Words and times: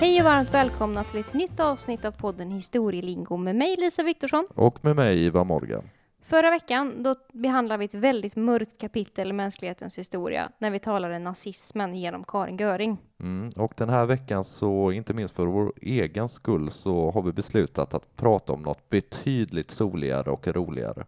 Hej 0.00 0.20
och 0.20 0.24
varmt 0.24 0.54
välkomna 0.54 1.04
till 1.04 1.20
ett 1.20 1.34
nytt 1.34 1.60
avsnitt 1.60 2.04
av 2.04 2.10
podden 2.10 2.50
Historielingo 2.50 3.36
med 3.36 3.56
mig 3.56 3.76
Lisa 3.78 4.02
Viktorsson. 4.02 4.46
Och 4.54 4.84
med 4.84 4.96
mig 4.96 5.24
Ivar 5.24 5.44
Morgan. 5.44 5.88
Förra 6.22 6.50
veckan 6.50 7.02
då 7.02 7.14
behandlade 7.32 7.78
vi 7.78 7.84
ett 7.84 7.94
väldigt 7.94 8.36
mörkt 8.36 8.80
kapitel 8.80 9.30
i 9.30 9.32
mänsklighetens 9.32 9.98
historia 9.98 10.48
när 10.58 10.70
vi 10.70 10.78
talade 10.78 11.18
nazismen 11.18 11.94
genom 11.94 12.24
Karin 12.24 12.56
Göring. 12.56 12.98
Mm, 13.20 13.50
och 13.56 13.72
den 13.76 13.88
här 13.88 14.06
veckan 14.06 14.44
så, 14.44 14.92
inte 14.92 15.14
minst 15.14 15.34
för 15.34 15.46
vår 15.46 15.72
egen 15.82 16.28
skull, 16.28 16.70
så 16.70 17.10
har 17.10 17.22
vi 17.22 17.32
beslutat 17.32 17.94
att 17.94 18.16
prata 18.16 18.52
om 18.52 18.62
något 18.62 18.88
betydligt 18.88 19.70
soligare 19.70 20.30
och 20.30 20.46
roligare. 20.48 21.04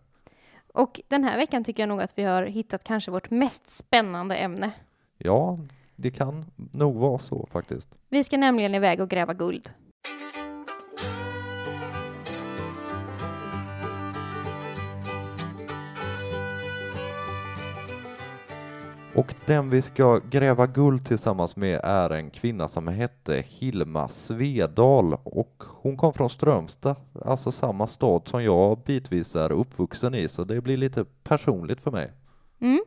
Och 0.74 1.00
den 1.08 1.24
här 1.24 1.36
veckan 1.36 1.64
tycker 1.64 1.82
jag 1.82 1.88
nog 1.88 2.02
att 2.02 2.18
vi 2.18 2.22
har 2.22 2.42
hittat 2.42 2.84
kanske 2.84 3.10
vårt 3.10 3.30
mest 3.30 3.70
spännande 3.70 4.36
ämne. 4.36 4.70
Ja, 5.18 5.58
det 6.00 6.10
kan 6.10 6.44
nog 6.54 6.96
vara 6.96 7.18
så 7.18 7.48
faktiskt. 7.52 7.88
Vi 8.08 8.24
ska 8.24 8.36
nämligen 8.36 8.74
iväg 8.74 9.00
och 9.00 9.10
gräva 9.10 9.34
guld. 9.34 9.70
Och 19.14 19.34
den 19.46 19.70
vi 19.70 19.82
ska 19.82 20.20
gräva 20.30 20.66
guld 20.66 21.06
tillsammans 21.06 21.56
med 21.56 21.80
är 21.84 22.10
en 22.10 22.30
kvinna 22.30 22.68
som 22.68 22.88
hette 22.88 23.44
Hilma 23.46 24.08
Svedal 24.08 25.14
och 25.22 25.62
hon 25.66 25.96
kom 25.96 26.12
från 26.12 26.30
Strömstad, 26.30 26.96
alltså 27.24 27.52
samma 27.52 27.86
stad 27.86 28.22
som 28.28 28.44
jag 28.44 28.78
bitvis 28.78 29.36
är 29.36 29.52
uppvuxen 29.52 30.14
i, 30.14 30.28
så 30.28 30.44
det 30.44 30.60
blir 30.60 30.76
lite 30.76 31.04
personligt 31.04 31.80
för 31.80 31.90
mig. 31.90 32.12
Mm. 32.60 32.80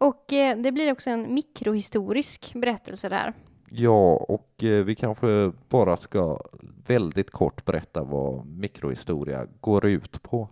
Och 0.00 0.32
eh, 0.32 0.58
det 0.58 0.72
blir 0.72 0.92
också 0.92 1.10
en 1.10 1.34
mikrohistorisk 1.34 2.54
berättelse 2.54 3.08
där. 3.08 3.32
Ja, 3.70 4.16
och 4.16 4.64
eh, 4.64 4.84
vi 4.84 4.94
kanske 4.94 5.52
bara 5.68 5.96
ska 5.96 6.40
väldigt 6.86 7.30
kort 7.30 7.64
berätta 7.64 8.04
vad 8.04 8.46
mikrohistoria 8.46 9.46
går 9.60 9.86
ut 9.86 10.22
på. 10.22 10.48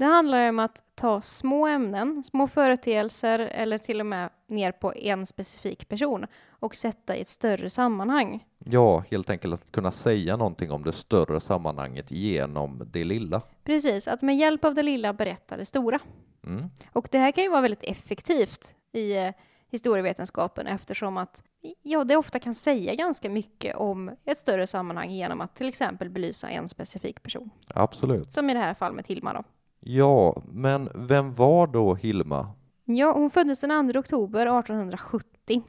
Det 0.00 0.06
handlar 0.06 0.48
om 0.48 0.58
att 0.58 0.84
ta 0.94 1.20
små 1.20 1.66
ämnen, 1.66 2.24
små 2.24 2.46
företeelser 2.46 3.38
eller 3.38 3.78
till 3.78 4.00
och 4.00 4.06
med 4.06 4.30
ner 4.46 4.72
på 4.72 4.94
en 4.96 5.26
specifik 5.26 5.88
person 5.88 6.26
och 6.50 6.74
sätta 6.74 7.16
i 7.16 7.20
ett 7.20 7.28
större 7.28 7.70
sammanhang. 7.70 8.46
Ja, 8.58 9.04
helt 9.10 9.30
enkelt 9.30 9.54
att 9.54 9.72
kunna 9.72 9.92
säga 9.92 10.36
någonting 10.36 10.70
om 10.70 10.84
det 10.84 10.92
större 10.92 11.40
sammanhanget 11.40 12.10
genom 12.10 12.82
det 12.92 13.04
lilla. 13.04 13.42
Precis, 13.64 14.08
att 14.08 14.22
med 14.22 14.36
hjälp 14.36 14.64
av 14.64 14.74
det 14.74 14.82
lilla 14.82 15.12
berätta 15.12 15.56
det 15.56 15.64
stora. 15.64 15.98
Mm. 16.46 16.70
Och 16.92 17.08
det 17.10 17.18
här 17.18 17.32
kan 17.32 17.44
ju 17.44 17.50
vara 17.50 17.60
väldigt 17.60 17.84
effektivt 17.84 18.74
i 18.92 19.16
eh, 19.16 19.32
historievetenskapen 19.68 20.66
eftersom 20.66 21.16
att 21.16 21.42
ja, 21.82 22.04
det 22.04 22.16
ofta 22.16 22.38
kan 22.38 22.54
säga 22.54 22.94
ganska 22.94 23.30
mycket 23.30 23.76
om 23.76 24.10
ett 24.24 24.38
större 24.38 24.66
sammanhang 24.66 25.10
genom 25.10 25.40
att 25.40 25.54
till 25.54 25.68
exempel 25.68 26.10
belysa 26.10 26.50
en 26.50 26.68
specifik 26.68 27.22
person. 27.22 27.50
Absolut. 27.66 28.32
Som 28.32 28.50
i 28.50 28.54
det 28.54 28.60
här 28.60 28.74
fallet 28.74 28.96
med 28.96 29.06
Hilma 29.06 29.32
då. 29.32 29.44
Ja, 29.80 30.42
men 30.46 30.90
vem 30.94 31.34
var 31.34 31.66
då 31.66 31.94
Hilma? 31.94 32.50
Ja, 32.84 33.12
hon 33.12 33.30
föddes 33.30 33.60
den 33.60 33.92
2 33.92 33.98
oktober 33.98 34.40
1870 34.46 35.62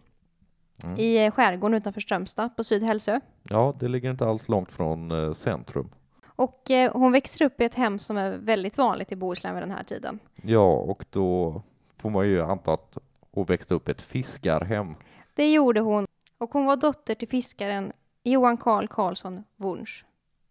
Mm. 0.83 0.95
i 0.99 1.25
eh, 1.25 1.31
skärgården 1.31 1.77
utanför 1.77 2.01
Strömstad 2.01 2.55
på 2.57 2.63
Sydhälsö. 2.63 3.19
Ja, 3.43 3.75
det 3.79 3.87
ligger 3.87 4.11
inte 4.11 4.25
alls 4.25 4.49
långt 4.49 4.71
från 4.71 5.11
eh, 5.11 5.33
centrum. 5.33 5.89
Och 6.25 6.71
eh, 6.71 6.91
hon 6.93 7.11
växer 7.11 7.45
upp 7.45 7.61
i 7.61 7.63
ett 7.65 7.73
hem 7.75 7.99
som 7.99 8.17
är 8.17 8.31
väldigt 8.37 8.77
vanligt 8.77 9.11
i 9.11 9.15
Bohuslän 9.15 9.53
vid 9.55 9.63
den 9.63 9.71
här 9.71 9.83
tiden. 9.83 10.19
Ja, 10.43 10.73
och 10.73 11.05
då 11.09 11.61
får 11.97 12.09
man 12.09 12.27
ju 12.27 12.41
anta 12.41 12.73
att 12.73 12.97
hon 13.31 13.45
växte 13.45 13.73
upp 13.73 13.87
i 13.87 13.91
ett 13.91 14.01
fiskarhem. 14.01 14.95
Det 15.35 15.51
gjorde 15.51 15.79
hon. 15.79 16.05
Och 16.37 16.53
hon 16.53 16.65
var 16.65 16.75
dotter 16.75 17.15
till 17.15 17.27
fiskaren 17.27 17.91
Johan 18.23 18.57
Carl 18.57 18.87
Karlsson 18.87 19.43
Wunsch 19.57 20.05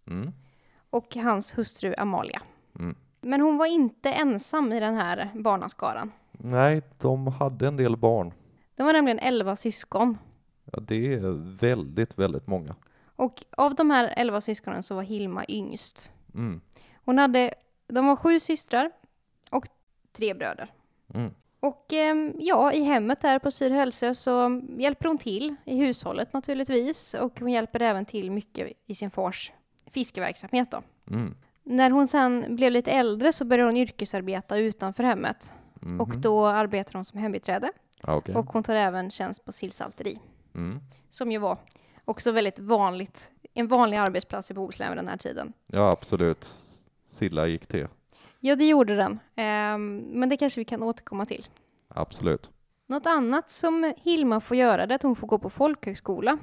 Mm. 0.07 0.33
och 0.91 1.15
hans 1.17 1.59
hustru 1.59 1.95
Amalia. 1.99 2.43
Mm. 2.79 2.95
Men 3.21 3.41
hon 3.41 3.57
var 3.57 3.67
inte 3.67 4.11
ensam 4.11 4.73
i 4.73 4.81
den 4.81 4.95
här 4.97 5.31
barnaskaran. 5.35 6.13
Nej, 6.33 6.83
de 6.99 7.27
hade 7.27 7.67
en 7.67 7.77
del 7.77 7.97
barn. 7.97 8.33
De 8.75 8.83
var 8.87 8.93
nämligen 8.93 9.19
elva 9.19 9.57
syskon. 9.57 10.19
Ja, 10.73 10.81
det 10.81 11.15
är 11.15 11.57
väldigt, 11.59 12.19
väldigt 12.19 12.47
många. 12.47 12.77
Och 13.17 13.45
av 13.51 13.75
de 13.75 13.91
här 13.91 14.13
elva 14.17 14.41
syskonen 14.41 14.83
så 14.83 14.95
var 14.95 15.03
Hilma 15.03 15.45
yngst. 15.49 16.13
Mm. 16.35 16.61
Hon 17.05 17.19
hade, 17.19 17.55
de 17.87 18.07
var 18.07 18.17
sju 18.17 18.41
systrar 18.41 18.91
och 19.51 19.67
tre 20.13 20.35
bröder. 20.35 20.73
Mm. 21.15 21.35
Och 21.61 21.93
ehm, 21.93 22.33
ja, 22.39 22.73
i 22.73 22.83
hemmet 22.83 23.21
där 23.21 23.39
på 23.39 23.51
Sydhälsö 23.51 24.15
så 24.15 24.63
hjälper 24.79 25.09
hon 25.09 25.19
till 25.19 25.57
i 25.65 25.77
hushållet 25.77 26.33
naturligtvis 26.33 27.15
och 27.15 27.41
hon 27.41 27.53
hjälper 27.53 27.83
även 27.83 28.05
till 28.05 28.31
mycket 28.31 28.73
i 28.87 28.95
sin 28.95 29.11
fars 29.11 29.53
fiskeverksamhet 29.87 30.71
då. 30.71 30.83
Mm. 31.11 31.35
När 31.63 31.91
hon 31.91 32.09
sen 32.09 32.57
blev 32.57 32.73
lite 32.73 32.91
äldre 32.91 33.33
så 33.33 33.45
började 33.45 33.69
hon 33.71 33.77
yrkesarbeta 33.77 34.59
utanför 34.59 35.03
hemmet 35.05 35.53
Mhm. 35.83 36.01
och 36.01 36.17
då 36.19 36.47
arbetar 36.47 36.95
hon 36.95 37.05
som 37.05 37.19
hembiträde 37.21 37.71
Ja, 38.03 38.15
okej. 38.17 38.35
och 38.35 38.47
hon 38.47 38.63
tar 38.63 38.75
även 38.75 39.11
tjänst 39.11 39.45
på 39.45 39.53
sillsalteri 39.53 40.19
Mm. 40.55 40.81
som 41.09 41.33
ju 41.33 41.39
var 41.39 41.59
också 42.05 42.33
väldigt 42.33 42.59
vanligt, 42.59 43.33
en 43.55 43.69
vanlig 43.69 43.97
arbetsplats 43.97 44.51
i 44.51 44.55
Bohuslän 44.55 44.89
vid 44.91 44.99
den 44.99 45.09
här 45.09 45.17
tiden. 45.17 45.53
Ja, 45.67 45.91
absolut. 45.91 46.55
Silla 47.09 47.47
gick 47.47 47.67
till. 47.67 47.87
Ja, 48.41 48.57
det 48.57 48.69
gjorde 48.69 48.97
den, 48.97 49.19
Ehm, 49.37 49.97
men 49.97 50.29
det 50.29 50.37
kanske 50.37 50.61
vi 50.61 50.65
kan 50.65 50.83
återkomma 50.83 51.27
till. 51.27 51.47
Absolut. 51.89 52.51
Något 52.87 53.07
annat 53.07 53.51
som 53.51 53.93
Hilma 53.97 54.41
får 54.41 54.57
göra 54.57 54.87
det 54.87 54.95
är 54.95 54.97
att 54.97 55.03
hon 55.03 55.17
får 55.17 55.27
gå 55.27 55.39
på 55.39 55.51
folkhögskola. 55.51 56.39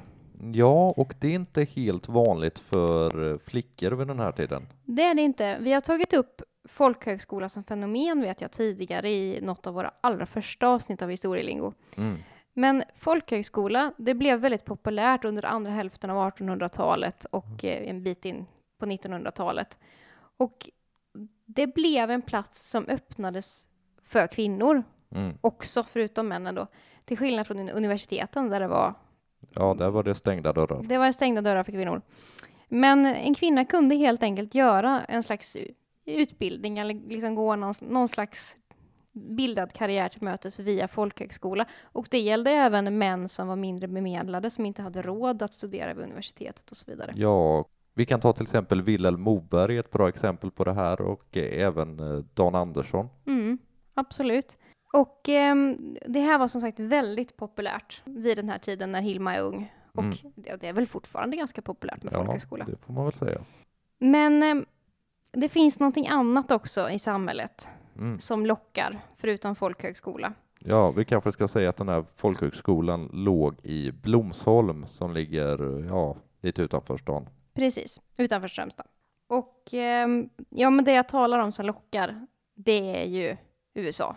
Ja, 0.54 0.94
och 0.98 1.14
det 1.20 1.28
är 1.28 1.36
inte 1.36 1.64
helt 1.64 2.08
vanligt 2.08 2.60
för 2.60 3.32
eh, 3.32 3.38
flickor 3.38 3.92
vid 3.92 4.08
den 4.08 4.20
här 4.20 4.32
tiden. 4.32 4.68
Det 4.86 5.04
är 5.04 5.14
det 5.16 5.22
inte. 5.22 5.58
Vi 5.60 5.74
har 5.74 5.82
tagit 5.82 6.14
upp 6.14 6.42
folkhögskola 6.68 7.50
som 7.50 7.64
fenomen 7.64 8.22
vet 8.22 8.42
jag 8.42 8.52
tidigare 8.52 9.10
i 9.10 9.40
något 9.42 9.68
av 9.68 9.74
våra 9.74 9.92
allra 10.02 10.26
första 10.26 10.68
avsnitt 10.68 11.02
av 11.02 11.10
Historielingo. 11.10 11.74
Mm. 11.98 12.18
Men 12.54 12.84
folkhögskola, 12.96 13.94
det 13.98 14.14
blev 14.14 14.40
väldigt 14.40 14.66
populärt 14.66 15.26
under 15.26 15.46
andra 15.46 15.72
hälften 15.72 16.10
av 16.10 16.32
1800-talet 16.32 17.26
och 17.26 17.66
eh, 17.66 17.90
en 17.90 18.04
bit 18.04 18.26
in 18.26 18.46
på 18.80 18.86
1900-talet. 18.86 19.80
Och 20.38 20.70
det 21.46 21.68
blev 21.68 22.12
en 22.12 22.22
plats 22.22 22.70
som 22.70 22.86
öppnades 22.88 23.68
för 24.04 24.28
kvinnor 24.28 24.84
Mm. 25.12 25.38
också, 25.42 25.84
förutom 25.84 26.28
männen 26.28 26.56
då. 26.56 26.68
Till 27.06 27.18
skillnad 27.18 27.48
från 27.48 27.70
universiteten 27.70 28.50
där 28.50 28.60
det 28.60 28.68
var 28.68 28.94
Ja, 29.56 29.74
där 29.74 29.90
var 29.90 30.04
det 30.04 30.16
stängda 30.16 30.54
dörrar. 30.54 30.84
Det 30.84 30.98
var 30.98 31.12
stängda 31.12 31.42
dörrar 31.42 31.64
för 31.64 31.72
kvinnor. 31.72 32.02
Men 32.70 33.06
en 33.06 33.36
kvinna 33.36 33.66
kunde 33.66 33.96
helt 33.96 34.24
enkelt 34.24 34.56
göra 34.56 35.02
en 35.08 35.24
slags 35.24 35.58
utbildning 36.06 36.78
eller 36.78 36.94
liksom 36.94 37.36
gå 37.36 37.56
någon, 37.56 37.74
någon 37.80 38.08
slags 38.08 38.58
bildad 39.12 39.74
karriär 39.74 40.10
till 40.10 40.22
mötes 40.24 40.60
via 40.60 40.88
folkhögskola. 40.88 41.66
Och 41.84 42.08
det 42.12 42.20
gällde 42.20 42.52
även 42.52 42.98
män 42.98 43.30
som 43.30 43.48
var 43.48 43.56
mindre 43.56 43.88
bemedlade 43.88 44.50
som 44.50 44.66
inte 44.66 44.82
hade 44.82 45.02
råd 45.02 45.42
att 45.42 45.54
studera 45.54 45.94
vid 45.94 46.04
universitetet 46.04 46.72
och 46.72 46.78
så 46.78 46.92
vidare. 46.92 47.14
Ja, 47.16 47.66
vi 47.94 48.06
kan 48.06 48.20
ta 48.20 48.34
till 48.34 48.44
exempel 48.44 48.82
Vilhelm 48.82 49.22
Moberg, 49.22 49.78
ett 49.78 49.92
bra 49.92 50.10
exempel 50.10 50.52
på 50.52 50.64
det 50.64 50.74
här, 50.74 51.02
och 51.02 51.38
även 51.38 52.00
eh, 52.00 52.24
Dan 52.34 52.56
Andersson. 52.56 53.10
Mm, 53.28 53.58
absolut. 53.94 54.58
Och 54.94 55.30
ehm, 55.30 55.96
det 56.06 56.20
här 56.20 56.38
var 56.40 56.48
som 56.48 56.62
sagt 56.62 56.80
väldigt 56.80 57.38
populärt 57.38 58.02
vid 58.06 58.38
den 58.38 58.50
här 58.50 58.58
tiden 58.58 58.92
när 58.92 59.02
Hilma 59.02 59.36
är 59.36 59.42
ung. 59.42 59.74
Och 59.94 60.04
Mm. 60.04 60.16
det, 60.36 60.56
det 60.56 60.68
är 60.68 60.74
väl 60.74 60.88
fortfarande 60.88 61.38
ganska 61.38 61.62
populärt 61.62 62.04
med 62.04 62.14
Ja, 62.14 62.18
folkhögskola. 62.18 62.66
det 62.66 62.76
får 62.78 62.94
man 62.94 63.06
väl 63.06 63.14
säga. 63.14 63.42
Men 64.00 64.44
ehm, 64.44 64.66
det 65.32 65.50
finns 65.50 65.80
någonting 65.80 66.08
annat 66.08 66.52
också 66.52 66.90
i 66.90 67.00
samhället 67.00 67.70
Mm. 67.98 68.20
som 68.20 68.46
lockar, 68.46 69.00
förutom 69.18 69.56
folkhögskola. 69.56 70.34
Ja, 70.60 70.92
vi 70.92 71.06
kanske 71.06 71.32
ska 71.32 71.48
säga 71.48 71.70
att 71.70 71.78
den 71.78 71.90
här 71.90 72.06
folkhögskolan 72.16 73.10
låg 73.14 73.56
i 73.66 73.92
Blomsholm 73.92 74.86
som 74.88 75.14
ligger, 75.14 75.86
ja, 75.90 76.18
lite 76.42 76.62
utanför 76.62 76.98
stan. 76.98 77.30
Precis, 77.54 78.02
utanför 78.18 78.48
Strömstad. 78.48 78.86
Och 79.28 79.74
ehm, 79.74 80.30
ja, 80.50 80.70
men 80.70 80.86
det 80.86 80.92
jag 80.94 81.08
talar 81.10 81.40
om 81.40 81.52
som 81.52 81.66
lockar, 81.66 82.28
det 82.56 83.04
är 83.04 83.08
ju 83.08 83.38
USA. 83.78 84.16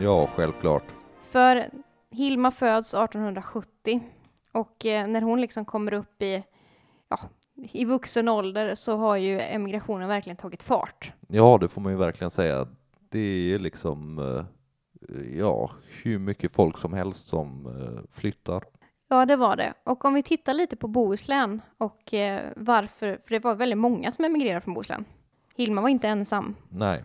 Ja, 0.00 0.26
självklart. 0.26 0.84
För 1.20 1.70
Hilma 2.10 2.50
föds 2.50 2.94
1870 2.94 4.00
och 4.52 4.86
eh, 4.86 5.06
när 5.06 5.22
hon 5.22 5.40
liksom 5.40 5.64
kommer 5.64 5.92
upp 5.92 6.22
i, 6.22 6.42
ja, 7.08 7.18
i 7.54 7.84
vuxen 7.84 8.28
ålder 8.28 8.74
så 8.74 8.96
har 8.96 9.16
ju 9.16 9.40
emigrationen 9.40 10.08
verkligen 10.08 10.36
tagit 10.36 10.62
fart. 10.62 11.12
Ja, 11.28 11.58
det 11.60 11.68
får 11.68 11.80
man 11.80 11.92
ju 11.92 11.98
verkligen 11.98 12.30
säga. 12.30 12.68
Det 13.08 13.54
är 13.54 13.58
liksom, 13.58 14.18
eh, 14.18 14.44
ja, 15.38 15.70
hur 16.02 16.18
mycket 16.18 16.54
folk 16.54 16.78
som 16.78 16.92
helst 16.92 17.28
som 17.28 17.66
eh, 17.66 18.02
flyttar. 18.12 18.64
Ja, 19.12 19.26
det 19.26 19.36
var 19.36 19.56
det. 19.56 19.74
Och 19.84 20.04
om 20.04 20.14
vi 20.14 20.22
tittar 20.22 20.54
lite 20.54 20.76
på 20.76 20.88
Bohuslän 20.88 21.62
och 21.78 22.14
eh, 22.14 22.52
varför, 22.56 23.20
för 23.24 23.30
det 23.30 23.38
var 23.38 23.54
väldigt 23.54 23.78
många 23.78 24.12
som 24.12 24.24
emigrerade 24.24 24.60
från 24.60 24.74
Bohuslän. 24.74 25.04
Hilma 25.56 25.80
var 25.80 25.88
inte 25.88 26.08
ensam. 26.08 26.56
Nej. 26.68 27.04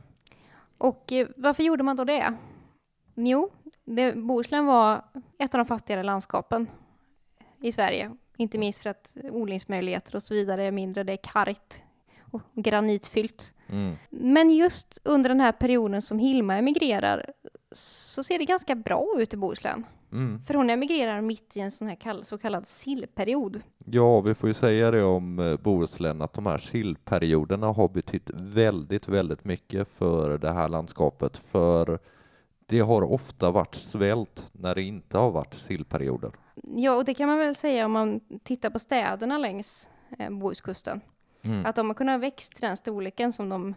Och 0.77 1.11
eh, 1.11 1.27
varför 1.37 1.63
gjorde 1.63 1.83
man 1.83 1.95
då 1.95 2.03
det? 2.03 2.33
Jo, 3.15 3.49
det, 3.85 4.15
Bohuslän 4.15 4.65
var 4.65 5.01
ett 5.39 5.55
av 5.55 5.57
de 5.57 5.65
fattigare 5.65 6.03
landskapen 6.03 6.67
i 7.61 7.71
Sverige. 7.71 8.11
Inte 8.37 8.57
minst 8.57 8.81
för 8.81 8.89
att 8.89 9.17
odlingsmöjligheter 9.31 10.15
och 10.15 10.23
så 10.23 10.33
vidare 10.33 10.63
är 10.63 10.71
mindre. 10.71 11.03
Det 11.03 11.13
är 11.13 11.19
kargt 11.23 11.83
och 12.31 12.41
granitfyllt. 12.53 13.53
Mm. 13.67 13.95
Men 14.09 14.51
just 14.51 14.97
under 15.03 15.29
den 15.29 15.39
här 15.39 15.51
perioden 15.51 16.01
som 16.01 16.19
Hilma 16.19 16.57
emigrerar 16.57 17.31
så 17.71 18.23
ser 18.23 18.39
det 18.39 18.45
ganska 18.45 18.75
bra 18.75 19.15
ut 19.17 19.33
i 19.33 19.37
Bohuslän. 19.37 19.85
Mm. 20.15 20.39
För 20.39 20.53
hon 20.53 20.69
emigrerar 20.69 21.21
mitt 21.21 21.57
i 21.57 21.59
en 21.59 21.71
sån 21.71 21.87
här 21.87 22.23
så 22.23 22.37
kallad 22.37 22.67
sillperiod. 22.67 23.61
Ja, 23.85 24.21
vi 24.21 24.35
får 24.35 24.49
ju 24.49 24.53
säga 24.53 24.91
det 24.91 25.03
om 25.03 25.39
eh, 25.39 25.57
Bohuslän 25.57 26.21
att 26.21 26.33
de 26.33 26.45
här 26.45 26.57
sillperioderna 26.57 27.67
har 27.67 27.89
betytt 27.89 28.29
väldigt, 28.33 29.07
väldigt 29.07 29.45
mycket 29.45 29.87
för 29.97 30.37
det 30.37 30.51
här 30.51 30.69
landskapet. 30.69 31.37
För 31.37 31.99
det 32.65 32.79
har 32.79 33.01
ofta 33.01 33.51
varit 33.51 33.75
svält 33.75 34.45
när 34.51 34.75
det 34.75 34.81
inte 34.81 35.17
har 35.17 35.31
varit 35.31 35.53
sillperioder. 35.53 36.31
Ja, 36.63 36.95
och 36.95 37.05
det 37.05 37.13
kan 37.13 37.29
man 37.29 37.37
väl 37.37 37.55
säga 37.55 37.85
om 37.85 37.91
man 37.91 38.19
tittar 38.43 38.69
på 38.69 38.79
städerna 38.79 39.37
längs 39.37 39.89
eh, 40.19 40.29
Bohuskusten. 40.29 41.01
Mm. 41.41 41.65
Att 41.65 41.75
de 41.75 41.87
har 41.87 41.93
kunnat 41.93 42.21
växt 42.21 42.53
till 42.53 42.61
den 42.61 42.77
storleken 42.77 43.33
som 43.33 43.49
de 43.49 43.75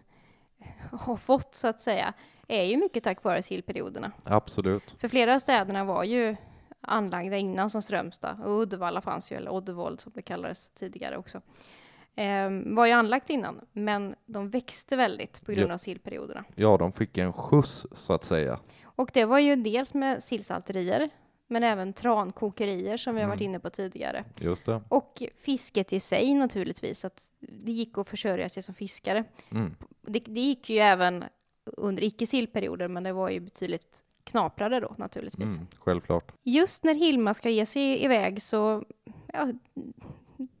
har 0.91 1.15
fått 1.15 1.55
så 1.55 1.67
att 1.67 1.81
säga 1.81 2.13
är 2.49 2.63
ju 2.63 2.77
mycket 2.77 3.03
tack 3.03 3.23
vare 3.23 3.43
sillperioderna. 3.43 4.11
Absolut. 4.23 4.83
För 4.97 5.07
flera 5.07 5.35
av 5.35 5.39
städerna 5.39 5.83
var 5.83 6.03
ju 6.03 6.35
anlagda 6.81 7.37
innan 7.37 7.69
som 7.69 7.81
Strömstad 7.81 8.37
och 8.45 8.61
Uddevalla 8.61 9.01
fanns 9.01 9.31
ju, 9.31 9.35
eller 9.35 9.51
Oddevold 9.51 10.01
som 10.01 10.11
det 10.15 10.21
kallades 10.21 10.69
tidigare 10.69 11.17
också. 11.17 11.41
Ehm, 12.15 12.75
var 12.75 12.85
ju 12.85 12.91
anlagt 12.91 13.29
innan, 13.29 13.61
men 13.71 14.15
de 14.25 14.49
växte 14.49 14.95
väldigt 14.95 15.45
på 15.45 15.51
grund 15.51 15.69
Ja. 15.69 15.73
av 15.73 15.77
sillperioderna. 15.77 16.43
Ja, 16.55 16.77
de 16.77 16.91
fick 16.91 17.17
en 17.17 17.33
skjuts 17.33 17.85
så 17.95 18.13
att 18.13 18.23
säga. 18.23 18.59
Och 18.83 19.09
det 19.13 19.25
var 19.25 19.39
ju 19.39 19.55
dels 19.55 19.93
med 19.93 20.23
sillsalterier, 20.23 21.09
men 21.47 21.63
även 21.63 21.93
trankokerier 21.93 22.97
som 22.97 23.15
vi 23.15 23.21
har 23.21 23.27
varit 23.27 23.41
Mm. 23.41 23.49
inne 23.49 23.59
på 23.59 23.69
tidigare. 23.69 24.23
Just 24.39 24.65
det. 24.65 24.81
Och 24.89 25.23
fisket 25.43 25.93
i 25.93 25.99
sig 25.99 26.33
naturligtvis, 26.33 27.05
att 27.05 27.21
det 27.39 27.71
gick 27.71 27.97
att 27.97 28.07
försörja 28.09 28.49
sig 28.49 28.63
som 28.63 28.75
fiskare. 28.75 29.23
Mm. 29.51 29.75
Det, 30.01 30.19
det 30.19 30.41
gick 30.41 30.69
ju 30.69 30.77
även 30.77 31.23
under 31.77 32.03
icke-sillperioder, 32.03 32.87
men 32.87 33.03
det 33.03 33.13
var 33.13 33.29
ju 33.29 33.39
betydligt 33.39 34.03
knaprare 34.23 34.79
då 34.79 34.93
naturligtvis. 34.97 35.57
Mm. 35.57 35.67
Självklart. 35.79 36.31
Just 36.43 36.83
när 36.83 36.95
Hilma 36.95 37.33
ska 37.33 37.49
ge 37.49 37.65
sig 37.65 38.03
iväg 38.03 38.41
så, 38.41 38.83
ja, 39.33 39.47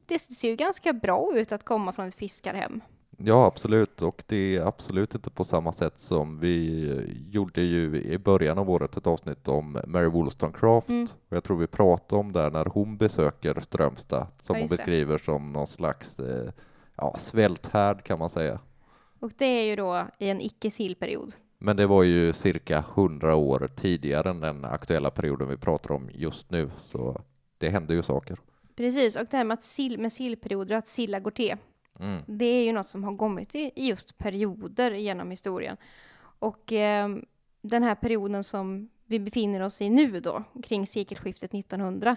det 0.05 0.19
ser 0.19 0.49
ju 0.49 0.55
ganska 0.55 0.93
bra 0.93 1.31
ut 1.35 1.51
att 1.51 1.63
komma 1.63 1.91
från 1.91 2.07
ett 2.07 2.15
fiskarhem. 2.15 2.81
Ja, 3.23 3.45
absolut. 3.45 4.01
Och 4.01 4.23
det 4.27 4.55
är 4.55 4.61
absolut 4.61 5.15
inte 5.15 5.29
på 5.29 5.43
samma 5.43 5.73
sätt 5.73 5.95
som 5.97 6.39
vi 6.39 7.27
gjorde 7.29 7.61
ju 7.61 8.01
i 8.03 8.17
början 8.17 8.57
av 8.57 8.69
året 8.69 8.97
ett 8.97 9.07
avsnitt 9.07 9.47
om 9.47 9.81
Mary 9.87 10.07
Wollstonecraft. 10.07 10.89
Mm. 10.89 11.07
Och 11.29 11.35
jag 11.37 11.43
tror 11.43 11.57
vi 11.57 11.67
pratade 11.67 12.19
om 12.19 12.31
det 12.31 12.49
när 12.49 12.65
hon 12.65 12.97
besöker 12.97 13.59
Strömstad, 13.59 14.27
som 14.43 14.55
Ja, 14.55 14.59
hon 14.59 14.61
just 14.61 14.71
det. 14.71 14.77
beskriver 14.77 15.17
som 15.17 15.53
någon 15.53 15.67
slags 15.67 16.19
eh, 16.19 16.51
ja, 16.95 17.15
svälthärd 17.17 18.03
kan 18.03 18.19
man 18.19 18.29
säga. 18.29 18.59
Och 19.19 19.31
det 19.37 19.45
är 19.45 19.63
ju 19.65 19.75
då 19.75 20.07
i 20.19 20.29
en 20.29 20.41
icke-sillperiod. 20.41 21.33
Men 21.57 21.77
det 21.77 21.87
var 21.87 22.03
ju 22.03 22.33
cirka 22.33 22.83
hundra 22.93 23.35
år 23.35 23.69
tidigare 23.75 24.29
än 24.29 24.39
den 24.39 24.65
aktuella 24.65 25.11
perioden 25.11 25.49
vi 25.49 25.57
pratar 25.57 25.91
om 25.91 26.09
just 26.13 26.51
nu, 26.51 26.71
så 26.79 27.21
det 27.57 27.69
hände 27.69 27.93
ju 27.93 28.03
saker. 28.03 28.37
Precis, 28.75 29.15
och 29.15 29.25
det 29.31 29.37
här 29.37 29.43
med, 29.43 29.53
att 29.55 29.63
sill, 29.63 29.99
med 29.99 30.13
sillperioder, 30.13 30.75
att 30.75 30.87
silla 30.87 31.19
går 31.19 31.31
till, 31.31 31.55
Mm. 31.99 32.23
det 32.27 32.45
är 32.45 32.63
ju 32.63 32.71
något 32.71 32.87
som 32.87 33.03
har 33.03 33.17
kommit 33.17 33.55
i 33.55 33.71
just 33.75 34.17
perioder 34.17 34.91
genom 34.91 35.29
historien. 35.31 35.77
Och 36.39 36.73
eh, 36.73 37.09
den 37.61 37.83
här 37.83 37.95
perioden 37.95 38.43
som 38.43 38.89
vi 39.05 39.19
befinner 39.19 39.61
oss 39.61 39.81
i 39.81 39.89
nu 39.89 40.19
då, 40.19 40.43
kring 40.63 40.87
sekelskiftet 40.87 41.53
1900, 41.53 42.15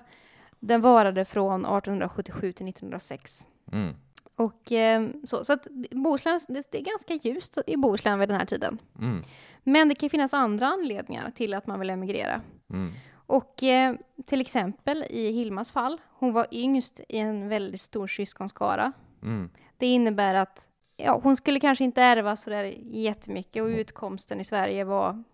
den 0.60 0.81
varade 0.81 1.25
från 1.25 1.60
1877 1.60 2.52
till 2.52 2.69
1906. 2.69 3.44
Mm. 3.72 3.94
Och 4.43 4.73
eh, 4.73 5.09
så, 5.25 5.44
så 5.44 5.53
att 5.53 5.67
Bohuslän, 5.91 6.41
det, 6.49 6.73
det 6.73 6.79
är 6.79 6.83
ganska 6.83 7.15
ljust 7.15 7.59
i 7.67 7.77
Bohuslän 7.77 8.19
vid 8.19 8.29
den 8.29 8.39
här 8.39 8.47
tiden. 8.47 8.79
Mm. 8.99 9.23
Men 9.62 9.89
det 9.89 9.94
kan 9.94 10.11
finnas 10.11 10.35
andra 10.35 10.67
anledningar 10.67 11.31
till 11.31 11.55
att 11.55 11.67
man 11.67 11.81
vill 11.81 11.91
emigrera. 11.91 12.41
Mm. 12.75 12.93
Och 13.27 13.62
eh, 13.62 13.94
till 14.27 14.41
exempel 14.41 15.05
i 15.11 15.33
Hilmas 15.33 15.71
fall, 15.71 16.00
hon 16.19 16.33
var 16.33 16.47
yngst 16.53 17.00
i 17.09 17.19
en 17.19 17.49
väldigt 17.49 17.81
stor 17.81 18.06
syskonskara. 18.06 18.93
Mm. 19.23 19.50
Det 19.77 19.87
innebär 19.87 20.35
att 20.35 20.69
ja, 20.97 21.21
hon 21.23 21.37
skulle 21.37 21.61
kanske 21.61 21.85
inte 21.85 22.03
ärva 22.03 22.37
sådär 22.37 22.75
jättemycket 22.83 23.62
och 23.62 23.69
utkomsten 23.69 24.41
i 24.41 24.45
Sverige 24.45 24.85
var 24.85 25.25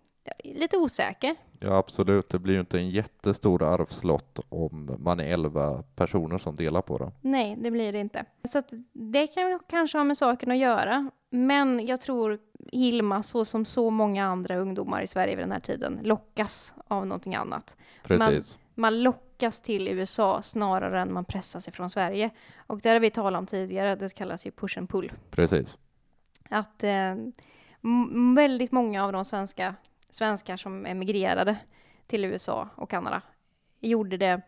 lite 0.43 0.77
osäker. 0.77 1.35
Ja, 1.59 1.77
absolut. 1.77 2.29
Det 2.29 2.39
blir 2.39 2.53
ju 2.53 2.59
inte 2.59 2.77
en 2.77 2.89
jättestor 2.89 3.63
arvslott 3.63 4.39
om 4.49 4.95
man 4.99 5.19
är 5.19 5.23
elva 5.23 5.83
personer 5.95 6.37
som 6.37 6.55
delar 6.55 6.81
på 6.81 6.97
den. 6.97 7.11
Nej, 7.21 7.55
det 7.59 7.71
blir 7.71 7.93
det 7.93 7.99
inte. 7.99 8.25
Så 8.43 8.61
det 8.93 9.27
kan 9.27 9.59
kanske 9.69 9.97
ha 9.97 10.05
med 10.05 10.17
saken 10.17 10.51
att 10.51 10.57
göra. 10.57 11.11
Men 11.29 11.87
jag 11.87 12.01
tror 12.01 12.39
Hilma, 12.71 13.23
så 13.23 13.45
som 13.45 13.65
så 13.65 13.89
många 13.89 14.25
andra 14.25 14.57
ungdomar 14.57 15.01
i 15.01 15.07
Sverige 15.07 15.35
vid 15.35 15.43
den 15.43 15.51
här 15.51 15.59
tiden, 15.59 15.99
lockas 16.03 16.73
av 16.87 17.07
någonting 17.07 17.35
annat. 17.35 17.77
Precis. 18.03 18.57
Man 18.75 19.03
lockas 19.03 19.61
till 19.61 19.87
USA 19.87 20.41
snarare 20.41 21.01
än 21.01 21.13
man 21.13 21.25
pressas 21.25 21.67
ifrån 21.67 21.89
Sverige. 21.89 22.29
Och 22.57 22.79
det 22.81 22.89
har 22.89 22.99
vi 22.99 23.09
talat 23.09 23.39
om 23.39 23.45
tidigare, 23.45 23.95
det 23.95 24.13
kallas 24.15 24.45
ju 24.45 24.51
push 24.51 24.77
and 24.77 24.89
pull. 24.89 25.11
Precis. 25.31 25.77
Att 26.49 26.83
eh, 26.83 27.15
väldigt 28.35 28.71
många 28.71 29.05
av 29.05 29.11
de 29.11 29.25
svenska, 29.25 29.75
svenskar 30.09 30.57
som 30.57 30.85
emigrerade 30.85 31.57
till 32.07 32.25
USA 32.25 32.69
och 32.75 32.89
Kanada 32.89 33.21
gjorde 33.79 34.17
det 34.17 34.41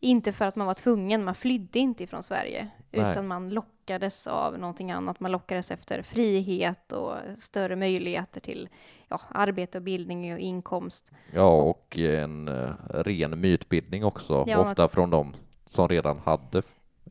inte 0.00 0.32
för 0.32 0.44
att 0.44 0.56
man 0.56 0.66
var 0.66 0.74
tvungen, 0.74 1.24
man 1.24 1.34
flydde 1.34 1.78
inte 1.78 2.04
ifrån 2.04 2.22
Sverige, 2.22 2.68
Nej. 2.90 3.10
utan 3.10 3.26
man 3.26 3.50
lockades 3.50 4.26
av 4.26 4.58
någonting 4.58 4.90
annat. 4.90 5.20
Man 5.20 5.32
lockades 5.32 5.70
efter 5.70 6.02
frihet 6.02 6.92
och 6.92 7.14
större 7.36 7.76
möjligheter 7.76 8.40
till 8.40 8.68
ja, 9.08 9.20
arbete 9.28 9.78
och 9.78 9.84
bildning 9.84 10.32
och 10.32 10.38
inkomst. 10.38 11.12
Ja, 11.32 11.62
och 11.62 11.98
en 11.98 12.48
eh, 12.48 12.70
ren 12.90 13.40
mytbildning 13.40 14.04
också, 14.04 14.44
Ja. 14.46 14.58
ofta 14.58 14.88
från 14.88 15.10
de 15.10 15.36
som 15.66 15.88
redan 15.88 16.18
hade 16.18 16.62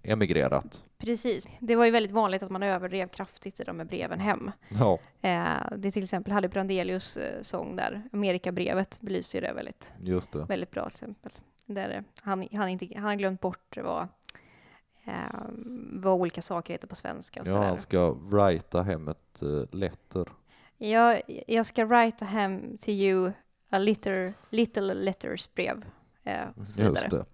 emigrerat. 0.04 0.83
Precis. 0.97 1.47
Det 1.59 1.75
var 1.75 1.85
ju 1.85 1.91
väldigt 1.91 2.11
vanligt 2.11 2.44
att 2.44 2.49
man 2.49 2.63
överdrev 2.63 3.07
kraftigt 3.07 3.59
i 3.59 3.63
de 3.63 3.79
här 3.79 3.85
breven 3.85 4.19
hem. 4.19 4.51
Ja, 4.69 4.99
Eh, 5.21 5.77
det 5.77 5.92
till 5.92 6.04
exempel 6.04 6.33
hade 6.33 6.49
Brandelius 6.49 7.18
eh, 7.18 7.42
sång 7.42 7.75
där, 7.75 8.01
Amerikabrevet, 8.13 9.01
belyser 9.01 9.42
ju 9.42 9.47
det 9.47 9.54
väldigt 9.54 9.94
just 10.04 10.31
det. 10.31 10.44
Väldigt 10.45 10.71
bra 10.71 10.83
till 10.89 10.95
exempel. 10.95 11.31
Där 11.66 11.89
eh, 11.89 12.01
han, 12.21 12.47
han, 12.54 12.69
inte, 12.69 12.87
han 12.95 13.04
har 13.04 13.16
glömt 13.16 13.42
bort 13.42 13.77
vad, 13.83 14.07
eh, 15.06 15.13
vad 15.92 16.13
olika 16.13 16.42
saker 16.42 16.73
heter 16.73 16.87
på 16.87 16.95
svenska 16.95 17.42
och 17.42 17.47
Ja, 17.47 17.51
sådär. 17.51 17.68
han 17.68 17.80
ska 17.80 18.11
writa 18.11 18.81
hem 18.81 19.07
ett 19.07 19.44
uh, 19.44 19.66
letter. 19.71 20.25
Jag, 20.77 21.21
jag 21.47 21.66
ska 21.66 21.85
write 21.85 22.25
hem 22.25 22.77
to 22.77 22.89
you 22.89 23.31
a 23.69 23.77
little, 23.80 24.33
little 24.49 24.94
letters 24.94 25.54
brev. 25.54 25.85
Eh, 26.23 26.47
och 26.56 26.68
så 26.68 26.81
vidare. 26.81 26.99
Just 27.04 27.09
det. 27.09 27.25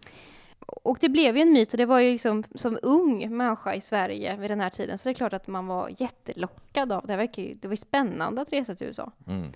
Och 0.84 0.98
det 1.02 1.10
blev 1.10 1.36
ju 1.38 1.42
en 1.42 1.54
myt 1.54 1.74
och 1.74 1.78
det 1.78 1.86
var 1.86 2.00
ju 2.00 2.12
liksom 2.12 2.44
som 2.56 2.78
ung 2.82 3.38
människa 3.38 3.74
i 3.74 3.82
Sverige 3.82 4.38
vid 4.38 4.52
den 4.52 4.60
här 4.60 4.70
tiden 4.70 4.98
så 4.98 5.10
det 5.10 5.12
är 5.12 5.16
klart 5.16 5.34
att 5.34 5.48
man 5.48 5.68
var 5.68 5.90
jättelockad 5.98 6.92
av 6.92 7.08
det. 7.08 7.16
verkar 7.16 7.44
ju, 7.44 7.54
det 7.54 7.68
var 7.68 7.74
ju 7.74 7.78
spännande 7.78 8.42
att 8.42 8.54
resa 8.54 8.76
till 8.76 8.88
USA. 8.88 9.12
Mm. 9.28 9.50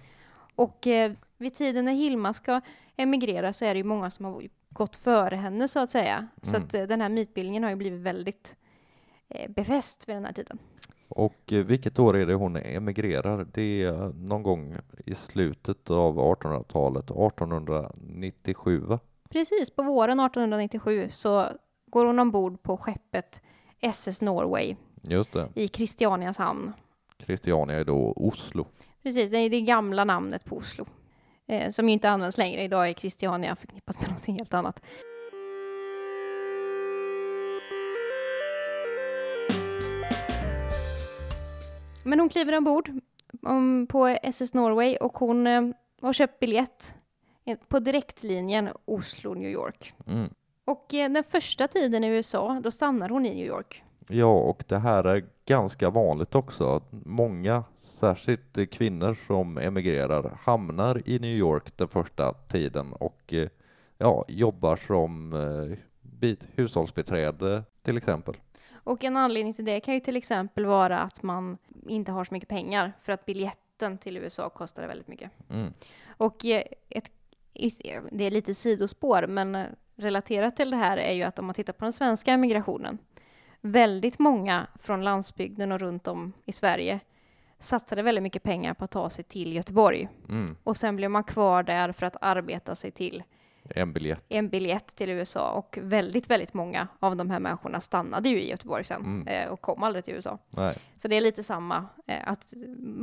Och 0.55 0.87
eh, 0.87 1.11
vid 1.37 1.55
tiden 1.55 1.85
när 1.85 1.93
Hilma 1.93 2.33
ska 2.33 2.61
emigrera 2.95 3.53
så 3.53 3.65
är 3.65 3.73
det 3.73 3.77
ju 3.77 3.83
många 3.83 4.11
som 4.11 4.25
har 4.25 4.43
gått 4.69 4.95
före 4.95 5.35
henne 5.35 5.67
så 5.67 5.79
att 5.79 5.91
säga. 5.91 6.27
Så 6.41 6.55
Mm. 6.55 6.65
att 6.67 6.73
eh, 6.73 6.83
den 6.83 7.01
här 7.01 7.09
mytbildningen 7.09 7.63
har 7.63 7.69
ju 7.69 7.75
blivit 7.75 8.01
väldigt 8.01 8.55
eh, 9.29 9.51
befäst 9.51 10.09
vid 10.09 10.15
den 10.15 10.25
här 10.25 10.33
tiden. 10.33 10.57
Och 11.07 11.53
eh, 11.53 11.65
vilket 11.65 11.99
år 11.99 12.17
är 12.17 12.25
det 12.25 12.33
hon 12.33 12.55
emigrerar? 12.55 13.47
Det 13.53 13.83
är 13.83 14.13
någon 14.13 14.43
gång 14.43 14.77
i 15.05 15.15
slutet 15.15 15.89
av 15.89 16.17
1800-talet, 16.19 17.11
1897 17.11 18.79
va? 18.79 18.99
Precis, 19.29 19.69
på 19.69 19.83
våren 19.83 20.19
1897 20.19 21.09
så 21.09 21.49
går 21.85 22.05
hon 22.05 22.19
ombord 22.19 22.63
på 22.63 22.77
skeppet 22.77 23.41
SS 23.79 24.21
Norway 24.21 24.75
Just 25.01 25.33
det. 25.33 25.49
i 25.55 25.67
Christianias 25.67 26.37
hamn. 26.37 26.73
Christiania 27.25 27.79
är 27.79 27.83
då 27.83 28.13
Oslo. 28.15 28.65
Precis, 29.03 29.31
det 29.31 29.37
är 29.37 29.49
det 29.49 29.61
gamla 29.61 30.03
namnet 30.03 30.45
på 30.45 30.55
Oslo. 30.57 30.85
Eh, 31.47 31.69
som 31.69 31.87
ju 31.89 31.93
inte 31.93 32.09
används 32.09 32.37
längre. 32.37 32.61
Idag 32.63 32.89
är 32.89 32.93
Christiania 32.93 33.55
förknippat 33.55 34.01
med 34.01 34.09
något 34.11 34.25
helt 34.25 34.53
annat. 34.53 34.81
Men 42.03 42.19
hon 42.19 42.29
kliver 42.29 42.57
ombord 42.57 42.91
um, 43.41 43.87
på 43.87 44.07
SS 44.07 44.53
Norway 44.53 44.95
och 44.97 45.17
hon 45.17 45.47
eh, 45.47 45.61
har 46.01 46.13
köpt 46.13 46.39
biljett 46.39 46.95
på 47.67 47.79
direktlinjen 47.79 48.69
Oslo-New 48.85 49.49
York. 49.49 49.93
Mm. 50.07 50.29
Och 50.65 50.93
eh, 50.93 51.11
den 51.11 51.23
första 51.23 51.67
tiden 51.67 52.03
i 52.03 52.07
USA, 52.07 52.61
då 52.63 52.71
stannar 52.71 53.09
hon 53.09 53.25
i 53.25 53.35
New 53.35 53.47
York. 53.47 53.83
Ja, 54.07 54.33
och 54.33 54.63
det 54.67 54.77
här 54.77 55.03
är 55.03 55.25
ganska 55.45 55.89
vanligt 55.89 56.35
också. 56.35 56.81
Många, 57.05 57.63
särskilt 57.81 58.71
kvinnor 58.71 59.17
som 59.27 59.57
emigrerar, 59.57 60.37
hamnar 60.41 61.01
i 61.05 61.19
New 61.19 61.35
York 61.35 61.77
den 61.77 61.87
första 61.87 62.33
tiden 62.33 62.93
och 62.93 63.33
eh, 63.33 63.49
ja, 63.97 64.25
jobbar 64.27 64.75
som 64.75 65.33
eh, 65.33 65.77
bit- 66.01 66.43
hushållsbiträde 66.55 67.63
till 67.81 67.97
exempel. 67.97 68.35
Och 68.73 69.03
en 69.03 69.17
anledning 69.17 69.53
till 69.53 69.65
det 69.65 69.79
kan 69.79 69.93
ju 69.93 69.99
till 69.99 70.17
exempel 70.17 70.65
vara 70.65 70.99
att 70.99 71.23
man 71.23 71.57
inte 71.87 72.11
har 72.11 72.23
så 72.23 72.33
mycket 72.33 72.49
pengar 72.49 72.93
för 73.01 73.11
att 73.11 73.25
biljetten 73.25 73.97
till 73.97 74.17
USA 74.17 74.49
kostade 74.49 74.87
väldigt 74.87 75.07
mycket. 75.07 75.31
Mm. 75.49 75.73
Och 76.07 76.45
eh, 76.45 76.63
ett, 76.89 77.11
det 78.11 78.23
är 78.23 78.31
lite 78.31 78.53
sidospår, 78.53 79.27
men 79.27 79.65
relaterat 79.95 80.55
till 80.55 80.71
det 80.71 80.77
här 80.77 80.97
är 80.97 81.13
ju 81.13 81.23
att 81.23 81.39
om 81.39 81.45
man 81.45 81.55
tittar 81.55 81.73
på 81.73 81.85
den 81.85 81.93
svenska 81.93 82.31
emigrationen, 82.31 82.97
väldigt 83.61 84.19
många 84.19 84.67
från 84.79 85.03
landsbygden 85.03 85.71
och 85.71 85.79
runt 85.79 86.07
om 86.07 86.33
i 86.45 86.51
Sverige 86.51 86.99
satsade 87.59 88.01
väldigt 88.01 88.23
mycket 88.23 88.43
pengar 88.43 88.73
på 88.73 88.83
att 88.83 88.91
ta 88.91 89.09
sig 89.09 89.23
till 89.23 89.53
Göteborg. 89.53 90.09
Mm. 90.29 90.55
Och 90.63 90.77
sen 90.77 90.95
blev 90.95 91.11
man 91.11 91.23
kvar 91.23 91.63
där 91.63 91.91
för 91.91 92.05
att 92.05 92.15
arbeta 92.21 92.75
sig 92.75 92.91
till 92.91 93.23
En 93.75 93.93
biljett. 93.93 94.25
en 94.29 94.49
biljett 94.49 94.87
till 94.95 95.09
USA. 95.09 95.51
Och 95.51 95.79
väldigt, 95.81 96.29
väldigt 96.29 96.53
många 96.53 96.87
av 96.99 97.15
de 97.15 97.29
här 97.29 97.39
människorna 97.39 97.81
stannade 97.81 98.29
ju 98.29 98.41
i 98.41 98.49
Göteborg 98.49 98.83
sen 98.83 99.01
Mm. 99.01 99.27
eh, 99.27 99.49
och 99.49 99.61
kom 99.61 99.83
aldrig 99.83 100.05
till 100.05 100.13
USA. 100.13 100.37
Nej, 100.49 100.75
Så 100.97 101.07
det 101.07 101.15
är 101.15 101.21
lite 101.21 101.43
samma, 101.43 101.85
eh, 102.07 102.29
att, 102.31 102.53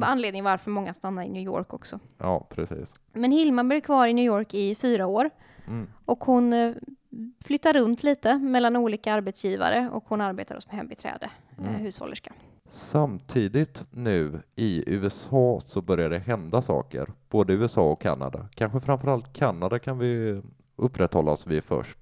anledning 0.03 0.45
varför 0.45 0.71
många 0.71 0.95
stannar 0.95 1.23
i 1.23 1.29
New 1.29 1.43
York 1.43 1.75
också. 1.75 1.99
ja 2.19 2.47
precis. 2.51 2.95
Men 3.13 3.33
Hilma 3.33 3.65
blev 3.65 3.81
kvar 3.81 4.07
i 4.07 4.13
New 4.13 4.25
York 4.25 4.55
i 4.55 4.75
fyra 4.75 5.07
år 5.07 5.31
Mm. 5.67 5.87
och 6.05 6.25
hon 6.25 6.53
eh, 6.53 6.73
flyttar 7.45 7.73
runt 7.73 8.03
lite 8.03 8.39
mellan 8.39 8.77
olika 8.77 9.13
arbetsgivare 9.13 9.91
och 9.93 10.05
hon 10.09 10.21
arbetar 10.21 10.61
som 10.61 10.77
hembiträde, 10.79 11.31
Mm. 11.59 11.75
hushållerska. 11.75 12.33
Samtidigt 12.69 13.85
nu 13.91 14.43
i 14.55 14.85
USA 14.87 15.61
så 15.65 15.83
börjar 15.83 16.11
det 16.11 16.19
hända 16.19 16.63
saker, 16.63 17.09
både 17.29 17.53
USA 17.53 17.91
och 17.91 18.01
Kanada. 18.01 18.49
Kanske 18.55 18.81
framförallt 18.81 19.33
Kanada 19.33 19.79
kan 19.79 19.99
vi 19.99 20.43
upprätthålla 20.77 21.31
oss 21.33 21.47
vid 21.47 21.65
först. 21.65 21.99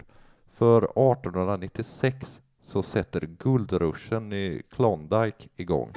För 0.47 0.83
1896 0.83 2.41
så 2.63 2.83
sätter 2.83 3.21
guldruschen 3.39 4.33
i 4.33 4.63
Klondike 4.71 5.49
igång. 5.57 5.93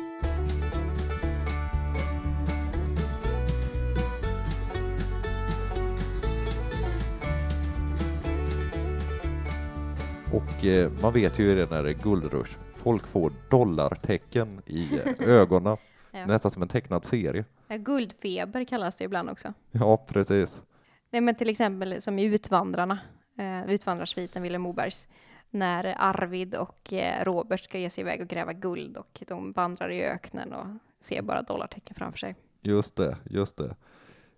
Och 10.34 10.66
eh, 10.66 10.92
man 11.02 11.14
vet 11.14 11.40
ju 11.40 11.56
det 11.56 11.70
när 11.70 11.84
det 11.84 11.90
är 11.90 11.94
guldrush. 12.04 12.65
Folk 12.86 13.08
får 13.08 13.34
dollartecken 13.50 14.62
i 14.66 15.00
ögonen, 15.20 15.78
Ja. 16.12 16.26
nästan 16.26 16.52
som 16.52 16.62
en 16.62 16.68
tecknad 16.68 17.06
serie. 17.06 17.46
Guldfeber 17.70 18.64
kallas 18.64 18.96
det 18.96 19.04
ibland 19.04 19.30
också. 19.30 19.54
Ja, 19.72 19.98
precis. 20.08 20.62
Nej, 21.10 21.22
men 21.22 21.36
till 21.36 21.50
exempel 21.50 22.02
som 22.02 22.20
i 22.20 22.24
Utvandrarna, 22.24 23.00
eh, 23.38 23.70
Utvandrarsviten, 23.74 24.42
Vilhelm 24.44 24.62
Mobergs, 24.62 25.10
när 25.50 25.96
Arvid 26.00 26.56
och 26.56 26.94
eh, 26.94 27.24
Robert 27.26 27.64
ska 27.64 27.78
ge 27.80 27.90
sig 27.90 28.02
iväg 28.02 28.22
och 28.22 28.28
gräva 28.28 28.54
guld 28.54 28.98
och 28.98 29.24
de 29.28 29.52
vandrar 29.52 29.90
i 29.92 30.04
öknen 30.04 30.54
och 30.54 30.66
ser 31.02 31.22
bara 31.22 31.42
dollartecken 31.42 31.96
framför 31.96 32.18
sig. 32.20 32.36
Just 32.62 32.96
det, 32.96 33.18
just 33.30 33.58
det. 33.58 33.76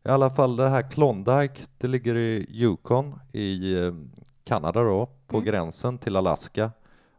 I 0.05 0.09
alla 0.09 0.29
fall 0.29 0.55
det 0.55 0.69
här 0.69 0.91
Klondike, 0.91 1.61
det 1.77 1.87
ligger 1.87 2.15
i 2.17 2.47
Yukon 2.49 3.19
i 3.33 3.73
eh, 3.73 3.93
Kanada 4.43 4.83
då, 4.83 5.05
på 5.27 5.37
Mm. 5.37 5.45
gränsen 5.45 5.97
till 5.97 6.15
Alaska. 6.15 6.71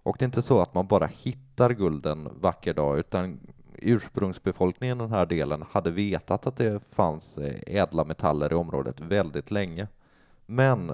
Och 0.08 0.16
det 0.18 0.22
är 0.22 0.26
inte 0.26 0.42
så 0.42 0.60
att 0.60 0.74
man 0.74 0.86
bara 0.86 1.06
hittar 1.06 1.70
guld 1.70 2.06
en 2.06 2.28
vacker 2.40 2.74
dag, 2.74 2.98
utan 2.98 3.40
ursprungsbefolkningen 3.74 4.98
i 4.98 5.00
den 5.00 5.10
här 5.10 5.26
delen 5.26 5.64
hade 5.70 5.90
vetat 5.90 6.46
att 6.46 6.56
det 6.56 6.80
fanns 6.90 7.38
eh, 7.38 7.76
ädla 7.76 8.04
metaller 8.04 8.52
i 8.52 8.54
området 8.54 9.00
väldigt 9.00 9.50
länge. 9.50 9.88
Men 10.46 10.92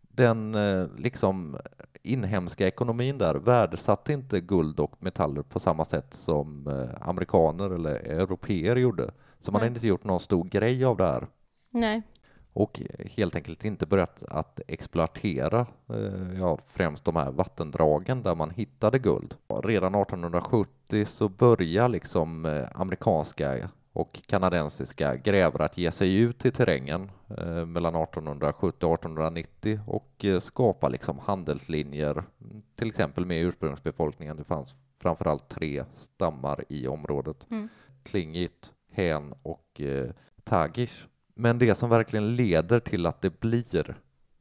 den 0.00 0.54
eh, 0.54 0.86
liksom 0.96 1.58
inhemska 2.02 2.66
ekonomin 2.66 3.18
där 3.18 3.34
värdesatte 3.34 4.12
inte 4.12 4.40
guld 4.40 4.80
och 4.80 5.02
metaller 5.02 5.42
på 5.42 5.60
samma 5.60 5.84
sätt 5.84 6.14
som 6.14 6.66
eh, 6.66 7.08
amerikaner 7.08 7.70
eller 7.70 7.94
europeer 7.94 8.76
gjorde. 8.76 9.10
Så 9.40 9.52
man 9.52 9.60
Nej. 9.60 9.68
hade 9.68 9.76
inte 9.76 9.86
gjort 9.86 10.04
någon 10.04 10.20
stor 10.20 10.44
grej 10.44 10.84
av 10.84 10.96
det 10.96 11.06
här 11.06 11.26
Nej, 11.70 12.02
och 12.52 12.80
helt 13.16 13.34
enkelt 13.34 13.64
inte 13.64 13.86
börjat 13.86 14.22
att 14.22 14.60
exploatera 14.66 15.66
eh, 15.88 16.38
ja, 16.38 16.58
främst 16.68 17.04
de 17.04 17.16
här 17.16 17.30
vattendragen 17.30 18.22
där 18.22 18.34
man 18.34 18.50
hittade 18.50 18.98
guld. 18.98 19.34
Redan 19.62 19.94
1870 19.94 21.06
så 21.06 21.28
börjar 21.28 21.88
liksom 21.88 22.46
eh, 22.46 22.66
amerikanska 22.74 23.70
och 23.92 24.20
kanadensiska 24.26 25.16
grävare 25.16 25.64
att 25.64 25.78
ge 25.78 25.92
sig 25.92 26.18
ut 26.18 26.44
i 26.44 26.50
terrängen 26.50 27.10
eh, 27.38 27.66
mellan 27.66 27.94
1870 27.94 28.86
och 28.86 28.94
1890 28.94 29.80
och 29.86 30.24
skapa 30.40 30.88
liksom 30.88 31.18
handelslinjer, 31.18 32.24
till 32.76 32.88
exempel 32.88 33.26
med 33.26 33.42
ursprungsbefolkningen. 33.42 34.36
Det 34.36 34.44
fanns 34.44 34.74
framförallt 34.98 35.48
tre 35.48 35.84
stammar 35.96 36.64
i 36.68 36.86
området. 36.86 37.46
Mm. 37.50 37.68
Klingit, 38.02 38.72
Hän 38.90 39.34
och 39.42 39.80
Tagish. 40.44 41.06
Men 41.40 41.58
det 41.58 41.74
som 41.74 41.90
verkligen 41.90 42.34
leder 42.34 42.80
till 42.80 43.06
att 43.06 43.20
det 43.20 43.40
blir 43.40 43.94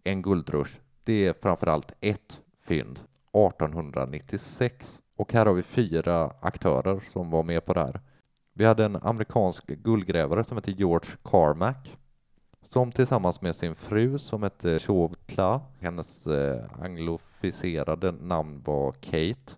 en 0.03 0.21
guldrush, 0.21 0.71
det 1.03 1.25
är 1.27 1.33
framförallt 1.41 1.91
ett 2.01 2.41
fynd 2.61 2.99
1896. 3.33 5.01
Och 5.15 5.33
här 5.33 5.45
har 5.45 5.53
vi 5.53 5.63
fyra 5.63 6.33
aktörer 6.39 7.03
som 7.13 7.29
var 7.29 7.43
med 7.43 7.65
på 7.65 7.73
det 7.73 7.79
här. 7.79 8.01
Vi 8.53 8.65
hade 8.65 8.85
en 8.85 8.95
amerikansk 8.95 9.67
guldgrävare 9.67 10.43
som 10.43 10.57
hette 10.57 10.71
George 10.71 11.09
Carmack 11.23 11.97
som 12.61 12.91
tillsammans 12.91 13.41
med 13.41 13.55
sin 13.55 13.75
fru 13.75 14.19
som 14.19 14.43
hette 14.43 14.79
Chauve 14.79 15.15
Cla, 15.25 15.61
hennes 15.79 16.27
eh, 16.27 16.65
anglofiserade 16.81 18.11
namn 18.11 18.61
var 18.65 18.91
Kate 18.91 19.53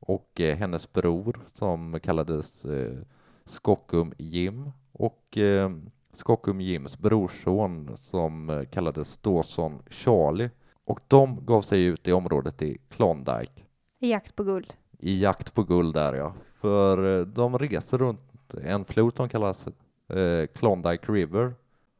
och 0.00 0.40
eh, 0.40 0.56
hennes 0.56 0.92
bror 0.92 1.40
som 1.54 2.00
kallades 2.02 2.64
eh, 2.64 2.98
Skockum 3.46 4.12
Jim 4.18 4.70
och 4.92 5.38
eh, 5.38 5.70
Skockum 6.14 6.60
Jims 6.60 6.98
brorson 6.98 7.96
som 7.96 8.50
eh, 8.50 8.64
kallades 8.64 9.16
Dawson 9.16 9.82
Charlie 9.90 10.50
och 10.84 11.00
de 11.08 11.46
gav 11.46 11.62
sig 11.62 11.82
ut 11.82 12.08
i 12.08 12.12
området 12.12 12.62
i 12.62 12.78
Klondike 12.88 13.62
i 14.00 14.10
jakt 14.10 14.36
på 14.36 14.44
guld. 14.44 14.74
i 14.98 15.20
jakt 15.20 15.54
på 15.54 15.62
guld 15.62 15.94
där 15.94 16.14
ja. 16.14 16.34
För 16.60 17.20
eh, 17.20 17.26
de 17.26 17.58
reser 17.58 17.98
runt 17.98 18.20
en 18.62 18.84
flod 18.84 19.16
som 19.16 19.28
kallas 19.28 19.66
eh, 20.08 20.46
Klondike 20.54 21.12
River 21.12 21.54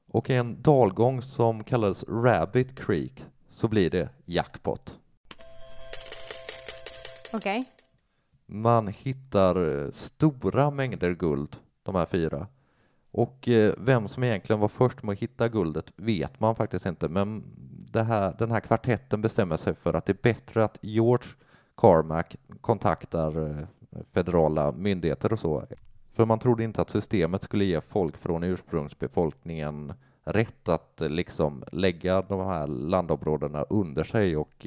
och 0.08 0.30
en 0.30 0.62
dalgång 0.62 1.22
som 1.22 1.64
kallades 1.64 2.04
Rabbit 2.08 2.78
Creek 2.78 3.26
så 3.50 3.68
blir 3.68 3.90
det 3.90 4.08
jackpot. 4.24 4.98
Okej. 7.32 7.64
Man 8.46 8.88
hittar 8.88 9.84
eh, 9.84 9.90
stora 9.92 10.70
mängder 10.70 11.14
guld, 11.14 11.56
de 11.82 11.94
här 11.94 12.06
fyra. 12.06 12.46
Och 13.16 13.48
eh, 13.48 13.74
vem 13.78 14.08
som 14.08 14.24
egentligen 14.24 14.60
var 14.60 14.68
först 14.68 15.02
med 15.02 15.12
att 15.12 15.18
hitta 15.18 15.48
guldet 15.48 15.92
vet 15.96 16.40
man 16.40 16.56
faktiskt 16.56 16.86
inte, 16.86 17.08
men 17.08 17.42
det 17.92 18.02
här, 18.02 18.34
den 18.38 18.50
här 18.50 18.60
kvartetten 18.60 19.22
bestämmer 19.22 19.56
sig 19.56 19.74
för 19.74 19.94
att 19.94 20.06
det 20.06 20.12
är 20.12 20.22
bättre 20.22 20.64
att 20.64 20.78
George 20.80 21.28
Carmack 21.76 22.36
kontaktar 22.60 23.48
eh, 23.48 23.66
federala 24.12 24.72
myndigheter 24.72 25.32
och 25.32 25.38
så. 25.38 25.64
För 26.12 26.24
man 26.24 26.38
trodde 26.38 26.64
inte 26.64 26.82
att 26.82 26.90
systemet 26.90 27.42
skulle 27.42 27.64
ge 27.64 27.80
folk 27.80 28.16
från 28.16 28.42
ursprungsbefolkningen 28.42 29.92
rätt 30.24 30.68
att 30.68 31.00
eh, 31.00 31.08
liksom 31.08 31.64
lägga 31.72 32.22
de 32.22 32.46
här 32.46 32.66
landområdena 32.66 33.62
under 33.62 34.04
sig 34.04 34.36
och 34.36 34.66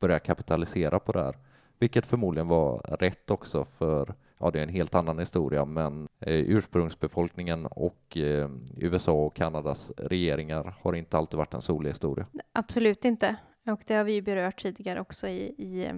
börja 0.00 0.18
kapitalisera 0.18 0.98
på 0.98 1.12
det 1.12 1.22
här. 1.22 1.36
Vilket 1.78 2.06
förmodligen 2.06 2.48
var 2.48 2.78
rätt 2.78 3.30
också 3.30 3.64
för, 3.64 4.14
ja 4.38 4.50
det 4.50 4.58
är 4.58 4.62
en 4.62 4.68
helt 4.68 4.94
annan 4.94 5.18
historia, 5.18 5.64
men 5.64 6.08
eh, 6.20 6.34
ursprungsbefolkningen 6.34 7.66
och 7.66 8.16
eh, 8.16 8.50
USA 8.76 9.12
och 9.12 9.34
Kanadas 9.34 9.92
regeringar 9.96 10.74
har 10.82 10.94
inte 10.94 11.16
alltid 11.16 11.38
varit 11.38 11.54
en 11.54 11.62
solig 11.62 11.90
historia. 11.90 12.26
Absolut 12.52 13.04
inte. 13.04 13.36
Och 13.66 13.80
det 13.86 13.94
har 13.94 14.04
vi 14.04 14.12
ju 14.12 14.22
berört 14.22 14.62
tidigare 14.62 15.00
också 15.00 15.28
i, 15.28 15.54
i 15.58 15.86
eh, 15.86 15.94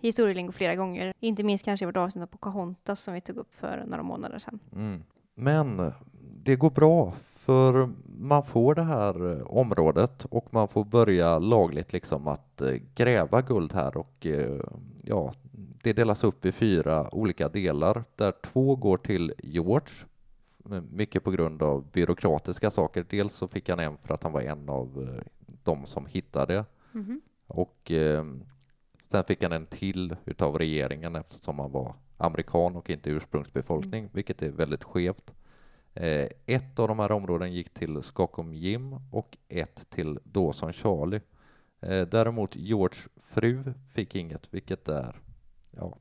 historielingo 0.00 0.52
flera 0.52 0.74
gånger. 0.74 1.12
Inte 1.20 1.42
minst 1.42 1.64
kanske 1.64 1.84
i 1.84 1.86
vårt 1.86 1.96
avsnitt 1.96 2.22
om 2.22 2.28
Pocahontas 2.28 3.00
som 3.00 3.14
vi 3.14 3.20
tog 3.20 3.36
upp 3.36 3.54
för 3.54 3.84
några 3.86 4.02
månader 4.02 4.38
sedan. 4.38 4.58
Mm. 4.72 5.02
Men 5.34 5.92
det 6.44 6.56
går 6.56 6.70
bra 6.70 7.14
för 7.40 7.90
man 8.18 8.42
får 8.42 8.74
det 8.74 8.82
här 8.82 9.32
eh, 9.32 9.46
området 9.46 10.24
och 10.30 10.46
man 10.54 10.68
får 10.68 10.84
börja 10.84 11.38
lagligt 11.38 11.92
liksom 11.92 12.28
att 12.28 12.60
eh, 12.60 12.74
gräva 12.94 13.42
guld 13.42 13.72
här 13.72 13.96
och 13.96 14.26
eh, 14.26 14.60
ja, 15.02 15.32
det 15.82 15.92
delas 15.92 16.24
upp 16.24 16.44
i 16.44 16.52
fyra 16.52 17.14
olika 17.14 17.48
delar 17.48 18.04
där 18.16 18.32
två 18.42 18.76
går 18.76 18.96
till 18.96 19.32
George, 19.38 19.94
mycket 20.90 21.24
på 21.24 21.30
grund 21.30 21.62
av 21.62 21.84
byråkratiska 21.92 22.70
saker. 22.70 23.04
Dels 23.10 23.34
så 23.34 23.48
fick 23.48 23.68
han 23.68 23.78
en 23.80 23.96
för 24.04 24.14
att 24.14 24.22
han 24.22 24.32
var 24.32 24.40
en 24.40 24.68
av 24.68 25.20
de 25.64 25.86
som 25.86 26.06
hittade 26.06 26.64
Mhm. 26.92 27.20
och 27.46 27.90
eh, 27.90 28.24
Sen 29.10 29.24
fick 29.24 29.42
han 29.42 29.52
en 29.52 29.66
till 29.66 30.16
utav 30.24 30.58
regeringen 30.58 31.16
eftersom 31.16 31.58
han 31.58 31.72
var 31.72 31.94
amerikan 32.16 32.76
och 32.76 32.90
inte 32.90 33.10
ursprungsbefolkning, 33.10 34.08
vilket 34.12 34.42
är 34.42 34.48
väldigt 34.48 34.84
skevt. 34.84 35.32
Eh, 35.94 36.28
ett 36.46 36.78
av 36.78 36.88
de 36.88 36.98
här 36.98 37.12
områden 37.12 37.52
gick 37.52 37.70
till 37.74 38.02
Stockholm 38.02 38.54
Jim 38.54 38.96
och 39.10 39.36
ett 39.48 39.90
till 39.90 40.18
Dawson 40.24 40.72
Charlie. 40.72 41.20
Eh, 41.80 42.06
däremot 42.06 42.56
George 42.56 43.00
fru 43.22 43.74
fick 43.94 44.14
inget, 44.14 44.54
vilket 44.54 44.88
är 44.88 45.16
ja, 45.70 45.96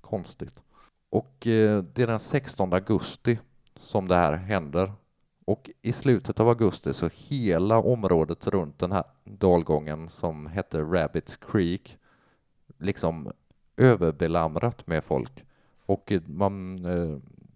konstigt. 0.00 0.60
Och 1.10 1.46
eh, 1.46 1.82
det 1.82 2.02
är 2.02 2.06
den 2.06 2.20
16 2.20 2.72
augusti 2.72 3.38
som 3.76 4.08
det 4.08 4.14
här 4.14 4.32
händer. 4.32 4.92
Och 5.44 5.70
i 5.82 5.92
slutet 5.92 6.40
av 6.40 6.48
augusti 6.48 6.94
så 6.94 7.10
hela 7.14 7.78
området 7.78 8.46
runt 8.46 8.78
den 8.78 8.92
här 8.92 9.04
dalgången 9.24 10.08
som 10.08 10.46
hette 10.46 10.80
Rabbits 10.80 11.36
Creek 11.36 11.98
liksom 12.78 13.32
överbelamrat 13.76 14.86
med 14.86 15.04
folk. 15.04 15.44
Och 15.86 16.12
man 16.26 16.84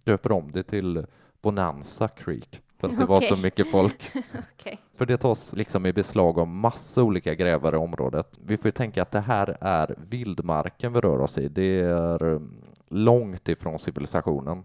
döper 0.04 0.32
om 0.32 0.52
det 0.52 0.62
till 0.62 1.06
Bonanza 1.42 2.08
Creek 2.08 2.60
för 2.82 2.88
att 2.88 2.98
det 2.98 3.04
var 3.04 3.20
så 3.20 3.36
mycket 3.36 3.70
folk. 3.70 4.10
Okej. 4.52 4.80
För 4.94 5.06
det 5.06 5.16
tas 5.16 5.52
liksom 5.52 5.86
i 5.86 5.92
beslag 5.92 6.38
av 6.38 6.48
massa 6.48 7.02
olika 7.02 7.34
grävare 7.34 7.76
i 7.76 7.78
området. 7.78 8.38
Vi 8.44 8.56
får 8.56 8.66
ju 8.66 8.72
tänka 8.72 9.02
att 9.02 9.10
det 9.10 9.20
här 9.20 9.56
är 9.60 9.94
vildmarken 10.08 10.92
vi 10.92 11.00
rör 11.00 11.20
oss 11.20 11.38
i. 11.38 11.48
Det 11.48 11.80
är 11.80 12.22
um, 12.22 12.54
långt 12.88 13.48
ifrån 13.48 13.78
civilisationen. 13.78 14.64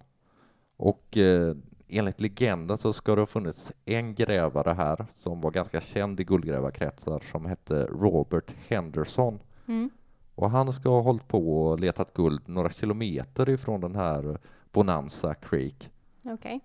Och 0.78 1.18
eh, 1.18 1.56
enligt 1.88 2.22
legenden 2.22 2.78
så 2.78 2.94
ska 2.94 3.16
det 3.16 3.22
ha 3.22 3.26
funnits 3.26 3.72
en 3.86 4.16
grävare 4.16 4.74
här 4.74 5.06
som 5.16 5.42
var 5.42 5.52
ganska 5.52 5.82
känd 5.82 6.20
i 6.20 6.24
guldgrävarkretsar 6.24 7.24
som 7.32 7.46
hette 7.46 7.86
Robert 7.86 8.56
Henderson. 8.68 9.40
Mm. 9.68 9.90
Och 10.36 10.50
han 10.50 10.74
ska 10.74 10.90
ha 10.90 11.02
hållit 11.02 11.28
på 11.28 11.66
och 11.66 11.80
letat 11.80 12.14
guld 12.14 12.42
några 12.46 12.70
kilometer 12.70 13.50
ifrån 13.50 13.82
den 13.82 13.96
här 13.96 14.38
Bonanza 14.78 15.34
Creek. 15.34 15.90
Okej. 16.26 16.60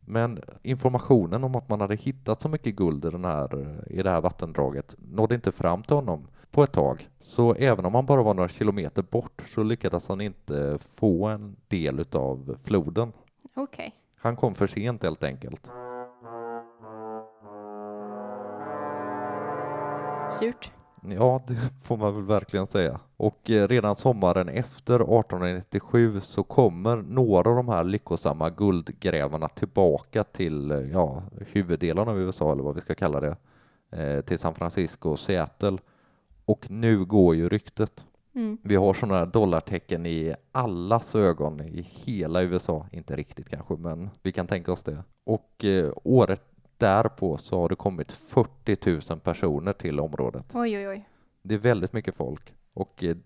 Men 0.00 0.40
informationen 0.62 1.44
om 1.44 1.54
att 1.54 1.68
man 1.68 1.80
hade 1.80 1.94
hittat 1.94 2.42
så 2.42 2.48
mycket 2.48 2.76
guld 2.76 3.04
i, 3.04 3.10
den 3.10 3.24
här, 3.24 3.78
i 3.86 4.02
det 4.02 4.10
här 4.10 4.20
vattendraget 4.20 4.96
nådde 4.98 5.34
inte 5.34 5.52
fram 5.52 5.82
till 5.82 5.96
honom 5.96 6.28
på 6.50 6.62
ett 6.62 6.72
tag. 6.72 7.08
Så 7.20 7.54
även 7.54 7.84
om 7.84 7.94
han 7.94 8.06
bara 8.06 8.22
var 8.22 8.34
några 8.34 8.48
kilometer 8.48 9.02
bort 9.02 9.42
så 9.54 9.62
lyckades 9.62 10.08
han 10.08 10.20
inte 10.20 10.78
få 10.94 11.26
en 11.26 11.56
del 11.68 12.00
utav 12.00 12.58
floden. 12.64 13.12
Okej. 13.54 13.94
Han 14.16 14.36
kom 14.36 14.54
för 14.54 14.66
sent 14.66 15.02
helt 15.02 15.24
enkelt. 15.24 15.70
Surt. 20.30 20.72
Ja, 21.08 21.42
det 21.46 21.56
får 21.82 21.96
man 21.96 22.14
väl 22.14 22.24
verkligen 22.24 22.66
säga. 22.66 23.00
Och 23.16 23.50
eh, 23.50 23.68
redan 23.68 23.94
sommaren 23.94 24.48
efter 24.48 24.94
1897 24.94 26.20
så 26.20 26.42
kommer 26.42 26.96
några 26.96 27.50
av 27.50 27.56
de 27.56 27.68
här 27.68 27.84
lyckosamma 27.84 28.50
guldgrävarna 28.50 29.48
tillbaka 29.48 30.24
till, 30.24 30.70
eh, 30.70 30.78
ja, 30.78 31.22
huvuddelen 31.38 32.08
av 32.08 32.20
USA 32.20 32.52
eller 32.52 32.62
vad 32.62 32.74
vi 32.74 32.80
ska 32.80 32.94
kalla 32.94 33.20
det, 33.20 33.36
eh, 33.90 34.20
till 34.20 34.38
San 34.38 34.54
Francisco 34.54 35.10
och 35.10 35.18
Seattle. 35.18 35.78
Och 36.44 36.70
nu 36.70 37.04
går 37.04 37.34
ju 37.36 37.48
ryktet. 37.48 38.04
Mm. 38.34 38.58
Vi 38.62 38.76
har 38.76 38.94
sådana 38.94 39.18
här 39.18 39.26
dollartecken 39.26 40.06
i 40.06 40.34
allas 40.52 41.14
ögon 41.14 41.60
i 41.60 41.80
hela 41.80 42.42
USA. 42.42 42.86
Inte 42.92 43.16
riktigt 43.16 43.48
kanske, 43.48 43.74
men 43.74 44.10
vi 44.22 44.32
kan 44.32 44.46
tänka 44.46 44.72
oss 44.72 44.82
det. 44.82 45.04
Och 45.24 45.64
eh, 45.64 45.92
året 46.04 46.49
därpå 46.80 47.38
så 47.38 47.60
har 47.60 47.68
det 47.68 47.76
kommit 47.76 48.12
40 48.12 49.10
000 49.10 49.20
personer 49.20 49.72
till 49.72 50.00
området. 50.00 50.44
Oj, 50.54 50.76
oj, 50.78 50.88
oj. 50.88 51.08
Det 51.42 51.54
är 51.54 51.58
väldigt 51.58 51.92
mycket 51.92 52.14
folk 52.14 52.54
och 52.74 53.04
eh, 53.04 53.16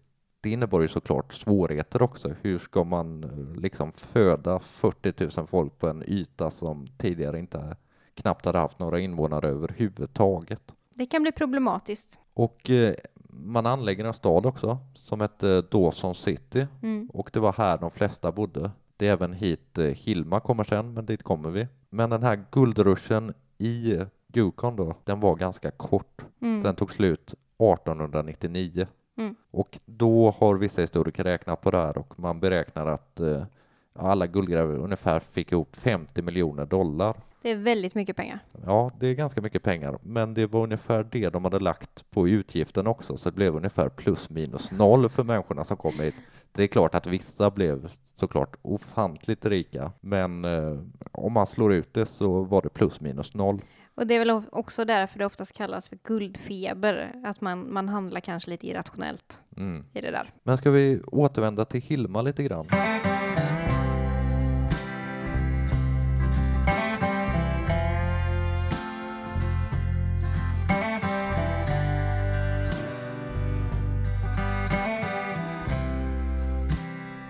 det 0.40 0.50
innebär 0.50 0.80
ju 0.80 0.88
såklart 0.88 1.32
svårigheter 1.34 2.02
också. 2.02 2.34
Hur 2.42 2.58
ska 2.58 2.84
man 2.84 3.24
eh, 3.24 3.60
liksom 3.60 3.92
föda 3.92 4.58
40 4.58 5.40
000 5.40 5.46
folk 5.46 5.78
på 5.78 5.88
en 5.88 6.02
yta 6.06 6.50
som 6.50 6.86
tidigare 6.98 7.38
inte 7.38 7.76
knappt 8.14 8.44
hade 8.46 8.58
haft 8.58 8.78
några 8.78 9.00
invånare 9.00 9.48
överhuvudtaget? 9.48 10.72
Det 10.94 11.06
kan 11.06 11.22
bli 11.22 11.32
problematiskt. 11.32 12.18
Och 12.34 12.70
eh, 12.70 12.94
man 13.28 13.66
anlägger 13.66 14.04
en 14.04 14.14
stad 14.14 14.46
också 14.46 14.78
som 14.94 15.20
hette 15.20 15.62
Dawson 15.62 16.14
City 16.14 16.66
Mm. 16.82 17.10
och 17.12 17.30
det 17.32 17.40
var 17.40 17.52
här 17.52 17.78
de 17.78 17.90
flesta 17.90 18.32
bodde. 18.32 18.70
Det 18.96 19.08
är 19.08 19.12
även 19.12 19.32
hit 19.32 19.78
eh, 19.78 19.84
Hilma 19.84 20.40
kommer 20.40 20.64
sen, 20.64 20.94
men 20.94 21.06
dit 21.06 21.22
kommer 21.22 21.50
vi. 21.50 21.68
Men 21.90 22.10
den 22.10 22.22
här 22.22 22.44
guldruschen 22.50 23.34
i 23.58 24.00
Yukon 24.34 24.76
då, 24.76 24.94
den 25.04 25.20
var 25.20 25.36
ganska 25.36 25.70
kort. 25.70 26.22
Mm. 26.40 26.62
Den 26.62 26.74
tog 26.74 26.92
slut 26.92 27.34
1899. 27.58 28.86
Mm. 29.16 29.34
Och 29.50 29.78
då 29.84 30.34
har 30.38 30.54
vissa 30.54 30.80
historiker 30.80 31.24
räknat 31.24 31.60
på 31.60 31.70
det 31.70 31.80
här 31.80 31.98
och 31.98 32.18
man 32.20 32.40
beräknar 32.40 32.86
att 32.86 33.20
eh, 33.20 33.44
alla 33.92 34.26
guldgrävare 34.26 34.76
ungefär 34.76 35.20
fick 35.20 35.52
ihop 35.52 35.76
50 35.76 36.22
miljoner 36.22 36.66
dollar. 36.66 37.16
Det 37.42 37.50
är 37.50 37.56
väldigt 37.56 37.94
mycket 37.94 38.16
pengar. 38.16 38.38
Ja, 38.66 38.90
det 38.98 39.06
är 39.06 39.14
ganska 39.14 39.40
mycket 39.40 39.62
pengar, 39.62 39.98
men 40.02 40.34
det 40.34 40.46
var 40.46 40.62
ungefär 40.62 41.06
det 41.10 41.28
de 41.28 41.44
hade 41.44 41.58
lagt 41.58 42.10
på 42.10 42.28
utgiften 42.28 42.86
också, 42.86 43.16
så 43.16 43.30
det 43.30 43.36
blev 43.36 43.56
ungefär 43.56 43.88
plus 43.88 44.30
minus 44.30 44.70
noll 44.70 45.08
för 45.08 45.24
människorna 45.24 45.64
som 45.64 45.76
kom 45.76 46.00
hit. 46.00 46.14
Det 46.54 46.62
är 46.62 46.66
klart 46.66 46.94
att 46.94 47.06
vissa 47.06 47.50
blev 47.50 47.88
såklart 48.20 48.56
ofantligt 48.62 49.44
rika, 49.44 49.92
men 50.00 50.44
eh, 50.44 50.78
om 51.12 51.32
man 51.32 51.46
slår 51.46 51.72
ut 51.72 51.94
det 51.94 52.06
så 52.06 52.44
var 52.44 52.62
det 52.62 52.68
plus 52.68 53.00
minus 53.00 53.34
noll. 53.34 53.58
Och 53.94 54.06
det 54.06 54.14
är 54.14 54.18
väl 54.18 54.42
också 54.52 54.84
därför 54.84 55.18
det 55.18 55.26
oftast 55.26 55.52
kallas 55.56 55.88
för 55.88 55.98
guldfeber. 56.04 57.12
Att 57.24 57.40
man, 57.40 57.72
man 57.72 57.88
handlar 57.88 58.20
kanske 58.20 58.50
lite 58.50 58.66
irrationellt 58.66 59.40
Mm. 59.56 59.84
i 59.92 60.00
det 60.00 60.10
där. 60.10 60.30
Men 60.42 60.58
ska 60.58 60.70
vi 60.70 61.00
återvända 61.06 61.64
till 61.64 61.82
Hilma 61.82 62.22
lite 62.22 62.42
grann? 62.42 62.66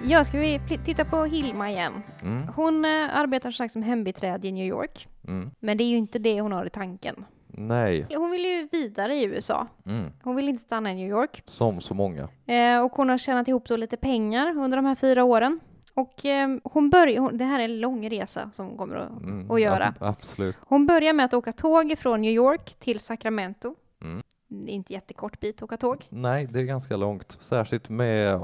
Ja, 0.07 0.25
ska 0.25 0.39
vi 0.39 0.61
titta 0.85 1.05
på 1.05 1.25
Hilma 1.25 1.71
igen? 1.71 1.93
Mm. 2.23 2.49
Hon 2.57 2.85
eh, 2.85 2.91
arbetar 3.19 3.51
som 3.51 3.53
sagt 3.53 3.73
som 3.73 3.83
hembiträde 3.83 4.49
i 4.49 4.53
New 4.53 4.67
York. 4.67 5.09
Mm. 5.29 5.51
Men 5.61 5.77
det 5.77 5.85
är 5.85 5.89
ju 5.89 5.97
inte 5.97 6.19
det 6.19 6.41
hon 6.41 6.53
har 6.53 6.67
i 6.67 6.71
tanken. 6.71 7.25
Nej, 7.47 8.07
Hon 8.17 8.31
vill 8.31 8.45
ju 8.45 8.69
vidare 8.73 9.15
i 9.15 9.25
USA. 9.25 9.67
mm. 9.87 10.09
Hon 10.23 10.37
vill 10.37 10.49
inte 10.49 10.63
stanna 10.63 10.93
i 10.93 10.95
New 10.95 11.09
York. 11.09 11.43
som 11.47 11.81
så 11.81 11.95
många. 11.95 12.29
Eh, 12.47 12.85
och 12.85 12.93
hon 12.93 13.09
har 13.09 13.19
tjänat 13.19 13.49
ihop 13.49 13.69
då 13.69 13.77
lite 13.77 13.97
pengar 13.97 14.59
under 14.59 14.77
de 14.77 14.85
här 14.87 14.95
fyra 14.95 15.25
åren. 15.25 15.61
Och 15.95 16.25
eh, 16.27 16.57
hon 16.65 16.91
börjar, 16.91 17.21
hon, 17.21 17.37
det 17.39 17.45
här 17.45 17.61
är 17.61 17.65
en 17.65 17.81
lång 17.81 18.11
resa 18.11 18.51
som 18.53 18.67
hon 18.67 18.77
kommer 18.79 18.97
att, 18.97 19.11
Mm. 19.23 19.51
att 19.51 19.61
göra. 19.61 19.95
Ja, 20.01 20.07
absolut. 20.07 20.57
Hon 20.61 20.87
börjar 20.87 21.13
med 21.13 21.25
att 21.25 21.35
åka 21.35 21.53
tåg 21.53 21.99
från 21.99 22.21
New 22.23 22.33
York 22.33 22.75
till 22.79 23.01
Sacramento. 23.01 23.75
Mm. 24.03 24.23
Inte 24.67 24.93
jättekort 24.93 25.41
bit 25.41 25.57
att 25.57 25.63
åka 25.63 25.77
tåg. 25.77 26.05
Nej, 26.09 26.47
det 26.51 26.61
är 26.61 26.65
ganska 26.65 26.97
långt, 26.97 27.39
särskilt 27.41 27.89
med 27.89 28.41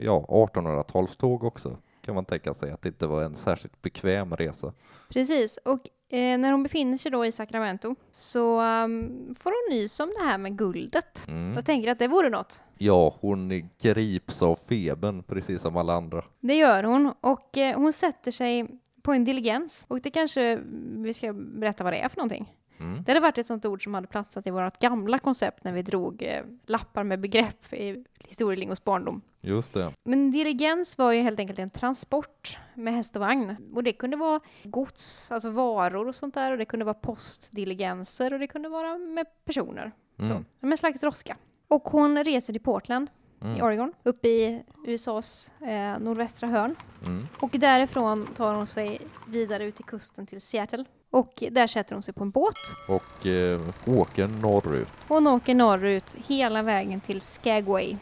ja, 0.00 0.26
1800-talståg 0.28 1.44
också. 1.44 1.76
Kan 2.00 2.14
man 2.14 2.24
tänka 2.24 2.54
sig 2.54 2.70
att 2.70 2.82
det 2.82 2.88
inte 2.88 3.06
var 3.06 3.22
en 3.22 3.36
särskilt 3.36 3.82
bekväm 3.82 4.36
resa. 4.36 4.72
Precis, 5.08 5.56
och 5.56 5.80
eh, 6.14 6.38
när 6.38 6.52
hon 6.52 6.62
befinner 6.62 6.96
sig 6.96 7.10
då 7.10 7.26
i 7.26 7.32
Sacramento 7.32 7.94
så 8.12 8.60
um, 8.60 9.34
får 9.38 9.50
hon 9.50 9.78
nys 9.78 10.00
om 10.00 10.12
det 10.18 10.24
här 10.24 10.38
med 10.38 10.58
guldet. 10.58 11.28
Mm. 11.28 11.56
Och 11.56 11.64
tänker 11.64 11.90
att 11.90 11.98
det 11.98 12.08
vore 12.08 12.28
något. 12.28 12.62
Ja, 12.78 13.16
hon 13.20 13.70
grips 13.82 14.42
av 14.42 14.58
febern 14.68 15.22
precis 15.22 15.62
som 15.62 15.76
alla 15.76 15.92
andra. 15.92 16.24
Det 16.40 16.54
gör 16.54 16.84
hon 16.84 17.12
och 17.20 17.58
eh, 17.58 17.76
hon 17.76 17.92
sätter 17.92 18.30
sig 18.30 18.66
på 19.02 19.12
en 19.12 19.24
diligens. 19.24 19.84
Och 19.88 20.00
det 20.00 20.10
kanske 20.10 20.60
vi 20.96 21.14
ska 21.14 21.32
berätta 21.32 21.84
vad 21.84 21.92
det 21.92 21.98
är 21.98 22.08
för 22.08 22.16
någonting. 22.16 22.54
Mm. 22.80 23.02
Det 23.02 23.10
hade 23.10 23.20
varit 23.20 23.38
ett 23.38 23.46
sånt 23.46 23.64
ord 23.64 23.84
som 23.84 23.94
hade 23.94 24.06
platsat 24.06 24.46
i 24.46 24.50
vårt 24.50 24.78
gamla 24.78 25.18
koncept 25.18 25.64
när 25.64 25.72
vi 25.72 25.82
drog 25.82 26.22
eh, 26.22 26.42
lappar 26.66 27.04
med 27.04 27.20
begrepp 27.20 27.72
i 27.72 28.04
historielingos 28.28 28.84
barndom. 28.84 29.22
Just 29.40 29.74
det. 29.74 29.92
Men 30.04 30.30
diligens 30.30 30.98
var 30.98 31.12
ju 31.12 31.20
helt 31.20 31.38
enkelt 31.40 31.58
en 31.58 31.70
transport 31.70 32.58
med 32.74 32.94
häst 32.94 33.16
och 33.16 33.20
vagn. 33.20 33.56
Och 33.74 33.82
det 33.82 33.92
kunde 33.92 34.16
vara 34.16 34.40
gods, 34.62 35.32
alltså 35.32 35.50
varor 35.50 36.08
och 36.08 36.14
sånt 36.14 36.34
där. 36.34 36.52
Och 36.52 36.58
det 36.58 36.64
kunde 36.64 36.84
vara 36.84 36.94
postdiligenser 36.94 38.32
och 38.32 38.38
det 38.38 38.46
kunde 38.46 38.68
vara 38.68 38.98
med 38.98 39.26
personer. 39.44 39.92
Mm. 40.18 40.30
Så, 40.30 40.44
som 40.60 40.72
en 40.72 40.78
slags 40.78 41.00
droska. 41.00 41.36
Och 41.68 41.82
hon 41.82 42.24
reser 42.24 42.52
till 42.52 42.62
Portland 42.62 43.10
i 43.44 43.46
Mm. 43.46 43.62
Oregon, 43.62 43.92
uppe 44.02 44.28
i 44.28 44.62
USAs 44.86 45.52
eh, 45.60 45.98
nordvästra 45.98 46.48
hörn. 46.48 46.76
Mm. 47.06 47.26
Och 47.40 47.50
därifrån 47.52 48.26
tar 48.26 48.54
hon 48.54 48.66
sig 48.66 49.00
vidare 49.28 49.64
ut 49.64 49.76
till 49.76 49.84
kusten 49.84 50.26
till 50.26 50.40
Seattle. 50.40 50.84
Och 51.10 51.44
där 51.50 51.66
sätter 51.66 51.94
hon 51.94 52.02
sig 52.02 52.14
på 52.14 52.22
en 52.24 52.30
båt. 52.30 52.54
Och 52.88 53.26
eh, 53.26 53.60
åker 53.86 54.26
norrut. 54.26 54.88
Hon 55.08 55.26
åker 55.26 55.54
norrut 55.54 56.16
hela 56.26 56.62
vägen 56.62 57.00
till 57.00 57.20
Skagway 57.20 57.84
i 57.84 57.96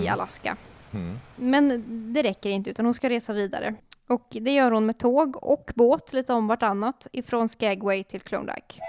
Mm. 0.00 0.12
Alaska. 0.12 0.56
Mm. 0.92 1.18
Men 1.36 1.84
det 2.12 2.22
räcker 2.22 2.50
inte 2.50 2.70
utan 2.70 2.84
hon 2.84 2.94
ska 2.94 3.08
resa 3.08 3.32
vidare. 3.32 3.74
Och 4.08 4.26
det 4.30 4.50
gör 4.50 4.70
hon 4.70 4.86
med 4.86 4.98
tåg 4.98 5.36
och 5.44 5.70
båt 5.74 6.12
lite 6.12 6.32
om 6.32 6.46
vartannat 6.46 7.06
ifrån 7.12 7.48
Skagway 7.48 8.04
till 8.04 8.20
Klondike. 8.20 8.80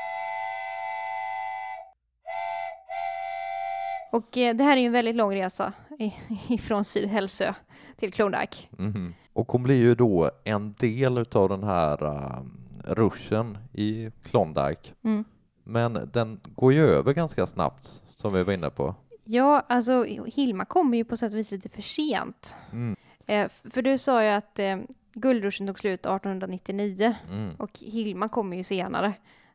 Och 4.12 4.38
eh, 4.38 4.56
det 4.56 4.64
här 4.64 4.78
är 4.78 4.82
ju 4.82 4.86
en 4.88 4.92
väldigt 4.92 5.16
lång 5.16 5.36
resa 5.36 5.74
ifrån 6.50 6.86
Sydhälsö 6.86 7.54
till 7.96 8.14
Klondike. 8.14 8.68
Mhm. 8.72 9.14
Och 9.34 9.52
hon 9.52 9.64
blir 9.64 9.76
ju 9.76 9.96
då 9.96 10.32
en 10.44 10.74
del 10.74 11.18
utav 11.18 11.50
den 11.50 11.64
här 11.64 12.06
uh, 12.06 12.42
ruschen 12.84 13.58
i 13.74 14.12
Klondike. 14.24 14.90
Mm. 15.04 15.24
Men 15.64 16.10
den 16.14 16.40
går 16.56 16.74
ju 16.74 16.86
över 16.86 17.14
ganska 17.14 17.48
snabbt, 17.48 18.02
som 18.18 18.34
vi 18.34 18.44
var 18.44 18.54
inne 18.54 18.70
på. 18.70 18.96
Ja, 19.24 19.64
alltså 19.68 20.04
Hilma 20.26 20.66
kommer 20.66 20.98
ju 20.98 21.04
på 21.06 21.18
sätt 21.18 21.34
och 21.34 21.40
vis 21.40 21.52
lite 21.52 21.70
för 21.70 21.82
sent. 21.82 22.56
Mm. 22.72 22.96
Eh, 23.26 23.50
för 23.64 23.82
du 23.82 23.98
sa 23.98 24.24
ju 24.24 24.30
att 24.30 24.60
eh, 24.60 24.78
guldruschen 25.14 25.68
tog 25.68 25.80
slut 25.80 26.00
1899 26.00 27.16
Mm. 27.30 27.56
och 27.56 27.80
Hilma 27.80 28.30
kommer 28.30 28.58
ju 28.58 28.64
senare. 28.64 29.14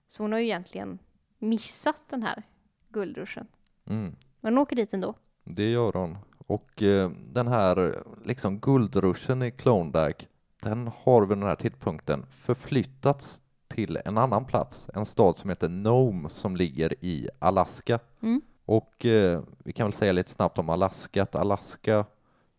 Så 0.08 0.22
hon 0.22 0.32
har 0.32 0.38
ju 0.38 0.44
egentligen 0.44 0.98
missat 1.38 1.98
den 2.10 2.22
här 2.22 2.42
guldruschen. 2.88 3.46
Mm. 3.86 4.16
Men 4.44 4.54
hon 4.54 4.62
åker 4.62 4.76
dit 4.76 4.94
ändå. 4.94 5.14
Det 5.44 5.70
gör 5.70 5.92
hon. 5.92 6.18
Och 6.46 6.82
eh, 6.82 7.10
den 7.10 7.48
här 7.48 8.02
liksom 8.24 8.58
guldruschen 8.58 9.42
i 9.42 9.50
Klondike, 9.50 10.26
den 10.62 10.90
har 11.02 11.22
vid 11.26 11.38
den 11.38 11.48
här 11.48 11.56
tidpunkten 11.56 12.26
förflyttats 12.30 13.40
till 13.68 13.98
en 14.04 14.18
annan 14.18 14.44
plats, 14.44 14.86
en 14.94 15.06
stad 15.06 15.36
som 15.36 15.50
heter 15.50 15.68
Nome 15.68 16.30
som 16.30 16.56
ligger 16.56 16.94
i 17.00 17.28
Alaska. 17.38 17.98
Mm. 18.20 18.40
Och 18.64 19.06
eh, 19.06 19.42
vi 19.58 19.72
kan 19.72 19.86
väl 19.86 19.92
säga 19.92 20.12
lite 20.12 20.30
snabbt 20.30 20.58
om 20.58 20.70
Alaska, 20.70 21.22
att 21.22 21.34
Alaska 21.34 22.04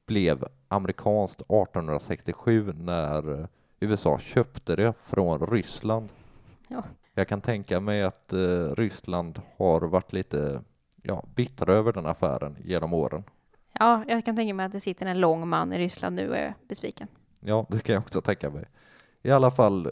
blev 0.05 0.45
amerikanskt 0.67 1.41
1867 1.41 2.73
när 2.73 3.47
USA 3.79 4.19
köpte 4.19 4.75
det 4.75 4.93
från 5.03 5.47
Ryssland. 5.47 6.09
Ja. 6.67 6.83
Jag 7.13 7.27
kan 7.27 7.41
tänka 7.41 7.79
mig 7.79 8.03
att 8.03 8.33
eh, 8.33 8.69
Ryssland 8.75 9.41
har 9.57 9.81
varit 9.81 10.13
lite 10.13 10.61
ja, 11.07 11.23
bittra 11.35 11.73
över 11.73 11.93
den 11.93 12.05
affären 12.05 12.57
genom 12.63 12.93
åren. 12.93 13.23
Ja, 13.79 14.03
jag 14.07 14.25
kan 14.25 14.35
tänka 14.35 14.53
mig 14.53 14.65
att 14.65 14.71
det 14.71 14.79
sitter 14.79 15.05
en 15.05 15.19
lång 15.19 15.47
man 15.47 15.73
i 15.73 15.77
Ryssland 15.77 16.15
nu 16.15 16.29
och 16.29 16.37
är 16.37 16.53
besviken. 16.67 17.07
Ja, 17.39 17.65
det 17.69 17.79
kan 17.79 17.93
jag 17.93 18.01
också 18.01 18.21
tänka 18.21 18.49
mig. 18.49 18.65
I 19.23 19.31
alla 19.31 19.51
fall, 19.51 19.91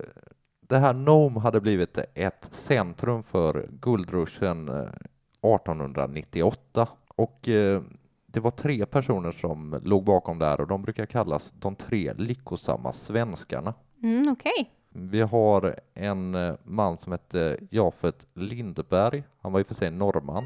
det 0.59 0.77
här 0.77 0.93
Nome 0.93 1.39
hade 1.39 1.61
blivit 1.61 1.97
ett 2.13 2.47
centrum 2.51 3.23
för 3.23 3.67
guldruschen 3.71 4.69
eh, 4.69 4.75
1898 5.55 6.87
och 7.07 7.49
eh, 7.49 7.81
det 8.25 8.39
var 8.39 8.51
tre 8.51 8.85
personer 8.85 9.31
som 9.31 9.79
låg 9.83 10.03
bakom 10.03 10.39
där 10.39 10.61
och 10.61 10.67
de 10.67 10.81
brukar 10.81 11.05
kallas 11.05 11.53
de 11.59 11.75
tre 11.75 12.13
lyckosamma 12.13 12.93
svenskarna. 12.93 13.73
Mm, 14.03 14.23
Okej. 14.31 14.71
Vi 14.89 15.21
har 15.21 15.79
en 15.93 16.35
eh, 16.35 16.55
man 16.63 16.97
som 16.97 17.11
hette 17.11 17.57
Jafet 17.69 18.27
Lindberg. 18.33 19.23
Han 19.41 19.51
var 19.51 19.59
i 19.59 19.63
och 19.63 19.67
för 19.67 19.75
sig 19.75 19.91
norrman. 19.91 20.45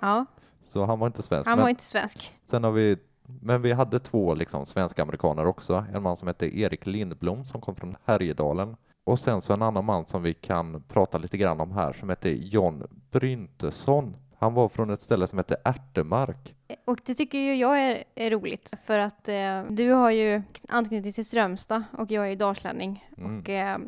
Ja, 0.00 0.24
Så 0.62 0.84
han 0.84 0.98
var 0.98 1.06
inte 1.06 1.22
svensk. 1.22 1.46
han 1.48 1.58
men- 1.58 1.62
var 1.62 1.70
inte 1.70 1.82
svensk. 1.84 2.34
Sen 2.46 2.64
har 2.64 2.70
vi, 2.70 2.96
men 3.42 3.62
vi 3.62 3.72
hade 3.72 4.00
två 4.00 4.34
liksom 4.34 4.66
svenska 4.66 5.02
amerikaner 5.02 5.46
också. 5.46 5.84
En 5.94 6.02
man 6.02 6.16
som 6.16 6.28
hette 6.28 6.58
Erik 6.58 6.86
Lindblom 6.86 7.44
som 7.44 7.60
kom 7.60 7.76
från 7.76 7.96
Härjedalen. 8.04 8.76
Och 9.04 9.20
sen 9.20 9.42
så 9.42 9.52
en 9.52 9.62
annan 9.62 9.84
man 9.84 10.04
som 10.06 10.22
vi 10.22 10.34
kan 10.34 10.82
prata 10.88 11.18
lite 11.18 11.36
grann 11.36 11.60
om 11.60 11.72
här 11.72 11.92
som 11.92 12.08
hette 12.08 12.30
John 12.30 12.82
Bryntesson. 13.10 14.16
Han 14.38 14.54
var 14.54 14.68
från 14.68 14.90
ett 14.90 15.00
ställe 15.02 15.26
som 15.26 15.38
hette 15.38 15.56
Ärtemark. 15.64 16.54
Och 16.84 16.98
det 17.06 17.14
tycker 17.14 17.38
ju 17.38 17.54
jag 17.54 17.80
är, 17.80 18.04
är 18.14 18.30
roligt 18.30 18.74
för 18.84 18.98
att 18.98 19.28
eh, 19.28 19.62
du 19.68 19.90
har 19.92 20.10
ju 20.10 20.42
anknytning 20.68 21.12
till 21.12 21.26
Strömstad 21.26 21.82
och 21.98 22.10
jag 22.10 22.24
är 22.24 22.28
ju 22.30 22.36
dalslänning 22.36 23.04
Mm. 23.18 23.38
och 23.40 23.48
eh, 23.48 23.78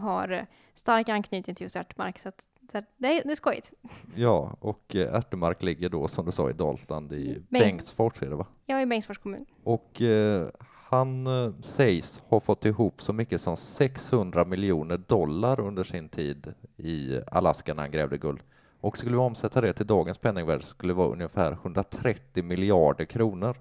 har 0.00 0.46
stark 0.74 1.08
anknytning 1.08 1.54
till 1.54 1.64
just 1.64 1.76
Ärtmark 1.76 2.18
så, 2.18 2.28
att, 2.28 2.44
så 2.72 2.78
det, 2.80 2.86
det 3.24 3.30
är 3.32 3.34
skojigt. 3.36 3.72
Ja, 4.16 4.56
och 4.60 4.96
eh, 4.96 5.14
Ärtemark 5.14 5.62
ligger 5.62 5.88
då 5.88 6.08
som 6.08 6.26
du 6.26 6.32
sa 6.32 6.50
i 6.50 6.52
Dalsland 6.52 7.12
i 7.12 7.34
Bengts- 7.34 7.44
Bengtsfors 7.48 8.22
är 8.22 8.26
det 8.30 8.36
va? 8.36 8.46
Är 8.66 8.80
i 8.80 8.86
Bengtsfors 8.86 9.18
kommun. 9.18 9.46
Och 9.64 10.02
eh, 10.02 10.48
han 10.66 11.26
eh, 11.26 11.52
sägs 11.62 12.22
ha 12.28 12.40
fått 12.40 12.64
ihop 12.64 13.02
så 13.02 13.12
mycket 13.12 13.40
som 13.40 13.56
600 13.56 14.44
miljoner 14.44 14.96
dollar 14.96 15.60
under 15.60 15.84
sin 15.84 16.08
tid 16.08 16.54
i 16.76 17.20
Alaska 17.26 17.74
när 17.74 17.82
han 17.82 17.90
grävde 17.90 18.18
guld. 18.18 18.40
Och 18.80 18.98
skulle 18.98 19.12
vi 19.12 19.18
omsätta 19.18 19.60
det 19.60 19.72
till 19.72 19.86
dagens 19.86 20.18
penningvärde 20.18 20.62
skulle 20.62 20.90
det 20.92 20.96
vara 20.96 21.08
ungefär 21.12 21.52
130 21.52 22.42
miljarder 22.44 23.04
kronor. 23.04 23.56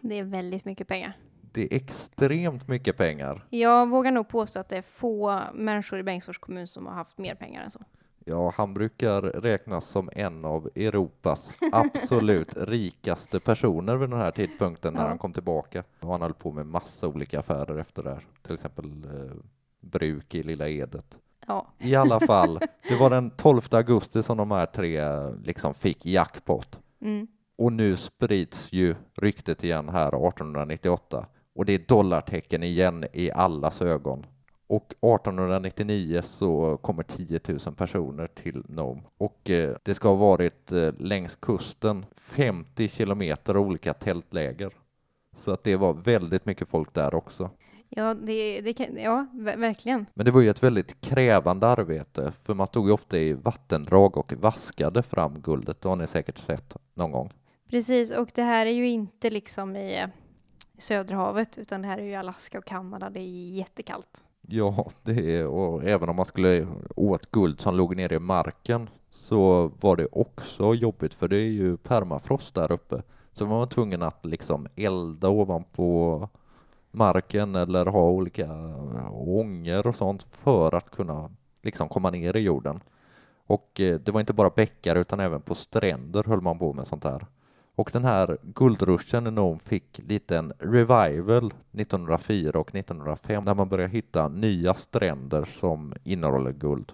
Det 0.00 0.18
är 0.18 0.22
väldigt 0.24 0.64
mycket 0.64 0.88
pengar. 0.88 1.12
Det 1.52 1.62
är 1.62 1.76
extremt 1.76 2.68
mycket 2.68 2.96
pengar. 2.96 3.44
Jag 3.50 3.88
vågar 3.88 4.12
nog 4.12 4.28
påstå 4.28 4.60
att 4.60 4.68
det 4.68 4.76
är 4.76 4.82
få 4.82 5.40
människor 5.54 5.98
i 5.98 6.02
Bengtsfors 6.02 6.38
kommun 6.38 6.66
som 6.66 6.86
har 6.86 6.94
haft 6.94 7.18
mer 7.18 7.34
pengar 7.34 7.62
än 7.64 7.70
så. 7.70 7.80
Ja, 8.24 8.52
han 8.56 8.74
brukar 8.74 9.22
räknas 9.22 9.84
som 9.86 10.10
en 10.12 10.44
av 10.44 10.70
Europas 10.74 11.52
absolut 11.72 12.48
rikaste 12.56 13.40
personer 13.40 13.96
vid 13.96 14.10
den 14.10 14.18
här 14.20 14.30
tidpunkten 14.30 14.94
när 14.94 15.00
Ja. 15.02 15.08
han 15.08 15.18
kom 15.18 15.32
tillbaka. 15.32 15.84
Och 16.00 16.12
han 16.12 16.22
höll 16.22 16.34
på 16.34 16.52
med 16.52 16.66
massa 16.66 17.08
olika 17.08 17.40
affärer 17.40 17.78
efter 17.78 18.02
det 18.02 18.10
här. 18.10 18.26
Till 18.42 18.54
exempel 18.54 18.84
eh, 18.86 19.36
bruk 19.80 20.34
i 20.34 20.42
Lilla 20.42 20.68
Edet. 20.68 21.18
Ja, 21.46 21.66
I 21.78 21.94
alla 21.94 22.20
fall, 22.26 22.60
det 22.88 22.96
var 22.96 23.10
den 23.10 23.30
12 23.30 23.60
augusti 23.70 24.22
som 24.22 24.36
de 24.36 24.50
här 24.50 24.66
tre 24.66 25.04
liksom 25.44 25.74
fick 25.74 26.06
jackpot. 26.06 26.78
mm. 27.00 27.26
Och 27.56 27.72
nu 27.72 27.96
sprids 27.96 28.72
ju 28.72 28.94
ryktet 29.14 29.64
igen 29.64 29.88
här 29.88 30.28
1898 30.28 31.26
och 31.60 31.66
det 31.66 31.72
är 31.72 31.78
dollartecken 31.78 32.62
igen 32.62 33.04
i 33.12 33.30
allas 33.30 33.82
ögon. 33.82 34.26
Och 34.66 34.84
1899 34.86 36.22
så 36.24 36.76
kommer 36.76 37.02
10 37.02 37.40
000 37.48 37.58
personer 37.76 38.26
till 38.26 38.64
Nome 38.68 39.02
och 39.18 39.50
eh, 39.50 39.76
det 39.82 39.94
ska 39.94 40.08
ha 40.08 40.14
varit 40.14 40.72
eh, 40.72 40.92
längs 40.98 41.36
kusten 41.36 42.06
50 42.16 42.88
kilometer 42.88 43.56
olika 43.56 43.94
tältläger. 43.94 44.72
Så 45.36 45.50
att 45.50 45.64
det 45.64 45.76
var 45.76 45.92
väldigt 45.92 46.46
mycket 46.46 46.68
folk 46.68 46.94
där 46.94 47.14
också. 47.14 47.50
ja, 47.88 48.14
det, 48.14 48.60
det 48.60 48.72
kan, 48.72 48.96
ja 48.96 49.26
ver- 49.32 49.56
verkligen. 49.56 50.06
Men 50.14 50.24
det 50.24 50.30
var 50.30 50.40
ju 50.40 50.48
ett 50.50 50.62
väldigt 50.62 51.00
krävande 51.00 51.66
arbete 51.66 52.32
för 52.42 52.54
man 52.54 52.66
stod 52.66 52.86
ju 52.86 52.92
ofta 52.92 53.18
i 53.18 53.32
vattendrag 53.32 54.16
och 54.16 54.32
vaskade 54.32 55.02
fram 55.02 55.40
guldet. 55.40 55.80
Det 55.80 55.88
har 55.88 55.96
ni 55.96 56.06
säkert 56.06 56.38
sett 56.38 56.76
någon 56.94 57.12
gång. 57.12 57.32
Precis, 57.70 58.10
och 58.10 58.30
det 58.34 58.42
här 58.42 58.66
är 58.66 58.70
ju 58.70 58.88
inte 58.88 59.30
liksom 59.30 59.76
i 59.76 60.06
Söderhavet 60.80 61.58
utan 61.58 61.82
det 61.82 61.88
här 61.88 61.98
är 61.98 62.02
ju 62.02 62.14
Alaska 62.14 62.58
och 62.58 62.64
Kanada. 62.64 63.10
Det 63.10 63.20
är 63.20 63.54
jättekallt. 63.54 64.24
Ja, 64.40 64.90
det 65.02 65.36
är, 65.36 65.46
och 65.46 65.84
även 65.84 66.08
om 66.08 66.16
man 66.16 66.26
skulle 66.26 66.66
åt 66.96 67.30
guld 67.30 67.60
som 67.60 67.76
låg 67.76 67.96
nere 67.96 68.14
i 68.14 68.18
marken 68.18 68.90
så 69.10 69.70
var 69.80 69.96
det 69.96 70.08
också 70.12 70.74
jobbigt 70.74 71.14
för 71.14 71.28
det 71.28 71.36
är 71.36 71.50
ju 71.50 71.76
permafrost 71.76 72.54
där 72.54 72.72
uppe. 72.72 73.02
Så 73.32 73.46
man 73.46 73.58
var 73.58 73.66
tvungen 73.66 74.02
att 74.02 74.26
liksom 74.26 74.68
elda 74.76 75.28
ovanpå 75.28 76.28
marken 76.90 77.54
eller 77.54 77.86
ha 77.86 78.10
olika 78.10 78.48
ånger 79.12 79.86
och 79.86 79.96
sånt 79.96 80.22
för 80.22 80.74
att 80.74 80.90
kunna 80.90 81.30
liksom 81.62 81.88
komma 81.88 82.10
ner 82.10 82.36
i 82.36 82.40
jorden. 82.40 82.80
Och 83.46 83.80
eh, 83.80 84.00
det 84.00 84.12
var 84.12 84.20
inte 84.20 84.32
bara 84.32 84.50
bäckar 84.50 84.96
utan 84.96 85.20
även 85.20 85.40
på 85.40 85.54
stränder 85.54 86.24
höll 86.24 86.40
man 86.40 86.58
på 86.58 86.72
med 86.72 86.86
sånt 86.86 87.04
här. 87.04 87.26
Och 87.80 87.90
den 87.92 88.04
här 88.04 88.38
guldruschen 88.42 89.26
i 89.26 89.30
Nome 89.30 89.58
fick 89.64 90.00
lite 90.08 90.38
en 90.38 90.52
revival 90.58 91.46
1904 91.72 92.60
och 92.60 92.74
1905 92.74 93.44
när 93.44 93.54
man 93.54 93.68
började 93.68 93.92
hitta 93.92 94.28
nya 94.28 94.74
stränder 94.74 95.44
som 95.44 95.94
innehåller 96.04 96.52
guld. 96.52 96.92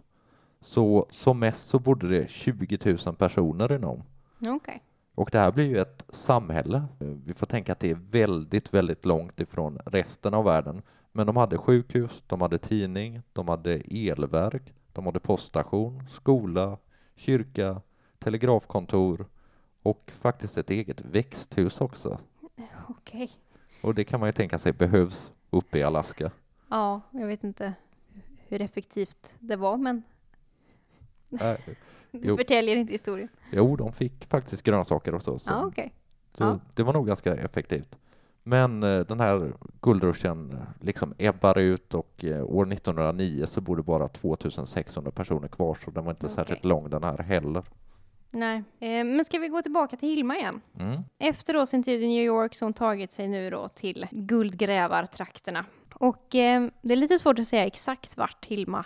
Så 0.60 1.06
som 1.10 1.38
mest 1.38 1.68
så 1.68 1.78
bodde 1.78 2.08
det 2.08 2.30
20 2.30 2.96
000 3.06 3.16
personer 3.16 3.72
i 3.72 3.78
Nome. 3.78 4.02
Okej. 4.46 4.82
Och 5.14 5.28
det 5.32 5.38
här 5.38 5.52
blir 5.52 5.66
ju 5.68 5.78
ett 5.78 6.04
samhälle. 6.08 6.84
Vi 6.98 7.34
får 7.34 7.46
tänka 7.46 7.72
att 7.72 7.80
det 7.80 7.90
är 7.90 7.98
väldigt, 8.10 8.74
väldigt 8.74 9.04
långt 9.04 9.40
ifrån 9.40 9.78
resten 9.86 10.34
av 10.34 10.44
världen. 10.44 10.82
Men 11.12 11.26
de 11.26 11.36
hade 11.36 11.58
sjukhus, 11.58 12.24
de 12.26 12.40
hade 12.40 12.58
tidning, 12.58 13.22
de 13.32 13.48
hade 13.48 13.72
elverk, 13.74 14.74
de 14.92 15.06
hade 15.06 15.20
poststation, 15.20 16.08
skola, 16.12 16.78
kyrka, 17.16 17.80
telegrafkontor 18.18 19.26
och 19.86 20.12
faktiskt 20.20 20.58
ett 20.58 20.70
eget 20.70 21.00
växthus 21.00 21.80
också. 21.80 22.18
Okej. 22.88 23.30
Och 23.82 23.94
det 23.94 24.04
kan 24.04 24.20
man 24.20 24.28
ju 24.28 24.32
tänka 24.32 24.58
sig 24.58 24.72
behövs 24.72 25.32
uppe 25.50 25.78
i 25.78 25.82
Alaska. 25.82 26.30
Ja, 26.68 27.00
jag 27.10 27.26
vet 27.26 27.44
inte 27.44 27.72
hur 28.48 28.60
effektivt 28.62 29.36
det 29.38 29.56
var, 29.56 29.76
men 29.76 30.02
Äh, 31.40 31.54
det 32.10 32.36
förtäljer 32.36 32.76
inte 32.76 32.92
historien. 32.92 33.28
jo, 33.52 33.76
de 33.76 33.92
fick 33.92 34.26
faktiskt 34.26 34.62
grönsaker 34.62 35.14
och 35.14 35.22
så. 35.22 35.38
så 35.38 35.50
Ja, 35.50 35.66
okej. 35.66 35.94
Så 36.38 36.44
Ja. 36.44 36.58
det 36.74 36.82
var 36.82 36.92
nog 36.92 37.06
ganska 37.06 37.36
effektivt. 37.36 37.98
Men 38.42 38.82
eh, 38.82 39.00
den 39.00 39.20
här 39.20 39.52
guldruschen 39.80 40.52
eh, 40.52 40.58
liksom 40.86 41.14
ebbar 41.18 41.58
ut 41.58 41.94
och 41.94 42.24
eh, 42.24 42.44
år 42.44 42.72
1909 42.72 43.46
så 43.46 43.60
bor 43.60 43.76
det 43.76 43.82
bara 43.82 44.08
2600 44.08 45.10
personer 45.10 45.48
kvar 45.48 45.78
så 45.84 45.90
den 45.90 46.04
var 46.04 46.12
inte 46.12 46.26
Okej. 46.26 46.34
särskilt 46.36 46.64
lång 46.64 46.90
den 46.90 47.02
här 47.04 47.18
heller. 47.18 47.62
Nej. 48.36 48.62
Eh, 48.80 49.04
men 49.04 49.24
ska 49.24 49.38
vi 49.38 49.48
gå 49.48 49.62
tillbaka 49.62 49.96
till 49.96 50.08
Hilma 50.08 50.36
igen? 50.36 50.60
Mm. 50.78 51.02
Efter 51.18 51.54
då 51.54 51.66
sin 51.66 51.82
tid 51.82 52.02
i 52.02 52.06
New 52.06 52.24
York 52.24 52.54
så 52.54 52.64
har 52.64 52.66
hon 52.66 52.74
tagit 52.74 53.12
sig 53.12 53.28
nu 53.28 53.50
då 53.50 53.68
till 53.68 54.06
guldgrävartrakterna. 54.10 55.64
Och 55.94 56.34
eh, 56.34 56.68
det 56.82 56.94
är 56.94 56.96
lite 56.96 57.18
svårt 57.18 57.38
att 57.38 57.48
säga 57.48 57.66
exakt 57.66 58.16
vart 58.16 58.46
Hilma 58.46 58.84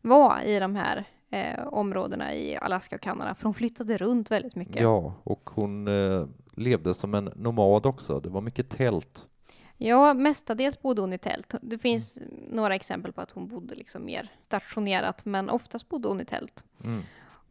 var 0.00 0.40
i 0.44 0.58
de 0.58 0.76
här 0.76 1.04
eh, 1.30 1.66
områdena 1.66 2.34
i 2.34 2.56
Alaska 2.56 2.96
och 2.96 3.02
Kanada, 3.02 3.34
för 3.34 3.44
hon 3.44 3.54
flyttade 3.54 3.96
runt 3.96 4.30
väldigt 4.30 4.54
mycket. 4.54 4.82
Ja, 4.82 5.14
och 5.22 5.50
hon 5.52 5.88
eh, 5.88 6.26
levde 6.54 6.94
som 6.94 7.14
en 7.14 7.24
nomad 7.24 7.86
också. 7.86 8.20
Det 8.20 8.28
var 8.28 8.40
mycket 8.40 8.70
tält. 8.70 9.26
Ja, 9.76 10.14
mestadels 10.14 10.82
bodde 10.82 11.00
hon 11.00 11.12
i 11.12 11.18
tält. 11.18 11.54
Det 11.62 11.78
finns 11.78 12.22
några 12.50 12.74
exempel 12.74 13.12
på 13.12 13.20
att 13.20 13.30
hon 13.30 13.48
bodde 13.48 13.74
liksom 13.74 14.04
mer 14.04 14.32
stationerat, 14.42 15.24
men 15.24 15.50
oftast 15.50 15.88
bodde 15.88 16.08
hon 16.08 16.20
i 16.20 16.24
tält. 16.24 16.64
Mm. 16.84 17.02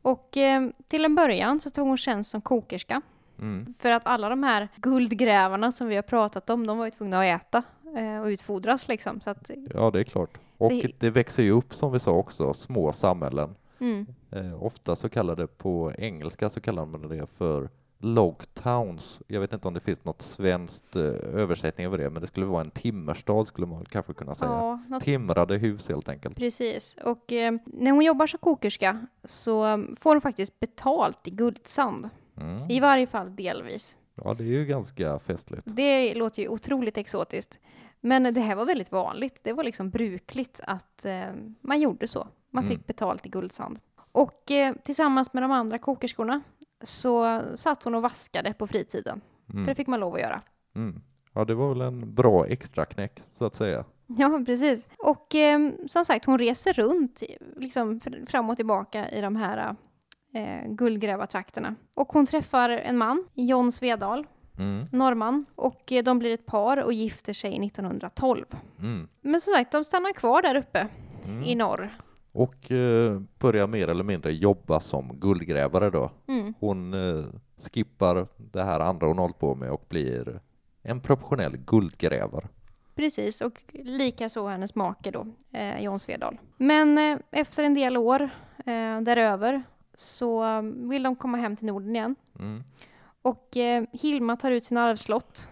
Och 0.06 0.38
eh, 0.38 0.70
till 0.88 1.06
en 1.06 1.16
början 1.16 1.60
så 1.60 1.70
tog 1.70 1.88
hon 1.88 1.98
tjänst 1.98 2.32
som 2.32 2.42
kokerska. 2.42 3.02
Mm. 3.40 3.74
För 3.80 3.92
att 3.92 4.08
alla 4.08 4.30
de 4.30 4.44
här 4.44 4.68
guldgrävarna 4.76 5.72
som 5.72 5.88
vi 5.88 5.96
har 5.96 6.02
pratat 6.04 6.50
om, 6.50 6.68
de 6.68 6.78
var 6.78 6.86
ju 6.86 6.92
tvungna 6.92 7.20
att 7.20 7.42
äta 7.42 7.64
eh, 7.98 8.22
och 8.22 8.26
utfodras 8.28 8.88
liksom. 8.88 9.22
Så 9.22 9.30
att, 9.30 9.52
Ja, 9.74 9.92
det 9.92 10.00
är 10.00 10.04
klart. 10.04 10.38
Och 10.58 10.72
Så- 10.72 10.88
det 11.00 11.10
växer 11.10 11.44
ju 11.44 11.52
upp 11.52 11.74
som 11.76 11.92
vi 11.92 12.00
sa 12.00 12.12
också, 12.12 12.54
små 12.54 12.94
samhällen. 12.94 13.56
mm, 13.80 14.06
Eh, 14.32 14.64
ofta 14.64 14.96
så 14.96 15.10
kallar 15.10 15.36
det 15.36 15.48
på 15.48 15.92
engelska 15.98 16.50
så 16.50 16.62
kallar 16.62 16.86
man 16.86 17.08
det 17.08 17.28
för 17.38 17.70
log 17.98 18.54
towns. 18.54 19.20
Jag 19.28 19.42
vet 19.42 19.54
inte 19.54 19.68
om 19.68 19.74
det 19.74 19.80
finns 19.80 20.06
något 20.06 20.22
svenskt 20.22 20.96
eh, 20.96 21.04
översättning 21.34 21.86
över 21.86 21.98
det, 21.98 22.10
men 22.10 22.22
det 22.22 22.28
skulle 22.28 22.46
vara 22.46 22.62
en 22.62 22.72
timmerstad 22.72 23.46
skulle 23.48 23.68
man 23.68 23.86
kanske 23.86 24.14
kunna 24.14 24.36
säga. 24.36 24.52
ja, 24.52 24.80
något 24.88 25.04
Timrade 25.04 25.58
hus 25.58 25.90
helt 25.90 26.10
enkelt. 26.10 26.36
Precis, 26.36 26.98
och 27.04 27.32
eh, 27.32 27.54
när 27.66 27.92
hon 27.92 28.02
jobbar 28.06 28.28
som 28.28 28.40
kokerska 28.40 29.08
så 29.24 29.86
får 30.00 30.16
hon 30.16 30.22
faktiskt 30.22 30.60
betalt 30.60 31.28
i 31.28 31.32
guldsand. 31.32 32.10
Mm. 32.38 32.70
I 32.72 32.80
varje 32.80 33.08
fall 33.08 33.36
delvis. 33.36 33.98
Ja, 34.24 34.34
det 34.34 34.44
är 34.44 34.48
ju 34.48 34.66
ganska 34.66 35.20
festligt. 35.20 35.64
Det 35.66 36.14
låter 36.16 36.42
ju 36.42 36.48
otroligt 36.48 36.98
exotiskt. 36.98 37.60
Men 38.02 38.34
det 38.34 38.42
här 38.42 38.56
var 38.56 38.66
väldigt 38.66 38.92
vanligt. 38.92 39.40
Det 39.44 39.54
var 39.54 39.64
liksom 39.64 39.90
brukligt 39.90 40.60
att 40.68 41.06
eh, 41.06 41.22
man 41.62 41.82
gjorde 41.82 42.08
så. 42.08 42.28
Man 42.50 42.64
Mm. 42.64 42.78
fick 42.78 42.88
betalt 42.88 43.26
i 43.26 43.30
guldsand. 43.30 43.80
Och 44.12 44.52
eh, 44.52 44.76
tillsammans 44.84 45.34
med 45.34 45.44
de 45.44 45.52
andra 45.52 45.78
kokerskorna 45.78 46.42
så 46.84 47.42
satt 47.56 47.84
hon 47.84 47.96
och 47.96 48.02
vaskade 48.02 48.54
på 48.54 48.68
fritiden. 48.68 49.22
För 49.48 49.54
det 49.54 49.62
Mm. 49.64 49.76
fick 49.76 49.88
man 49.88 50.00
lov 50.00 50.14
att 50.16 50.22
göra. 50.22 50.42
Mm. 50.76 51.02
Ja, 51.34 51.46
det 51.46 51.56
var 51.56 51.70
väl 51.70 51.82
en 51.82 52.14
bra 52.16 52.48
extraknäck 52.48 53.22
så 53.32 53.46
att 53.46 53.56
säga. 53.56 53.86
Ja, 54.08 54.44
precis. 54.46 54.88
Och 54.98 55.36
eh, 55.36 55.60
som 55.88 56.06
sagt, 56.06 56.26
hon 56.26 56.38
reser 56.40 56.74
runt 56.74 57.24
liksom 57.58 58.00
fr- 58.00 58.26
fram 58.30 58.50
och 58.50 58.56
tillbaka 58.56 59.10
i 59.10 59.22
de 59.22 59.36
här 59.36 59.76
eh, 60.34 60.68
guldgrävartrakterna. 60.68 61.76
Och 61.94 62.14
hon 62.14 62.26
träffar 62.26 62.70
en 62.70 62.98
man, 62.98 63.24
John 63.34 63.72
Svedal, 63.72 64.28
Mm. 64.60 64.86
norrman, 64.92 65.46
och 65.56 65.92
eh, 65.92 66.04
de 66.04 66.20
blir 66.20 66.34
ett 66.34 66.46
par 66.46 66.78
och 66.84 66.94
gifter 66.94 67.34
sig 67.34 67.66
1912. 67.68 68.46
Mm. 68.80 69.08
Men 69.22 69.42
som 69.42 69.54
sagt, 69.54 69.72
de 69.72 69.84
stannar 69.84 70.14
kvar 70.14 70.42
där 70.42 70.56
uppe 70.56 70.88
Mm. 71.26 71.44
i 71.44 71.56
norr. 71.56 71.98
Och 72.36 72.72
eh, 72.72 73.20
börjar 73.40 73.68
mer 73.68 73.88
eller 73.88 74.04
mindre 74.04 74.32
jobba 74.32 74.80
som 74.80 75.20
guldgrävare 75.20 75.90
då. 75.90 76.12
Mm. 76.28 76.54
Hon 76.60 76.94
eh, 76.94 77.26
skippar 77.58 78.28
det 78.38 78.64
här 78.64 78.80
andra 78.80 79.08
hon 79.08 79.18
hållit 79.18 79.40
på 79.40 79.56
med 79.56 79.72
och 79.72 79.86
blir 79.90 80.40
en 80.82 81.02
professionell 81.02 81.58
guldgrävare. 81.58 82.48
Precis, 82.96 83.42
och 83.42 83.64
lika 83.74 84.30
så 84.30 84.48
hennes 84.48 84.76
make 84.76 85.12
då, 85.12 85.28
eh, 85.52 85.84
John 85.84 86.00
Svedal. 86.00 86.38
Men 86.58 86.98
eh, 86.98 87.18
efter 87.32 87.64
en 87.64 87.74
del 87.74 87.98
år 87.98 88.22
eh, 88.58 89.02
däröver 89.02 89.64
så 89.96 90.62
vill 90.76 91.04
de 91.04 91.16
komma 91.16 91.38
hem 91.38 91.56
till 91.56 91.66
Norden 91.66 91.96
igen. 91.96 92.16
Mm. 92.40 92.64
Och 93.22 93.50
Hilma 93.92 94.38
tar 94.38 94.52
ut 94.52 94.64
sin 94.64 94.78
arvslott 94.78 95.50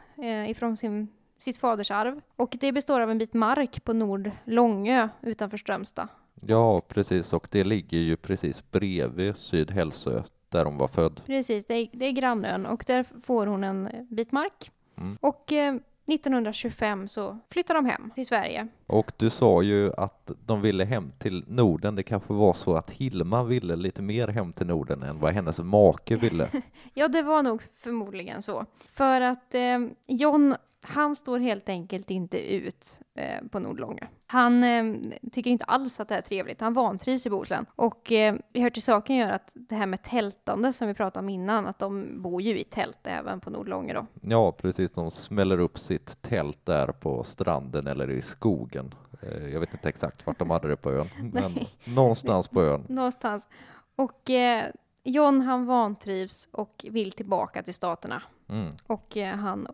ifrån 0.47 0.77
sin, 0.77 1.07
sitt 1.37 1.57
faders 1.57 1.91
arv. 1.91 2.21
Och 2.35 2.55
det 2.59 2.71
består 2.71 3.01
av 3.01 3.11
en 3.11 3.17
bit 3.17 3.33
mark 3.33 3.83
på 3.83 3.93
Nord 3.93 4.31
Långö 4.45 5.09
utanför 5.21 5.57
Strömstad. 5.57 6.07
Ja, 6.47 6.81
precis, 6.87 7.33
och 7.33 7.47
det 7.51 7.63
ligger 7.63 7.97
ju 7.97 8.15
precis 8.15 8.71
bredvid 8.71 9.37
Sydhälsö 9.37 10.23
där 10.49 10.65
hon 10.65 10.77
var 10.77 10.87
född. 10.87 11.21
Precis, 11.25 11.65
det 11.65 11.73
är, 11.73 11.87
det 11.91 12.05
är 12.05 12.11
grannön 12.11 12.65
och 12.65 12.83
där 12.87 13.05
får 13.23 13.47
hon 13.47 13.63
en 13.63 13.89
bit 14.09 14.31
mark. 14.31 14.71
Mm. 14.97 15.17
Och 15.21 15.53
eh, 15.53 15.75
1925 16.05 17.07
så 17.07 17.39
flyttar 17.49 17.73
de 17.73 17.85
hem 17.85 18.11
till 18.15 18.25
Sverige. 18.25 18.67
Och 18.87 19.11
du 19.17 19.29
sa 19.29 19.61
ju 19.61 19.93
att 19.93 20.31
de 20.45 20.61
ville 20.61 20.83
hem 20.83 21.11
till 21.19 21.45
Norden. 21.47 21.95
Det 21.95 22.03
kanske 22.03 22.33
var 22.33 22.53
så 22.53 22.75
att 22.75 22.89
Hilma 22.89 23.43
ville 23.43 23.75
lite 23.75 24.01
mer 24.01 24.27
hem 24.27 24.53
till 24.53 24.67
Norden 24.67 25.03
än 25.03 25.19
vad 25.19 25.33
hennes 25.33 25.59
make 25.59 26.15
ville. 26.15 26.49
Ja, 26.93 27.07
det 27.07 27.21
var 27.21 27.43
nog 27.43 27.61
förmodligen 27.75 28.41
så. 28.41 28.65
För 28.89 29.21
att 29.21 29.55
eh, 29.55 29.79
John, 30.07 30.55
han 30.83 31.15
står 31.15 31.39
helt 31.39 31.69
enkelt 31.69 32.11
inte 32.11 32.53
ut 32.55 33.01
eh, 33.15 33.47
på 33.51 33.59
Nordlånga. 33.59 34.07
Han 34.27 34.63
eh, 34.63 34.83
tycker 35.31 35.51
inte 35.51 35.65
alls 35.65 35.99
att 35.99 36.07
det 36.09 36.15
är 36.15 36.21
trevligt. 36.21 36.61
Han 36.61 36.73
vantrivs 36.73 37.25
i 37.25 37.29
Bohuslän. 37.29 37.65
Och 37.75 38.11
eh, 38.11 38.35
vi 38.53 38.61
hör 38.61 38.69
till 38.69 38.83
saken 38.83 39.15
gör 39.15 39.29
att 39.29 39.51
det 39.55 39.75
här 39.75 39.85
med 39.85 40.03
tältande 40.03 40.73
som 40.73 40.87
vi 40.87 40.93
pratade 40.93 41.23
om 41.23 41.29
innan, 41.29 41.67
att 41.67 41.79
de 41.79 42.21
bor 42.21 42.41
ju 42.41 42.59
i 42.59 42.63
tält 42.63 42.99
även 43.03 43.39
på 43.39 43.49
Nordlånga 43.49 43.93
då. 43.93 44.05
Ja, 44.21 44.51
precis. 44.51 44.91
De 44.91 45.11
smäller 45.11 45.59
upp 45.59 45.79
sitt 45.79 46.21
tält 46.21 46.65
där 46.65 46.87
på 46.87 47.23
stranden 47.23 47.87
eller 47.87 48.09
i 48.09 48.21
skogen. 48.21 48.95
Eh, 49.21 49.47
Jag 49.47 49.59
vet 49.59 49.73
inte 49.73 49.89
exakt 49.89 50.25
vart 50.25 50.39
de 50.39 50.49
hade 50.49 50.67
det 50.67 50.75
på 50.77 50.91
ön, 50.91 51.09
men 51.33 51.51
någonstans 51.95 52.47
på 52.47 52.61
ön. 52.61 52.85
Någonstans. 52.89 53.47
Och 53.95 54.29
eh, 54.29 54.65
John 55.03 55.41
han 55.41 55.65
vantrivs 55.65 56.49
och 56.51 56.85
vill 56.89 57.11
tillbaka 57.11 57.63
till 57.63 57.73
staterna. 57.73 58.21
Mm. 58.49 58.73
Och 58.87 59.17
eh, 59.17 59.35
han 59.35 59.67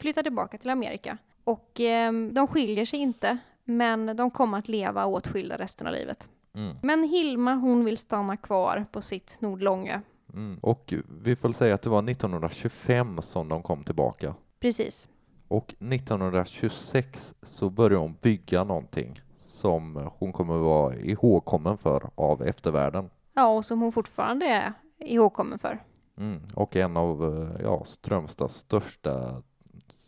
flyttar 0.00 0.22
tillbaka 0.22 0.58
till 0.58 0.70
Amerika. 0.70 1.18
Och 1.44 1.80
eh, 1.80 2.12
de 2.12 2.46
skiljer 2.46 2.84
sig 2.84 2.98
inte, 2.98 3.38
men 3.64 4.16
de 4.16 4.30
kommer 4.30 4.58
att 4.58 4.68
leva 4.68 5.06
åtskilda 5.06 5.56
resten 5.56 5.86
av 5.86 5.92
livet. 5.92 6.28
Mm. 6.54 6.76
Men 6.82 7.04
Hilma, 7.04 7.54
hon 7.54 7.84
vill 7.84 7.98
stanna 7.98 8.36
kvar 8.36 8.86
på 8.92 9.00
sitt 9.00 9.36
Nordlångö. 9.40 10.00
Mm. 10.34 10.58
Och 10.62 10.94
vi 11.22 11.36
får 11.36 11.52
säga 11.52 11.74
att 11.74 11.82
det 11.82 11.90
var 11.90 12.10
1925 12.10 13.22
som 13.22 13.48
de 13.48 13.62
kom 13.62 13.84
tillbaka. 13.84 14.34
Precis. 14.60 15.08
Och 15.48 15.74
1926 15.78 17.34
så 17.42 17.70
började 17.70 17.96
hon 17.96 18.16
bygga 18.20 18.64
någonting 18.64 19.20
som 19.44 20.10
hon 20.18 20.32
kommer 20.32 20.58
vara 20.58 20.96
ihågkommen 20.96 21.78
för 21.78 22.10
av 22.14 22.42
eftervärlden. 22.42 23.10
Ja, 23.34 23.48
och 23.48 23.64
som 23.64 23.80
hon 23.80 23.92
fortfarande 23.92 24.46
är 24.46 24.72
ihågkommen 24.98 25.58
för. 25.58 25.82
Mm. 26.18 26.42
Och 26.54 26.76
en 26.76 26.96
av 26.96 27.24
eh, 27.24 27.62
ja, 27.62 27.84
Strömstads 27.86 28.54
största 28.54 29.42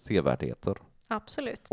sevärdheter. 0.02 0.76
Absolut. 1.08 1.68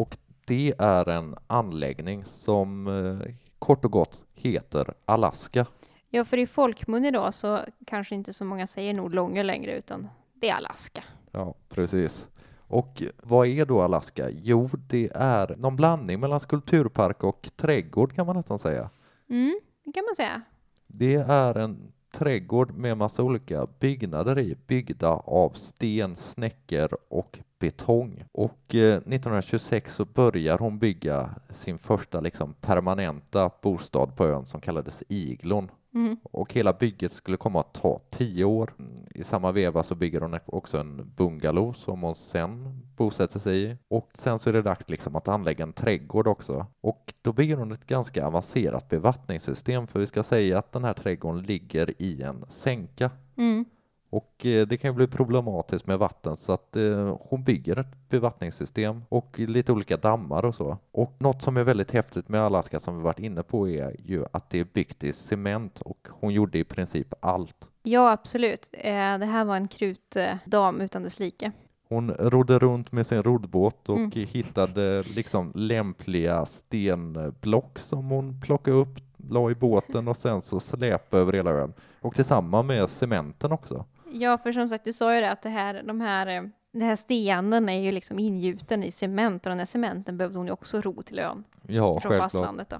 Det 0.46 0.74
är 0.78 1.10
en 1.10 1.36
anläggning 1.48 2.26
som 2.26 2.88
eh, 2.88 3.36
kort 3.60 3.86
och 3.86 3.92
gott 3.92 4.20
heter 4.34 4.94
Alaska. 5.06 5.65
Ja, 6.10 6.26
för 6.26 6.38
i 6.38 6.48
folkmun 6.48 7.06
idag 7.06 7.34
så 7.34 7.60
kanske 7.86 8.15
inte 8.15 8.34
så 8.34 8.46
många 8.46 8.68
säger 8.68 8.94
Nordlångö 8.94 9.44
längre, 9.44 9.78
utan 9.78 10.08
det 10.34 10.50
är 10.50 10.56
Alaska. 10.56 11.04
Ja, 11.32 11.56
precis. 11.70 12.28
Och 12.58 13.04
vad 13.24 13.48
är 13.48 13.65
då 13.65 13.82
Alaska? 13.82 14.30
Jo, 14.30 14.70
det 14.74 15.10
är 15.15 15.56
någon 15.56 15.76
blandning 15.76 16.20
mellan 16.20 16.39
skulpturpark 16.39 17.24
och 17.24 17.50
trädgård 17.56 18.15
kan 18.15 18.26
man 18.26 18.36
nästan 18.36 18.60
säga. 18.60 18.89
Mm, 19.30 19.60
det 19.86 19.92
kan 19.92 20.06
man 20.06 20.15
säga. 20.15 20.42
Det 20.88 21.15
är 21.15 21.58
en 21.58 21.92
trädgård 22.12 22.72
med 22.76 22.98
massa 22.98 23.24
olika 23.24 23.67
byggnader 23.80 24.39
i, 24.39 24.58
byggda 24.67 25.10
av 25.13 25.50
sten, 25.50 26.15
snäckor 26.15 26.98
och 27.10 27.39
betong. 27.60 28.24
Och 28.32 28.76
eh, 28.76 28.98
1926 28.98 29.95
så 29.95 30.06
börjar 30.06 30.58
hon 30.58 30.80
bygga 30.80 31.30
sin 31.50 31.78
första 31.80 32.19
liksom 32.19 32.54
permanenta 32.54 33.52
bostad 33.62 34.15
på 34.15 34.26
ön 34.26 34.45
som 34.45 34.62
kallades 34.62 35.04
Iglon. 35.08 35.72
Mm. 35.93 36.17
Och 36.23 36.54
hela 36.54 36.73
bygget 36.73 37.12
skulle 37.12 37.38
komma 37.38 37.60
att 37.60 37.73
ta 37.73 38.02
tio 38.10 38.45
år. 38.45 38.73
I 39.15 39.23
samma 39.23 39.52
veva 39.52 39.84
så 39.84 39.95
bygger 39.95 40.21
hon 40.21 40.39
också 40.45 40.78
en 40.78 41.12
bungalow 41.15 41.73
som 41.73 42.02
hon 42.02 42.15
sen 42.15 42.82
bosätter 42.95 43.39
sig 43.39 43.63
i. 43.63 43.78
Och 43.88 44.10
sen 44.17 44.39
så 44.39 44.49
är 44.49 44.54
det 44.54 44.62
dags 44.62 44.89
liksom 44.89 45.15
att 45.15 45.28
anlägga 45.28 45.63
en 45.63 45.73
trädgård 45.73 46.28
också. 46.28 46.65
Och 46.82 47.13
då 47.21 47.34
bygger 47.34 47.58
hon 47.58 47.71
ett 47.71 47.86
ganska 47.86 48.25
avancerat 48.25 48.89
bevattningssystem 48.89 49.88
för 49.88 49.99
vi 49.99 50.08
ska 50.08 50.23
säga 50.23 50.60
att 50.60 50.71
den 50.71 50.84
här 50.84 50.93
trädgården 50.93 51.43
ligger 51.43 52.02
i 52.02 52.21
en 52.21 52.45
sänka. 52.49 53.12
Mm. 53.38 53.65
Och 54.10 54.45
eh, 54.45 54.67
det 54.67 54.78
kan 54.78 54.89
ju 54.91 54.95
bli 54.95 55.08
problematiskt 55.08 55.88
med 55.88 56.00
vatten 56.00 56.38
så 56.38 56.52
att 56.52 56.76
eh, 56.76 57.17
hon 57.22 57.43
bygger 57.43 57.80
ett 57.80 58.10
bevattningssystem 58.10 59.02
och 59.10 59.39
lite 59.39 59.72
olika 59.72 59.98
dammar 59.98 60.45
och 60.45 60.56
så. 60.56 60.78
Och 60.91 61.13
något 61.19 61.43
som 61.43 61.58
är 61.58 61.63
väldigt 61.63 61.91
häftigt 61.91 62.30
med 62.30 62.41
Alaska 62.41 62.80
som 62.80 62.98
vi 62.98 63.04
varit 63.04 63.19
inne 63.19 63.43
på 63.43 63.69
är 63.69 63.95
ju 64.06 64.26
att 64.32 64.50
det 64.50 64.60
är 64.60 64.63
byggt 64.74 65.04
i 65.04 65.13
cement 65.13 65.82
och 65.82 66.08
hon 66.10 66.34
gjorde 66.34 66.58
i 66.58 66.63
princip 66.63 67.13
allt. 67.19 67.67
Ja, 67.84 68.12
absolut. 68.12 68.69
Eh, 68.74 68.91
det 69.17 69.26
här 69.26 69.45
var 69.45 69.56
en 69.56 69.67
krutdam 69.67 70.82
utan 70.82 71.04
dess 71.04 71.19
like. 71.19 71.52
Hon 71.89 72.12
rodde 72.12 72.60
runt 72.60 72.91
med 72.91 73.08
sin 73.08 73.24
roddbåt 73.24 73.89
och 73.89 73.98
Mm. 73.98 74.12
hittade 74.12 75.04
liksom 75.04 75.52
lämpliga 75.56 76.45
stenblock 76.45 77.80
som 77.80 78.10
hon 78.10 78.41
plockade 78.41 78.78
upp 78.78 79.00
la 79.30 79.52
i 79.52 79.56
båten 79.56 80.08
och 80.08 80.17
sen 80.17 80.41
så 80.41 80.60
släpa 80.60 81.17
över 81.17 81.34
hela 81.34 81.52
ön. 81.52 81.74
Och 82.02 82.15
tillsammans 82.15 82.65
med 82.67 82.89
cementen 82.89 83.52
också. 83.52 83.86
Ja, 84.12 84.38
för 84.38 84.52
som 84.52 84.69
sagt, 84.69 84.84
du 84.84 84.93
sa 84.93 85.15
ju 85.15 85.22
det 85.22 85.32
att 85.32 85.41
det 85.41 85.50
här, 85.50 85.84
de 85.84 86.02
här, 86.02 86.28
eh, 86.28 86.43
den 86.72 86.82
här 86.82 86.95
stenen 86.95 87.69
är 87.69 87.80
ju 87.80 87.91
liksom 87.91 88.19
ingjuten 88.19 88.84
i 88.84 88.91
cement 88.91 89.45
och 89.45 89.50
den 89.50 89.60
här 89.60 89.65
cementen 89.65 90.17
behövde 90.17 90.38
hon 90.39 90.48
ju 90.48 90.54
också 90.54 90.82
ro 90.82 91.02
till 91.02 91.19
ön 91.19 91.43
Ja, 91.67 92.00
från 92.00 92.19
fastlandet 92.19 92.69
då. 92.69 92.78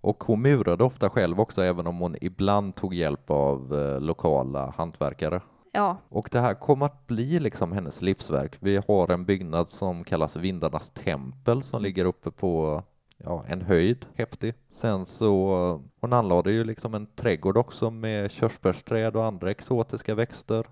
Och 0.00 0.24
hon 0.24 0.42
murade 0.42 0.84
ofta 0.84 1.10
själv 1.10 1.40
också, 1.40 1.62
även 1.62 1.86
om 1.86 1.98
hon 1.98 2.16
ibland 2.20 2.74
tog 2.74 2.94
hjälp 2.94 3.30
av 3.30 3.74
eh, 3.74 4.00
lokala 4.00 4.74
hantverkare. 4.76 5.40
Ja, 5.72 5.96
Och 6.08 6.28
det 6.32 6.40
här 6.40 6.54
kommer 6.54 6.86
att 6.86 7.06
bli 7.06 7.40
liksom 7.40 7.72
hennes 7.72 8.02
livsverk. 8.02 8.56
Vi 8.60 8.80
har 8.88 9.10
en 9.10 9.24
byggnad 9.24 9.70
som 9.70 10.04
kallas 10.04 10.36
Vindarnas 10.36 10.90
tempel 10.90 11.62
som 11.62 11.82
ligger 11.82 12.04
uppe 12.04 12.30
på 12.30 12.82
ja, 13.24 13.44
en 13.48 13.62
höjd, 13.62 14.06
häftig. 14.14 14.54
Sen 14.70 15.06
så, 15.06 15.82
hon 16.00 16.12
anlade 16.12 16.52
ju 16.52 16.64
liksom 16.64 16.94
en 16.94 17.06
trädgård 17.06 17.56
också 17.56 17.90
med 17.90 18.30
körsbärsträd 18.30 19.16
och 19.16 19.24
andra 19.24 19.50
exotiska 19.50 20.14
växter. 20.14 20.66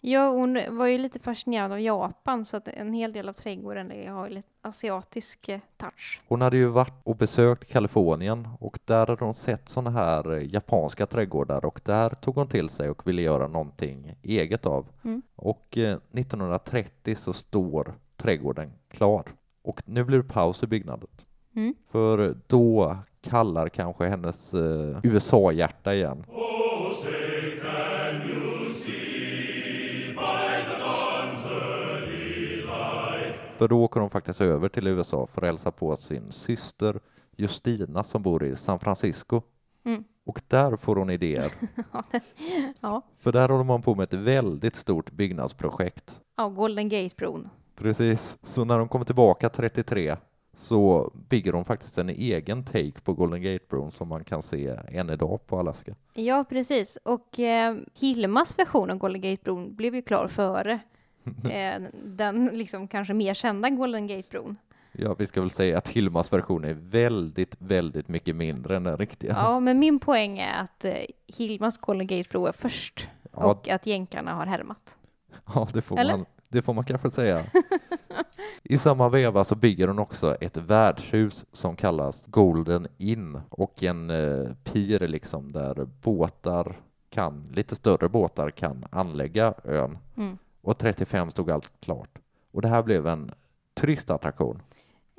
Ja, 0.00 0.30
hon 0.30 0.60
var 0.70 0.86
ju 0.86 0.98
lite 0.98 1.18
fascinerad 1.18 1.72
av 1.72 1.80
Japan 1.80 2.44
så 2.44 2.56
att 2.56 2.68
en 2.68 2.92
hel 2.92 3.12
del 3.12 3.28
av 3.28 3.32
trädgården 3.32 4.08
har 4.08 4.28
lite 4.28 4.48
asiatisk 4.62 5.48
eh, 5.48 5.60
touch. 5.76 6.20
Hon 6.28 6.40
hade 6.40 6.56
ju 6.56 6.66
varit 6.66 7.00
och 7.02 7.16
besökt 7.16 7.68
Kalifornien 7.68 8.48
och 8.60 8.78
där 8.84 9.06
hade 9.06 9.24
hon 9.24 9.34
sett 9.34 9.68
sådana 9.68 9.90
här 9.90 10.32
eh, 10.32 10.54
japanska 10.54 11.06
trädgårdar 11.06 11.64
och 11.64 11.80
där 11.84 12.10
tog 12.10 12.34
hon 12.34 12.48
till 12.48 12.68
sig 12.68 12.90
och 12.90 13.06
ville 13.06 13.22
göra 13.22 13.48
någonting 13.48 14.14
eget 14.22 14.66
av. 14.66 14.86
Mm. 15.04 15.22
Och 15.36 15.78
eh, 15.78 15.98
1930 16.12 17.16
så 17.16 17.32
står 17.32 17.94
trädgården 18.16 18.72
klar. 18.88 19.24
Och 19.62 19.82
nu 19.86 20.04
blir 20.04 20.18
det 20.18 20.28
paus 20.28 20.62
i 20.62 20.66
byggnaden. 20.66 21.08
Mm. 21.58 21.74
För 21.90 22.36
då 22.46 22.96
kallar 23.20 23.68
kanske 23.68 24.06
hennes 24.06 24.54
eh, 24.54 24.98
USA-hjärta 25.02 25.94
igen. 25.94 26.24
För 33.56 33.68
då 33.68 33.84
åker 33.84 34.00
hon 34.00 34.10
faktiskt 34.10 34.40
över 34.40 34.68
till 34.68 34.86
USA 34.86 35.26
för 35.26 35.42
att 35.42 35.46
hälsa 35.46 35.70
på 35.70 35.96
sin 35.96 36.32
syster 36.32 37.00
Justina 37.36 38.04
som 38.04 38.22
bor 38.22 38.44
i 38.44 38.56
San 38.56 38.78
Francisco. 38.78 39.42
Mm. 39.84 40.04
Och 40.26 40.40
där 40.48 40.76
får 40.76 40.96
hon 40.96 41.10
idéer. 41.10 41.52
Ja, 42.80 43.02
För 43.18 43.32
där 43.32 43.48
håller 43.48 43.64
man 43.64 43.82
på 43.82 43.94
med 43.94 44.04
ett 44.04 44.14
väldigt 44.20 44.76
stort 44.76 45.10
byggnadsprojekt. 45.12 46.20
ja 46.36 46.48
Golden 46.48 46.88
Gate-bron. 46.88 47.48
Precis, 47.76 48.38
så 48.42 48.64
när 48.64 48.78
de 48.78 48.88
kommer 48.88 49.04
tillbaka 49.04 49.48
33 49.48 50.16
så 50.58 51.12
bygger 51.28 51.52
de 51.52 51.64
faktiskt 51.64 51.98
en 51.98 52.08
egen 52.08 52.64
take 52.64 53.00
på 53.02 53.12
Golden 53.12 53.42
Gate-bron 53.42 53.92
som 53.92 54.08
man 54.08 54.24
kan 54.24 54.42
se 54.42 54.76
än 54.88 55.10
idag 55.10 55.46
på 55.46 55.58
Alaska. 55.58 55.94
Ja, 56.14 56.44
precis. 56.48 56.98
Och 57.04 57.38
eh, 57.38 57.76
Hilmas 58.00 58.58
version 58.58 58.90
av 58.90 58.96
Golden 58.98 59.20
Gate-bron 59.22 59.74
blev 59.74 59.94
ju 59.94 60.02
klar 60.02 60.28
före 60.28 60.72
eh, 61.50 61.82
den 62.04 62.46
liksom 62.46 62.88
kanske 62.88 63.14
mer 63.14 63.34
kända 63.34 63.70
Golden 63.70 64.06
Gate-bron. 64.06 64.56
Ja, 64.92 65.14
vi 65.18 65.26
ska 65.26 65.40
väl 65.40 65.50
säga 65.50 65.78
att 65.78 65.88
Hilmas 65.88 66.32
version 66.32 66.64
är 66.64 66.74
väldigt, 66.74 67.56
väldigt 67.58 68.08
mycket 68.08 68.36
mindre 68.36 68.76
än 68.76 68.84
den 68.84 68.96
riktiga. 68.96 69.32
Ja, 69.32 69.60
men 69.60 69.78
min 69.78 69.98
poäng 69.98 70.38
är 70.38 70.62
att 70.62 70.84
eh, 70.84 70.94
Hilmas 71.26 71.78
Golden 71.78 72.06
Gate-bro 72.06 72.46
är 72.46 72.52
först 72.52 73.08
Ja, 73.32 73.50
och 73.50 73.68
att 73.68 73.86
jänkarna 73.86 74.34
har 74.34 74.46
härmat. 74.46 74.98
ja 75.54 75.68
det, 75.72 75.82
får 75.82 75.98
Eller? 75.98 76.16
man, 76.16 76.26
det 76.48 76.62
får 76.62 76.74
man 76.74 76.84
kanske 76.84 77.10
säga. 77.10 77.44
I 78.62 78.78
samma 78.78 79.08
veva 79.08 79.44
så 79.44 79.54
bygger 79.54 79.88
hon 79.88 79.98
också 79.98 80.34
ett 80.34 80.56
värdshus 80.56 81.44
som 81.52 81.76
kallas 81.76 82.26
Golden 82.26 82.86
Inn 82.98 83.40
och 83.48 83.82
en 83.82 84.10
eh, 84.10 84.52
pir 84.64 85.08
liksom 85.08 85.52
där 85.52 85.88
båtar 86.02 86.76
kan, 87.10 87.48
lite 87.52 87.76
större 87.76 88.08
båtar 88.08 88.50
kan 88.50 88.84
anlägga 88.90 89.54
ön. 89.64 89.98
Mm. 90.16 90.38
Och 90.60 90.78
35 90.78 91.30
stod 91.30 91.50
allt 91.50 91.70
klart. 91.80 92.18
Och 92.50 92.62
det 92.62 92.68
här 92.68 92.82
blev 92.82 93.06
en 93.06 93.30
turistattraktion. 93.74 94.62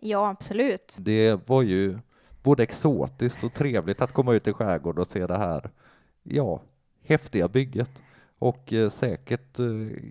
Ja, 0.01 0.29
absolut. 0.29 0.97
Det 0.99 1.49
var 1.49 1.61
ju 1.61 1.99
både 2.43 2.63
exotiskt 2.63 3.43
och 3.43 3.53
trevligt 3.53 4.01
att 4.01 4.13
komma 4.13 4.33
ut 4.33 4.47
i 4.47 4.53
skärgård 4.53 4.99
och 4.99 5.07
se 5.07 5.27
det 5.27 5.37
här, 5.37 5.69
ja, 6.23 6.61
häftiga 7.03 7.47
bygget. 7.47 7.89
Och 8.39 8.73
eh, 8.73 8.89
säkert 8.89 9.59
eh, 9.59 9.65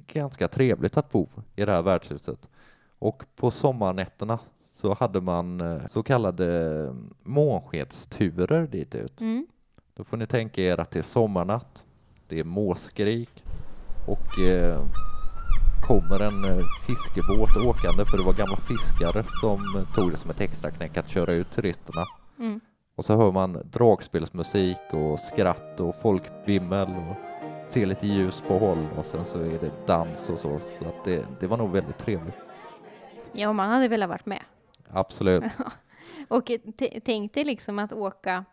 ganska 0.06 0.48
trevligt 0.48 0.96
att 0.96 1.10
bo 1.10 1.28
i 1.56 1.64
det 1.64 1.72
här 1.72 1.82
värdshuset. 1.82 2.48
Och 2.98 3.22
på 3.36 3.50
sommarnätterna 3.50 4.38
så 4.80 4.94
hade 4.94 5.20
man 5.20 5.60
eh, 5.60 5.86
så 5.86 6.02
kallade 6.02 6.94
månskedsturer 7.22 8.66
dit 8.66 8.94
ut. 8.94 9.20
Mm. 9.20 9.46
Då 9.94 10.04
får 10.04 10.16
ni 10.16 10.26
tänka 10.26 10.62
er 10.62 10.80
att 10.80 10.90
det 10.90 10.98
är 10.98 11.02
sommarnatt, 11.02 11.84
det 12.28 12.40
är 12.40 12.44
måskrik 12.44 13.44
och 14.06 14.38
eh, 14.38 14.82
kommer 15.82 16.20
en 16.20 16.64
fiskebåt 16.86 17.56
åkande 17.56 18.04
för 18.04 18.18
det 18.18 18.24
var 18.24 18.32
gamla 18.32 18.56
fiskare 18.56 19.24
som 19.40 19.86
tog 19.94 20.10
det 20.10 20.16
som 20.16 20.30
ett 20.30 20.40
extra 20.40 20.70
knäck 20.70 20.96
att 20.96 21.08
köra 21.08 21.32
ut 21.32 21.50
turisterna. 21.50 22.06
Mm. 22.38 22.60
Och 22.94 23.04
så 23.04 23.16
hör 23.16 23.32
man 23.32 23.62
dragspelsmusik 23.72 24.78
och 24.90 25.18
skratt 25.18 25.80
och 25.80 25.96
folkvimmel 26.02 26.88
och 26.88 27.16
ser 27.68 27.86
lite 27.86 28.06
ljus 28.06 28.40
på 28.40 28.58
håll 28.58 28.86
och 28.98 29.06
sen 29.06 29.24
så 29.24 29.38
är 29.38 29.58
det 29.58 29.86
dans 29.86 30.28
och 30.28 30.38
så. 30.38 30.58
Så 30.58 30.88
att 30.88 31.04
det, 31.04 31.26
det 31.40 31.46
var 31.46 31.56
nog 31.56 31.70
väldigt 31.70 31.98
trevligt. 31.98 32.34
Ja, 33.32 33.52
man 33.52 33.70
hade 33.70 33.88
velat 33.88 34.08
varit 34.08 34.26
med. 34.26 34.42
Absolut. 34.88 35.44
Och 36.28 36.50
tänk 37.04 37.34
dig 37.34 37.44
liksom 37.44 37.78
att 37.78 37.92
åka 37.92 38.44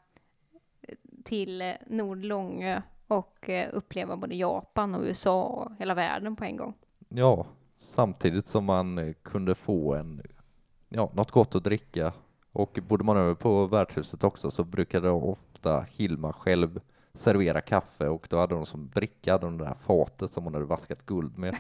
till 1.24 1.74
Nordlångö 1.88 2.82
och 3.08 3.50
eh, 3.50 3.70
uppleva 3.74 4.18
både 4.18 4.36
Japan 4.36 4.96
och 4.96 5.02
USA 5.02 5.44
och 5.44 5.72
hela 5.80 5.94
världen 5.94 6.36
på 6.36 6.44
en 6.44 6.58
gång. 6.58 6.74
Ja, 7.10 7.46
samtidigt 7.78 8.46
som 8.46 8.66
man 8.66 8.98
eh, 8.98 9.14
kunde 9.24 9.56
få 9.56 9.94
en, 9.94 10.22
ja, 10.90 11.12
något 11.14 11.32
gott 11.32 11.56
att 11.56 11.64
dricka. 11.64 12.14
Och 12.52 12.80
bodde 12.88 13.04
man 13.04 13.18
över 13.18 13.36
på 13.36 13.66
värdshuset 13.66 14.24
också 14.24 14.52
så 14.52 14.64
brukade 14.64 15.10
ofta 15.10 15.82
Hilma 15.82 16.34
själv 16.34 16.80
servera 17.16 17.62
kaffe 17.62 18.08
och 18.08 18.28
då 18.30 18.38
hade 18.38 18.56
hon 18.56 18.66
som 18.66 18.88
bricka 18.88 19.32
hade 19.32 19.46
hon 19.46 19.58
det 19.58 19.64
där 19.66 19.74
fatet 19.74 20.32
som 20.32 20.44
hon 20.44 20.54
hade 20.54 20.66
vaskat 20.66 21.06
guld 21.06 21.38
med. 21.38 21.56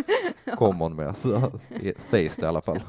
Kom 0.56 0.80
hon 0.80 0.96
med, 0.96 1.16
så 1.16 1.52
sägs 1.98 2.36
det 2.36 2.42
i 2.42 2.48
alla 2.48 2.60
fall. 2.60 2.80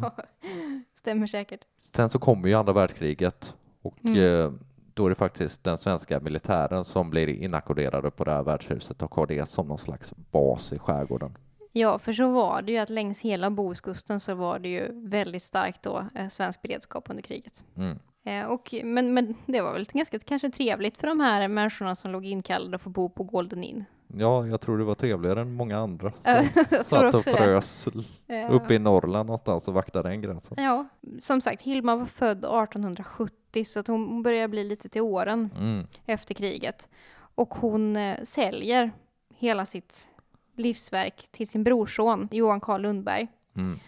Stämmer 0.96 1.28
säkert. 1.28 1.60
Sen 1.96 2.10
så 2.10 2.20
kommer 2.20 2.48
ju 2.48 2.54
andra 2.54 2.74
världskriget 2.74 3.56
och 3.82 3.96
Mm. 4.06 4.46
eh, 4.46 4.52
då 4.94 5.06
är 5.06 5.10
det 5.10 5.16
faktiskt 5.16 5.64
den 5.64 5.78
svenska 5.78 6.20
militären 6.20 6.86
som 6.86 7.10
blir 7.10 7.28
inackorderade 7.30 8.12
på 8.12 8.24
det 8.24 8.32
här 8.32 8.44
värdshuset 8.44 9.02
och 9.02 9.16
har 9.16 9.28
det 9.28 9.50
som 9.50 9.68
någon 9.68 9.78
slags 9.78 10.14
bas 10.32 10.74
i 10.74 10.80
skärgården. 10.80 11.38
Ja, 11.72 12.00
för 12.00 12.14
så 12.14 12.32
var 12.32 12.62
det 12.62 12.72
ju 12.72 12.78
att 12.78 12.90
längs 12.90 13.22
hela 13.22 13.50
Bohuskusten 13.50 14.20
så 14.20 14.36
var 14.36 14.60
det 14.60 14.70
ju 14.70 15.08
väldigt 15.10 15.44
starkt 15.44 15.84
då 15.84 16.06
eh, 16.16 16.28
svensk 16.28 16.62
beredskap 16.62 17.10
under 17.10 17.24
kriget. 17.24 17.64
Mm. 17.76 18.00
Eh, 18.28 18.46
och, 18.46 18.74
men, 18.84 19.14
men 19.14 19.36
det 19.46 19.62
var 19.62 19.74
väl 19.74 19.86
ganska 19.94 20.20
kanske 20.20 20.50
trevligt 20.50 20.98
för 20.98 21.08
de 21.08 21.20
här 21.20 21.48
människorna 21.48 21.96
som 21.96 22.12
låg 22.12 22.26
inkallade 22.26 22.76
att 22.76 22.82
få 22.82 22.90
bo 22.90 23.10
på 23.10 23.24
Golden 23.24 23.64
Inn. 23.64 23.86
Ja, 24.18 24.48
jag 24.48 24.62
tror 24.62 24.78
det 24.78 24.84
var 24.84 24.96
trevligare 24.96 25.42
än 25.42 25.54
många 25.54 25.78
andra 25.78 26.12
som 26.12 26.46
satt 26.84 27.14
och 27.16 27.22
det. 27.26 27.38
frös 27.38 27.88
Eh, 28.28 28.52
uppe 28.52 28.74
i 28.74 28.80
Norrland 28.80 29.28
någonstans 29.28 29.68
och 29.68 29.74
vaktade 29.74 30.10
den 30.10 30.22
gränsen. 30.22 30.58
Ja, 30.64 30.88
som 31.20 31.42
sagt, 31.42 31.62
Hilma 31.62 31.96
var 31.96 32.06
född 32.06 32.38
1870 32.38 33.66
så 33.66 33.80
att 33.80 33.88
hon 33.88 34.24
börjar 34.24 34.48
bli 34.48 34.64
lite 34.64 34.90
till 34.90 35.02
åren 35.02 35.50
Mm. 35.58 35.86
efter 36.06 36.34
kriget. 36.34 36.90
Och 37.36 37.56
hon 37.56 37.96
eh, 37.96 38.18
säljer 38.24 38.92
hela 39.36 39.66
sitt 39.66 40.10
livsverk 40.56 41.28
till 41.32 41.48
sin 41.48 41.64
brorson 41.64 42.28
Johan 42.32 42.62
Carl 42.62 42.82
Lundberg. 42.82 43.28
Mm. 43.56 43.80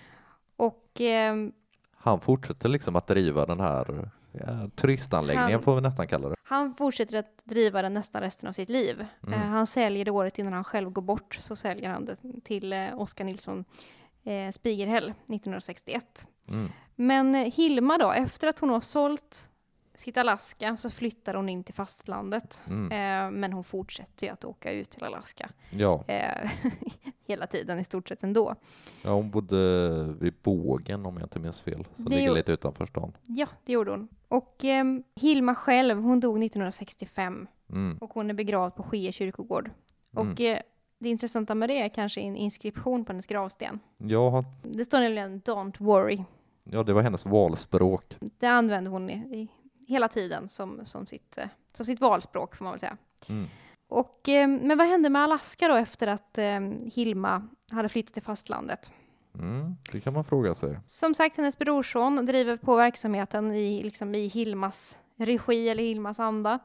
Och 0.56 1.02
eh, 1.02 1.36
Han 1.96 2.20
fortsätter 2.20 2.70
liksom 2.70 2.96
att 2.96 3.08
driva 3.08 3.46
den 3.46 3.60
här 3.60 4.10
ja, 4.32 4.70
turistanläggningen 4.76 5.52
Han- 5.52 5.62
får 5.62 5.76
vi 5.76 5.82
nästan 5.82 6.08
kalla 6.08 6.30
det. 6.30 6.36
han 6.44 6.76
fortsätter 6.76 7.18
att 7.18 7.42
driva 7.46 7.82
den 7.82 7.94
nästan 7.94 8.22
resten 8.22 8.50
av 8.50 8.54
sitt 8.54 8.70
liv. 8.70 9.06
Mm. 9.28 9.34
Eh, 9.34 9.48
han 9.48 9.68
säljer 9.68 10.06
det 10.06 10.12
året 10.12 10.40
innan 10.40 10.54
han 10.54 10.64
själv 10.64 10.90
går 10.90 11.02
bort 11.02 11.38
så 11.40 11.56
säljer 11.56 11.90
han 11.90 12.06
det 12.06 12.16
till 12.44 12.74
eh, 12.74 13.00
Oskar 13.00 13.26
Nilsson 13.26 13.66
eh, 14.24 14.52
Spigerhäll 14.52 15.10
1961. 15.10 16.28
Mm. 16.50 16.70
Men 16.96 17.36
eh, 17.36 17.52
Hilma 17.54 17.98
då, 17.98 18.12
efter 18.12 18.48
att 18.48 18.60
hon 18.60 18.70
har 18.70 18.82
sålt 18.82 19.50
sitt 20.00 20.18
Alaska 20.18 20.78
så 20.78 20.90
flyttar 20.90 21.34
hon 21.34 21.50
in 21.50 21.64
till 21.64 21.74
fastlandet. 21.74 22.64
Mm. 22.68 22.92
Eh, 22.92 23.40
men 23.40 23.54
hon 23.54 23.64
fortsätter 23.64 24.28
ju 24.28 24.34
att 24.34 24.46
åka 24.46 24.72
ut 24.72 24.90
till 24.90 25.04
Alaska 25.04 25.50
Ja. 25.70 26.04
eh, 26.08 26.52
hela 27.28 27.48
tiden 27.48 27.80
i 27.80 27.84
stort 27.84 28.10
sett 28.10 28.24
ändå. 28.24 28.56
ja, 29.04 29.12
hon 29.14 29.32
bodde 29.32 29.58
vid 30.20 30.34
bågen 30.44 31.06
om 31.06 31.18
jag 31.18 31.26
inte 31.26 31.40
minns 31.40 31.62
fel. 31.62 31.88
Som 31.96 32.06
Det 32.06 32.16
ligger 32.16 32.34
lite 32.34 32.52
utanför 32.52 32.86
stan. 32.86 33.14
Ja, 33.26 33.48
det 33.66 33.74
gjorde 33.74 33.92
hon. 33.92 34.08
Och 34.28 34.66
eh, 34.66 34.84
Hilma 35.16 35.56
själv, 35.56 35.98
hon 36.02 36.20
dog 36.20 36.44
1965 36.44 37.48
Mm. 37.72 37.98
och 37.98 38.14
hon 38.14 38.30
är 38.30 38.34
begravd 38.34 38.76
på 38.76 38.84
Skee 38.84 39.12
kyrkogård. 39.12 39.70
Mm. 40.18 40.32
Och 40.32 40.42
eh, 40.42 40.60
det 41.00 41.10
intressanta 41.10 41.56
med 41.56 41.70
det 41.70 41.82
är 41.82 41.90
kanske 41.90 42.22
en 42.22 42.36
inskription 42.36 43.06
på 43.06 43.12
hennes 43.12 43.28
gravsten. 43.28 43.80
Ja, 43.98 44.44
Det 44.64 44.86
står 44.86 45.00
nämligen 45.00 45.42
Don't 45.42 45.76
worry. 45.78 46.24
ja, 46.64 46.84
det 46.84 46.94
var 46.94 47.02
hennes 47.02 47.26
valspråk. 47.26 48.04
Det 48.40 48.48
använde 48.48 48.90
hon 48.90 49.10
i, 49.10 49.14
i 49.14 49.48
hela 49.90 50.08
tiden 50.08 50.50
som, 50.50 50.86
som, 50.86 51.06
sitt, 51.06 51.38
eh, 51.38 51.48
som 51.74 51.86
sitt 51.86 52.02
valspråk 52.02 52.56
får 52.56 52.64
man 52.64 52.74
väl 52.74 52.80
säga. 52.80 52.98
Mm. 53.30 53.48
Och, 53.90 54.30
eh, 54.30 54.48
men 54.48 54.78
vad 54.78 54.88
hände 54.88 55.10
med 55.10 55.22
Alaska 55.22 55.68
då 55.68 55.76
efter 55.76 56.08
att 56.08 56.38
eh, 56.38 56.60
Hilma 56.94 57.48
hade 57.72 57.90
flyttat 57.90 58.14
till 58.14 58.24
fastlandet? 58.24 58.92
Mm, 59.34 59.76
det 59.92 60.00
kan 60.00 60.14
man 60.14 60.24
fråga 60.24 60.56
sig. 60.56 60.80
Som 60.86 61.16
sagt, 61.16 61.38
hennes 61.38 61.58
brorson 61.58 62.26
driver 62.26 62.56
på 62.56 62.76
verksamheten 62.76 63.52
i, 63.52 63.84
liksom, 63.84 64.16
i 64.16 64.28
Hilmas 64.28 65.02
regi 65.16 65.70
eller 65.70 65.84
Hilmas 65.84 66.20
anda. 66.20 66.60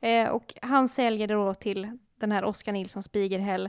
Eh, 0.00 0.28
och 0.28 0.54
han 0.62 0.88
säljer 0.88 1.26
det 1.26 1.34
då 1.34 1.54
till 1.54 1.98
den 2.16 2.32
här 2.32 2.44
Oskar 2.44 2.72
Nilsson 2.72 3.02
Spigerhäll. 3.02 3.68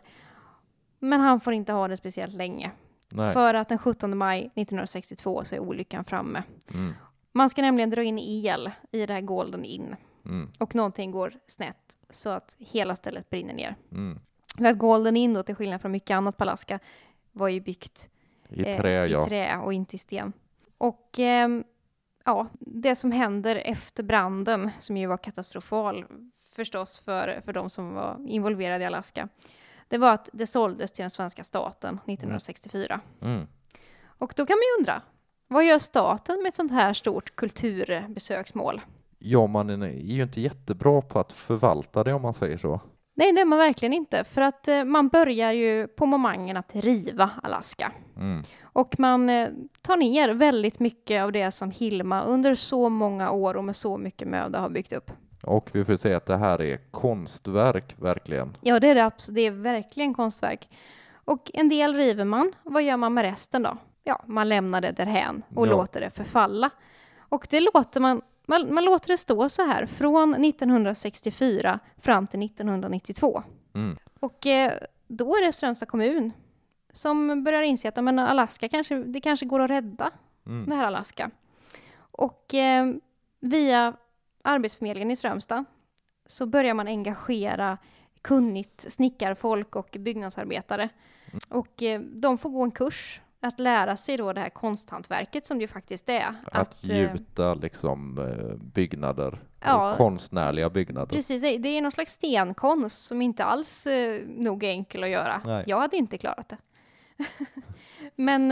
Men 0.99 1.19
han 1.19 1.39
får 1.39 1.53
inte 1.53 1.73
ha 1.73 1.87
det 1.87 1.97
speciellt 1.97 2.33
länge. 2.33 2.71
Nej. 3.09 3.33
För 3.33 3.53
att 3.53 3.69
den 3.69 3.77
17 3.77 4.17
maj 4.17 4.39
1962 4.39 5.43
så 5.45 5.55
är 5.55 5.59
olyckan 5.59 6.05
framme. 6.05 6.43
Mm. 6.73 6.93
Man 7.31 7.49
ska 7.49 7.61
nämligen 7.61 7.89
dra 7.89 8.03
in 8.03 8.19
el 8.19 8.71
i 8.91 9.05
det 9.05 9.13
här 9.13 9.21
Golden 9.21 9.65
Inn. 9.65 9.95
Mm. 10.25 10.49
Och 10.57 10.75
någonting 10.75 11.11
går 11.11 11.33
snett 11.47 11.97
så 12.09 12.29
att 12.29 12.55
hela 12.59 12.95
stället 12.95 13.29
brinner 13.29 13.53
ner. 13.53 13.75
Mm. 13.91 14.19
För 14.57 14.65
att 14.65 14.77
Golden 14.77 15.17
Inn 15.17 15.33
då, 15.33 15.43
till 15.43 15.55
skillnad 15.55 15.81
från 15.81 15.91
mycket 15.91 16.15
annat 16.15 16.37
på 16.37 16.43
Alaska, 16.43 16.79
var 17.31 17.47
ju 17.47 17.61
byggt 17.61 18.09
I 18.49 18.71
eh, 18.71 18.77
trä, 18.77 19.07
i 19.07 19.11
ja. 19.11 19.25
trä 19.25 19.57
och 19.57 19.73
inte 19.73 19.95
i 19.95 19.99
sten. 19.99 20.33
Och 20.77 21.19
ehm, 21.19 21.63
ja, 22.25 22.47
det 22.59 22.95
som 22.95 23.11
händer 23.11 23.55
efter 23.65 24.03
branden, 24.03 24.71
som 24.79 24.97
ju 24.97 25.07
var 25.07 25.17
katastrofal 25.17 26.05
förstås 26.55 26.99
för, 26.99 27.41
för 27.45 27.53
de 27.53 27.69
som 27.69 27.93
var 27.93 28.25
involverade 28.27 28.83
i 28.83 28.87
Alaska, 28.87 29.29
det 29.87 29.97
var 29.97 30.13
att 30.13 30.29
det 30.33 30.47
såldes 30.47 30.91
till 30.91 31.03
den 31.03 31.09
svenska 31.09 31.43
staten 31.43 31.99
1964. 32.05 32.99
Mm. 33.21 33.47
Och 34.03 34.33
då 34.35 34.45
kan 34.45 34.55
man 34.55 34.61
ju 34.61 34.79
undra, 34.79 35.01
vad 35.51 35.65
gör 35.65 35.79
staten 35.79 36.37
med 36.41 36.49
ett 36.49 36.55
sånt 36.55 36.71
här 36.71 36.93
stort 36.93 37.35
kulturbesöksmål? 37.35 38.81
Ja, 39.19 39.47
man 39.47 39.69
är 39.69 39.87
ju 39.87 40.23
inte 40.23 40.41
jättebra 40.41 41.01
på 41.01 41.19
att 41.19 41.33
förvalta 41.33 42.03
det 42.03 42.13
om 42.13 42.21
man 42.21 42.33
säger 42.33 42.57
så. 42.57 42.81
Nej, 43.15 43.31
det 43.31 43.41
är 43.41 43.45
man 43.45 43.59
verkligen 43.59 43.93
inte, 43.93 44.23
för 44.23 44.41
att 44.41 44.67
eh, 44.67 44.83
man 44.83 45.07
börjar 45.07 45.51
ju 45.51 45.87
på 45.87 46.05
momangen 46.05 46.57
att 46.57 46.75
riva 46.75 47.29
Alaska. 47.43 47.91
Mm. 48.17 48.41
Och 48.61 48.99
man 48.99 49.29
eh, 49.29 49.49
tar 49.81 49.97
ner 49.97 50.29
väldigt 50.29 50.79
mycket 50.79 51.23
av 51.23 51.31
det 51.31 51.51
som 51.51 51.71
Hilma 51.71 52.23
under 52.23 52.55
så 52.55 52.89
många 52.89 53.31
år 53.31 53.57
och 53.57 53.63
med 53.63 53.75
så 53.75 53.97
mycket 53.97 54.27
möda 54.27 54.59
har 54.59 54.69
byggt 54.69 54.93
upp. 54.93 55.11
Och 55.43 55.69
vi 55.73 55.85
får 55.85 55.97
säga 55.97 56.17
att 56.17 56.25
det 56.25 56.37
här 56.37 56.61
är 56.61 56.91
konstverk, 56.91 57.95
verkligen. 57.97 58.57
Ja, 58.61 58.79
det 58.79 58.87
är 58.87 58.95
det 58.95 59.05
absolut. 59.05 59.35
Det 59.35 59.41
är 59.41 59.51
verkligen 59.51 60.13
konstverk. 60.13 60.69
Och 61.25 61.51
en 61.53 61.69
del 61.69 61.95
river 61.95 62.25
man. 62.25 62.53
Vad 62.63 62.83
gör 62.83 62.97
man 62.97 63.13
med 63.13 63.23
resten 63.23 63.63
då? 63.63 63.77
Ja, 64.03 64.21
man 64.27 64.49
lämnar 64.49 64.81
det 64.81 64.91
därhän 64.91 65.43
och 65.55 65.67
Ja. 65.67 65.71
låter 65.71 66.01
det 66.01 66.09
förfalla. 66.09 66.69
Och 67.19 67.47
det 67.49 67.59
låter 67.59 67.99
man, 67.99 68.21
man, 68.47 68.73
man 68.73 68.85
låter 68.85 69.07
det 69.07 69.17
stå 69.17 69.49
så 69.49 69.65
här 69.65 69.85
från 69.85 70.45
1964 70.45 71.79
fram 71.97 72.27
till 72.27 72.43
1992. 72.45 73.43
Mm. 73.73 73.97
Och 74.19 74.45
eh, 74.47 74.73
då 75.07 75.35
är 75.35 75.45
det 75.45 75.53
Strömstad 75.53 75.87
kommun 75.87 76.31
som 76.93 77.43
börjar 77.43 77.61
inse 77.61 77.89
att 77.89 78.03
men 78.03 78.19
Alaska 78.19 78.69
kanske, 78.69 78.95
det 79.03 79.21
kanske 79.21 79.45
går 79.45 79.59
att 79.59 79.69
rädda 79.69 80.11
Mm. 80.45 80.69
det 80.69 80.75
här 80.75 80.85
Alaska. 80.85 81.31
Och 81.99 82.53
eh, 82.53 82.93
via 83.39 83.93
Arbetsförmedlingen 84.43 85.11
i 85.11 85.15
Strömstad 85.15 85.65
så 86.25 86.45
börjar 86.45 86.73
man 86.73 86.87
engagera 86.87 87.77
kunnigt 88.21 88.85
snickarfolk 88.91 89.75
och 89.75 89.95
byggnadsarbetare. 89.99 90.89
Mm. 91.31 91.39
Och 91.49 91.83
eh, 91.83 92.01
de 92.01 92.37
får 92.37 92.49
gå 92.49 92.63
en 92.63 92.71
kurs 92.71 93.21
att 93.41 93.59
lära 93.59 93.97
sig 93.97 94.17
då 94.17 94.33
det 94.33 94.41
här 94.41 94.49
konsthantverket 94.49 95.45
som 95.45 95.57
det 95.57 95.61
ju 95.61 95.67
faktiskt 95.67 96.09
är. 96.09 96.35
Att 96.51 96.83
eh, 96.89 96.97
gjuta 96.97 97.53
liksom 97.53 98.17
eh, 98.17 98.55
byggnader, 98.73 99.43
Ja. 99.65 99.93
konstnärliga 99.97 100.69
byggnader. 100.69 101.15
Precis, 101.15 101.41
det 101.41 101.57
det 101.57 101.69
är 101.69 101.81
någon 101.81 101.91
slags 101.91 102.11
stenkonst 102.13 103.05
som 103.05 103.21
inte 103.21 103.43
alls 103.43 103.87
eh, 103.87 104.21
nog 104.27 104.63
är 104.63 104.69
enkel 104.69 105.03
att 105.03 105.09
göra. 105.09 105.41
Nej. 105.45 105.63
Jag 105.67 105.79
hade 105.79 105.97
inte 105.97 106.17
klarat 106.17 106.49
det. 106.49 106.57
Men 108.15 108.51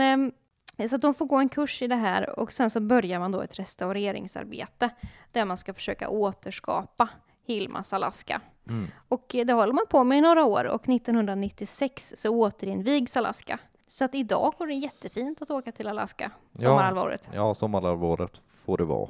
eh, 0.76 0.88
så 0.88 0.96
att 0.96 1.02
de 1.02 1.14
får 1.14 1.26
gå 1.26 1.36
en 1.36 1.48
kurs 1.48 1.82
i 1.82 1.86
det 1.86 1.96
här 1.96 2.40
och 2.40 2.52
sen 2.52 2.70
så 2.70 2.80
börjar 2.80 3.18
man 3.18 3.32
då 3.32 3.40
ett 3.42 3.58
restaureringsarbete 3.58 4.90
där 5.32 5.44
man 5.44 5.56
ska 5.56 5.74
försöka 5.74 6.08
återskapa 6.08 7.08
Hilmas 7.46 7.92
Alaska. 7.92 8.40
Mm. 8.68 8.86
Och 9.08 9.34
eh, 9.34 9.46
det 9.46 9.52
håller 9.52 9.72
man 9.72 9.84
på 9.90 10.04
med 10.04 10.18
i 10.18 10.20
några 10.20 10.44
år 10.44 10.64
och 10.64 10.88
1996 10.88 12.14
så 12.16 12.30
återinvigs 12.30 13.16
Alaska. 13.16 13.58
Så 13.90 14.04
att 14.04 14.14
idag 14.14 14.54
går 14.58 14.66
det 14.66 14.74
jättefint 14.74 15.42
att 15.42 15.50
åka 15.50 15.72
till 15.72 15.88
Alaska 15.88 16.30
sommarhalvåret. 16.54 17.28
Ja, 17.34 17.54
sommarhalvåret 17.54 18.40
får 18.64 18.78
det 18.78 18.84
vara. 18.84 19.08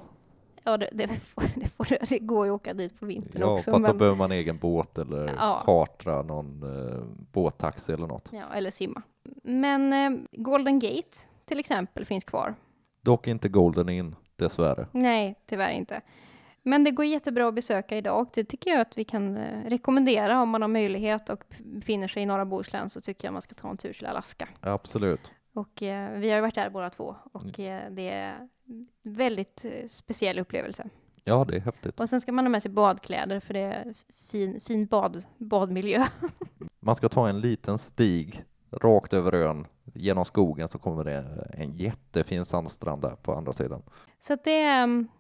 Ja, 0.65 0.77
det, 0.77 0.89
det, 0.93 1.09
får, 1.09 1.43
det, 1.61 1.67
får, 1.69 2.07
det 2.09 2.19
går 2.19 2.47
ju 2.47 2.53
att 2.53 2.61
åka 2.61 2.75
dit 2.75 3.01
på 3.01 3.07
vintern 3.07 3.41
Ja, 3.43 3.53
också. 3.55 3.71
att 3.71 3.77
då 3.77 3.81
men- 3.83 3.99
behöver 3.99 4.17
man 4.17 4.33
egen 4.33 4.59
båt 4.59 4.99
eller 4.99 5.35
Ja. 5.39 5.63
chartra 5.67 6.23
någon 6.23 6.63
eh, 6.63 7.03
båttaxi 7.33 7.93
eller 7.93 8.07
något. 8.07 8.29
Ja, 8.33 8.45
eller 8.55 8.71
simma. 8.71 9.03
Men 9.43 9.93
eh, 9.93 10.21
Golden 10.33 10.79
Gate 10.79 11.17
till 11.45 11.61
exempel 11.61 12.05
finns 12.05 12.25
kvar. 12.25 12.55
Dock 13.03 13.27
inte 13.29 13.49
Golden 13.49 13.89
In, 13.89 14.17
dessvärre. 14.37 14.87
Nej, 14.93 15.35
tyvärr 15.47 15.71
inte. 15.71 16.01
Men 16.63 16.85
det 16.85 16.91
går 16.91 17.05
jättebra 17.05 17.49
att 17.49 17.55
besöka 17.55 17.97
idag 17.97 18.21
och 18.21 18.31
det 18.35 18.45
tycker 18.45 18.71
jag 18.71 18.81
att 18.81 18.99
vi 18.99 19.05
kan 19.05 19.37
eh, 19.37 19.65
rekommendera 19.65 20.43
om 20.43 20.49
man 20.49 20.63
har 20.63 20.69
möjlighet 20.69 21.31
och 21.31 21.45
befinner 21.59 22.09
sig 22.09 22.23
i 22.23 22.27
norra 22.27 22.45
Bohuslän 22.45 22.91
så 22.91 23.01
tycker 23.01 23.29
jag 23.29 23.33
man 23.33 23.43
ska 23.43 23.55
ta 23.55 23.71
en 23.71 23.77
tur 23.77 23.93
till 23.93 24.07
Alaska. 24.07 24.49
Absolut. 24.61 25.33
Och 25.55 25.83
eh, 25.83 26.19
vi 26.19 26.29
har 26.29 26.37
ju 26.37 26.41
varit 26.41 26.55
där 26.55 26.71
båda 26.71 26.91
två 26.91 27.17
och 27.33 27.61
eh, 27.61 27.91
det 27.91 28.09
är 28.11 28.49
väldigt 29.03 29.65
eh, 29.65 29.89
speciell 29.89 30.39
upplevelse. 30.39 30.89
Ja, 31.25 31.45
det 31.45 31.57
är 31.57 31.61
häftigt. 31.61 32.01
Och 32.01 32.09
sen 32.09 32.21
ska 32.21 32.33
man 32.33 32.45
ha 32.45 32.51
med 32.51 32.63
sig 32.63 32.71
badkläder 32.71 33.41
för 33.41 33.55
det 33.55 33.61
är 33.61 33.95
fin, 34.31 34.61
fin 34.61 34.87
bad, 34.87 35.25
badmiljö. 35.39 36.07
Man 36.81 36.97
ska 36.97 37.09
ta 37.09 37.29
en 37.29 37.41
liten 37.41 37.79
stig 37.79 38.45
rakt 38.71 39.13
över 39.13 39.35
ön 39.35 39.67
genom 39.95 40.25
skogen 40.25 40.69
så 40.69 40.79
kommer 40.79 41.05
det 41.05 41.49
en 41.55 41.77
jättefin 41.77 42.45
sandstrand 42.45 43.03
där 43.03 43.17
på 43.17 43.35
andra 43.35 43.53
sidan. 43.53 43.83
Så 44.19 44.37
det, 44.45 44.63
ehm, 44.63 45.09
ja, 45.13 45.20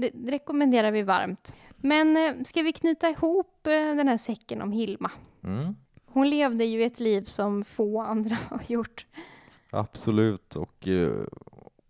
det 0.00 0.10
rekommenderar 0.32 0.90
vi 0.92 1.02
varmt. 1.02 1.56
Men 1.76 2.16
eh, 2.16 2.42
ska 2.44 2.62
vi 2.62 2.72
knyta 2.72 3.08
ihop 3.10 3.66
eh, 3.66 3.72
den 3.72 4.08
här 4.08 4.16
säcken 4.16 4.62
om 4.62 4.72
Hilma? 4.72 5.10
Mm. 5.44 5.74
Hon 6.06 6.30
levde 6.30 6.64
ju 6.64 6.82
ett 6.84 7.00
liv 7.00 7.22
som 7.24 7.64
få 7.64 8.00
andra 8.00 8.36
har 8.50 8.60
gjort. 8.66 9.06
Absolut, 9.70 10.56
och 10.56 10.88
eh, 10.88 11.24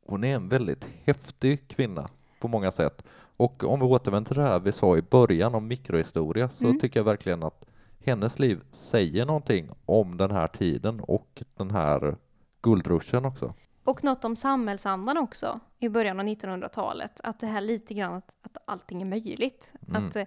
hon 0.06 0.24
är 0.24 0.34
en 0.36 0.48
väldigt 0.48 0.88
häftig 1.04 1.68
kvinna 1.68 2.08
på 2.40 2.48
många 2.48 2.70
sätt. 2.72 3.04
Och 3.36 3.64
om 3.64 3.80
vi 3.80 3.86
återvänder 3.86 4.28
till 4.28 4.36
det 4.42 4.48
här 4.48 4.61
vi 4.61 4.72
sa 4.72 4.96
i 4.96 5.02
början 5.02 5.54
om 5.54 5.66
mikrohistoria 5.68 6.48
så 6.48 6.64
Mm. 6.64 6.78
tycker 6.80 7.00
jag 7.00 7.04
verkligen 7.04 7.42
att 7.42 7.64
hennes 8.04 8.38
liv 8.38 8.61
säger 8.72 9.26
någonting 9.26 9.68
om 9.86 10.16
den 10.16 10.30
här 10.30 10.46
tiden 10.48 11.00
och 11.00 11.42
den 11.56 11.70
här 11.70 12.16
guldruschen 12.62 13.24
också. 13.24 13.54
Och 13.85 14.05
något 14.05 14.24
om 14.24 14.37
samhällsandan 14.37 15.18
också 15.18 15.61
i 15.78 15.89
början 15.89 16.20
av 16.20 16.26
1900-talet. 16.26 17.20
Att 17.24 17.41
det 17.41 17.47
här 17.47 17.61
lite 17.61 17.95
grann 17.95 18.14
att, 18.14 18.35
att 18.43 18.57
allting 18.64 19.03
är 19.03 19.07
möjligt. 19.07 19.72
Mm. 19.89 20.07
Att 20.07 20.16
eh, 20.16 20.26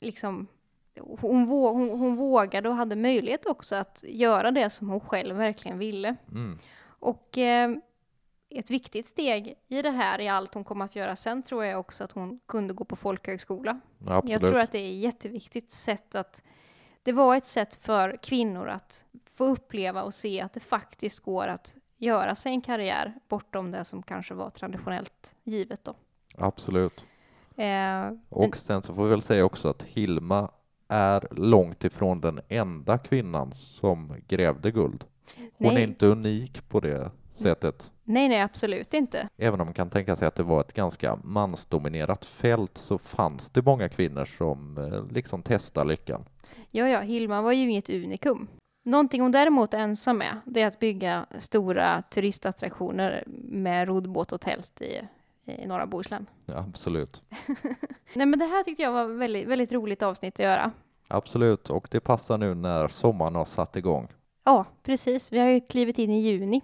liksom 0.00 0.46
hon, 1.00 1.46
vå, 1.46 1.72
hon, 1.72 1.90
hon 1.90 2.16
vågade 2.16 2.68
och 2.68 2.74
hade 2.74 2.96
möjlighet 2.96 3.46
också 3.46 3.76
att 3.76 4.04
göra 4.08 4.50
det 4.50 4.70
som 4.70 4.88
hon 4.88 5.00
själv 5.00 5.36
verkligen 5.36 5.78
ville. 5.78 6.16
Mm. 6.30 6.58
Och 6.84 7.38
eh, 7.38 7.76
ett 8.50 8.70
viktigt 8.70 9.06
steg 9.06 9.54
i 9.68 9.82
det 9.82 9.90
här, 9.90 10.20
i 10.20 10.28
allt 10.28 10.54
hon 10.54 10.64
kommer 10.64 10.84
att 10.84 10.96
göra 10.96 11.16
sen, 11.16 11.42
tror 11.42 11.64
jag 11.64 11.80
också 11.80 12.04
att 12.04 12.12
hon 12.12 12.40
kunde 12.46 12.74
gå 12.74 12.84
på 12.84 12.96
folkhögskola. 12.96 13.80
Absolut. 14.06 14.30
Jag 14.30 14.40
tror 14.40 14.58
att 14.58 14.72
det 14.72 14.78
är 14.78 14.90
ett 14.90 15.02
jätteviktigt 15.02 15.70
sätt 15.70 16.14
att... 16.14 16.42
Det 17.04 17.12
var 17.12 17.36
ett 17.36 17.46
sätt 17.46 17.74
för 17.74 18.16
kvinnor 18.22 18.68
att 18.68 19.04
få 19.26 19.44
uppleva 19.44 20.02
och 20.02 20.14
se 20.14 20.40
att 20.40 20.52
det 20.52 20.60
faktiskt 20.60 21.20
går 21.20 21.46
att 21.46 21.76
göra 22.02 22.34
sig 22.34 22.52
en 22.52 22.60
karriär 22.60 23.14
bortom 23.28 23.70
det 23.70 23.84
som 23.84 24.02
kanske 24.02 24.34
var 24.34 24.50
traditionellt 24.50 25.34
givet 25.44 25.84
då. 25.84 25.94
Absolut. 26.38 27.04
Eh, 27.56 28.10
Och 28.28 28.56
sen 28.56 28.82
så 28.82 28.94
får 28.94 29.04
vi 29.04 29.10
väl 29.10 29.22
säga 29.22 29.44
också 29.44 29.68
att 29.68 29.82
Hilma 29.82 30.50
är 30.88 31.28
långt 31.30 31.84
ifrån 31.84 32.20
den 32.20 32.40
enda 32.48 32.98
kvinnan 32.98 33.52
som 33.54 34.14
grävde 34.28 34.70
guld. 34.70 35.04
Hon 35.58 35.70
är 35.70 35.74
Nej. 35.74 35.82
inte 35.82 36.06
unik 36.06 36.68
på 36.68 36.80
det 36.80 37.10
sättet. 37.32 37.90
nej, 38.04 38.28
nej, 38.28 38.40
absolut 38.40 38.94
inte. 38.94 39.28
Även 39.36 39.60
om 39.60 39.66
man 39.66 39.74
kan 39.74 39.90
tänka 39.90 40.16
sig 40.16 40.28
att 40.28 40.34
det 40.34 40.42
var 40.42 40.60
ett 40.60 40.72
ganska 40.72 41.16
mansdominerat 41.24 42.24
fält 42.24 42.78
så 42.78 42.98
fanns 42.98 43.50
det 43.50 43.62
många 43.62 43.88
kvinnor 43.88 44.24
som 44.24 44.78
eh, 44.78 45.06
liksom 45.14 45.42
testade 45.42 45.88
lyckan. 45.88 46.24
Ja, 46.70 46.88
ja, 46.88 47.00
Hilma 47.00 47.42
var 47.42 47.52
ju 47.52 47.70
inget 47.70 47.90
unikum. 47.90 48.48
Någonting 48.82 49.20
hon 49.20 49.32
däremot 49.32 49.74
är 49.74 49.78
ensam 49.78 50.18
med, 50.18 50.40
det 50.44 50.62
är 50.62 50.66
att 50.66 50.78
bygga 50.78 51.26
stora 51.38 52.02
turistattraktioner 52.02 53.24
med 53.42 53.88
roddbåt 53.88 54.32
och 54.32 54.40
tält 54.40 54.80
i, 54.82 55.00
i 55.44 55.66
norra 55.66 55.86
Bohuslän. 55.86 56.26
Ja, 56.46 56.58
absolut. 56.68 57.22
Nej, 58.14 58.26
men 58.26 58.38
det 58.38 58.44
här 58.44 58.62
tyckte 58.62 58.82
jag 58.82 58.92
var 58.92 59.06
väldigt, 59.06 59.46
väldigt 59.46 59.72
roligt 59.72 60.02
avsnitt 60.02 60.34
att 60.34 60.44
göra. 60.44 60.72
Absolut, 61.08 61.70
och 61.70 61.88
det 61.90 62.00
passar 62.00 62.38
nu 62.38 62.54
när 62.54 62.88
sommaren 62.88 63.34
har 63.34 63.44
satt 63.44 63.76
igång. 63.76 64.08
Ja, 64.44 64.64
precis. 64.82 65.32
Vi 65.32 65.38
har 65.38 65.46
ju 65.46 65.60
klivit 65.60 65.98
in 65.98 66.10
i 66.10 66.20
juni. 66.20 66.60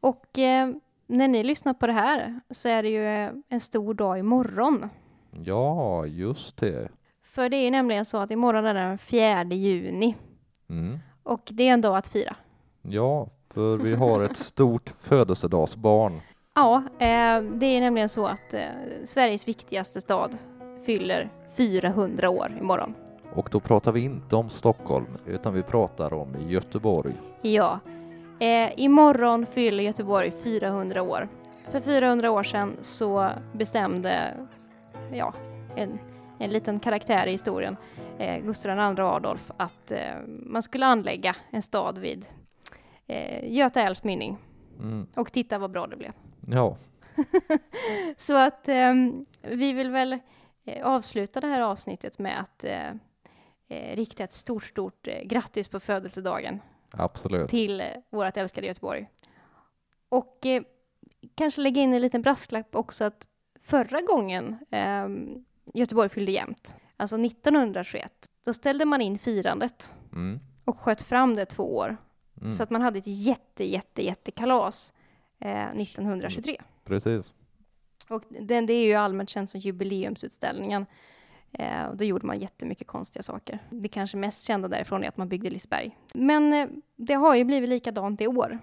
Och 0.00 0.38
eh, 0.38 0.72
när 1.06 1.28
ni 1.28 1.44
lyssnar 1.44 1.74
på 1.74 1.86
det 1.86 1.92
här 1.92 2.40
så 2.50 2.68
är 2.68 2.82
det 2.82 2.88
ju 2.88 3.06
eh, 3.06 3.30
en 3.48 3.60
stor 3.60 3.94
dag 3.94 4.18
imorgon. 4.18 4.88
Ja, 5.44 6.06
just 6.06 6.56
det. 6.56 6.88
För 7.22 7.48
det 7.48 7.56
är 7.56 7.70
nämligen 7.70 8.04
så 8.04 8.18
att 8.18 8.30
imorgon 8.30 8.66
är 8.66 8.74
den 8.74 8.98
4 8.98 9.44
juni 9.44 10.16
Mm. 10.68 10.98
Och 11.22 11.40
det 11.44 11.68
är 11.68 11.72
en 11.72 11.80
dag 11.80 11.96
att 11.96 12.06
fira. 12.06 12.36
Ja, 12.82 13.28
för 13.54 13.76
vi 13.76 13.94
har 13.94 14.22
ett 14.22 14.36
stort 14.36 14.92
födelsedagsbarn. 15.00 16.20
Ja, 16.54 16.82
eh, 16.98 17.42
det 17.42 17.66
är 17.66 17.80
nämligen 17.80 18.08
så 18.08 18.26
att 18.26 18.54
eh, 18.54 18.60
Sveriges 19.04 19.48
viktigaste 19.48 20.00
stad 20.00 20.38
fyller 20.86 21.30
400 21.56 22.30
år 22.30 22.56
imorgon. 22.60 22.94
Och 23.34 23.48
då 23.50 23.60
pratar 23.60 23.92
vi 23.92 24.00
inte 24.00 24.36
om 24.36 24.50
Stockholm, 24.50 25.06
utan 25.26 25.54
vi 25.54 25.62
pratar 25.62 26.12
om 26.14 26.36
Göteborg. 26.48 27.14
Ja, 27.42 27.80
eh, 28.38 28.80
imorgon 28.80 29.46
fyller 29.46 29.84
Göteborg 29.84 30.30
400 30.30 31.02
år. 31.02 31.28
För 31.70 31.80
400 31.80 32.30
år 32.30 32.42
sedan 32.42 32.76
så 32.80 33.30
bestämde 33.52 34.34
ja, 35.12 35.34
en, 35.76 35.98
en 36.42 36.50
liten 36.50 36.80
karaktär 36.80 37.26
i 37.26 37.30
historien, 37.30 37.76
eh, 38.18 38.42
Gustav 38.44 38.78
II 38.78 39.04
Adolf, 39.04 39.50
att 39.56 39.90
eh, 39.90 39.98
man 40.26 40.62
skulle 40.62 40.86
anlägga 40.86 41.36
en 41.50 41.62
stad 41.62 41.98
vid 41.98 42.26
eh, 43.06 43.52
Göta 43.52 43.82
älvs 43.82 44.04
mynning. 44.04 44.36
Mm. 44.78 45.06
Och 45.14 45.32
titta 45.32 45.58
vad 45.58 45.70
bra 45.70 45.86
det 45.86 45.96
blev. 45.96 46.12
Ja, 46.46 46.76
Så 48.16 48.36
att 48.36 48.68
ehm, 48.68 49.26
vi 49.42 49.72
vill 49.72 49.90
väl 49.90 50.18
eh, 50.64 50.86
avsluta 50.86 51.40
det 51.40 51.46
här 51.46 51.60
avsnittet 51.60 52.18
med 52.18 52.40
att 52.40 52.64
eh, 52.64 52.90
eh, 53.68 53.96
rikta 53.96 54.24
ett 54.24 54.32
stort, 54.32 54.64
stort 54.64 55.08
eh, 55.08 55.22
grattis 55.22 55.68
på 55.68 55.80
födelsedagen 55.80 56.60
absolut. 56.90 57.48
till 57.48 57.80
eh, 57.80 57.86
vårt 58.10 58.36
älskade 58.36 58.66
Göteborg. 58.66 59.08
Och 60.08 60.46
eh, 60.46 60.62
kanske 61.34 61.60
lägga 61.60 61.82
in 61.82 61.94
en 61.94 62.02
liten 62.02 62.22
brasklapp 62.22 62.76
också 62.76 63.04
att 63.04 63.28
förra 63.60 64.00
gången 64.00 64.58
ehm, 64.70 65.44
Göteborg 65.72 66.08
fyllde 66.08 66.32
jämnt, 66.32 66.76
alltså 66.96 67.16
1921, 67.18 68.12
då 68.44 68.52
ställde 68.52 68.84
man 68.84 69.00
in 69.00 69.18
firandet 69.18 69.94
Mm. 70.12 70.40
och 70.64 70.80
sköt 70.80 71.02
fram 71.02 71.34
det 71.34 71.44
två 71.46 71.76
år. 71.76 71.96
Mm. 72.40 72.52
Så 72.52 72.62
att 72.62 72.70
man 72.70 72.82
hade 72.82 72.98
ett 72.98 73.06
jätte, 73.06 73.64
jätte, 73.64 74.04
jättekalas 74.04 74.92
eh, 75.40 75.70
1923. 75.70 76.56
Precis. 76.84 77.34
Och 78.08 78.22
den, 78.28 78.66
det 78.66 78.72
är 78.72 78.86
ju 78.86 78.94
allmänt 78.94 79.30
känt 79.30 79.50
som 79.50 79.60
jubileumsutställningen. 79.60 80.86
Eh, 81.52 81.84
och 81.84 81.96
då 81.96 82.04
gjorde 82.04 82.26
man 82.26 82.40
jättemycket 82.40 82.86
konstiga 82.86 83.22
saker. 83.22 83.58
Det 83.70 83.88
kanske 83.88 84.16
mest 84.16 84.44
kända 84.46 84.68
därifrån 84.68 85.04
är 85.04 85.08
att 85.08 85.16
man 85.16 85.28
byggde 85.28 85.50
Liseberg. 85.50 85.96
Men 86.14 86.52
eh, 86.52 86.68
det 86.96 87.14
har 87.14 87.34
ju 87.34 87.44
blivit 87.44 87.68
likadant 87.68 88.20
i 88.20 88.26
år. 88.26 88.58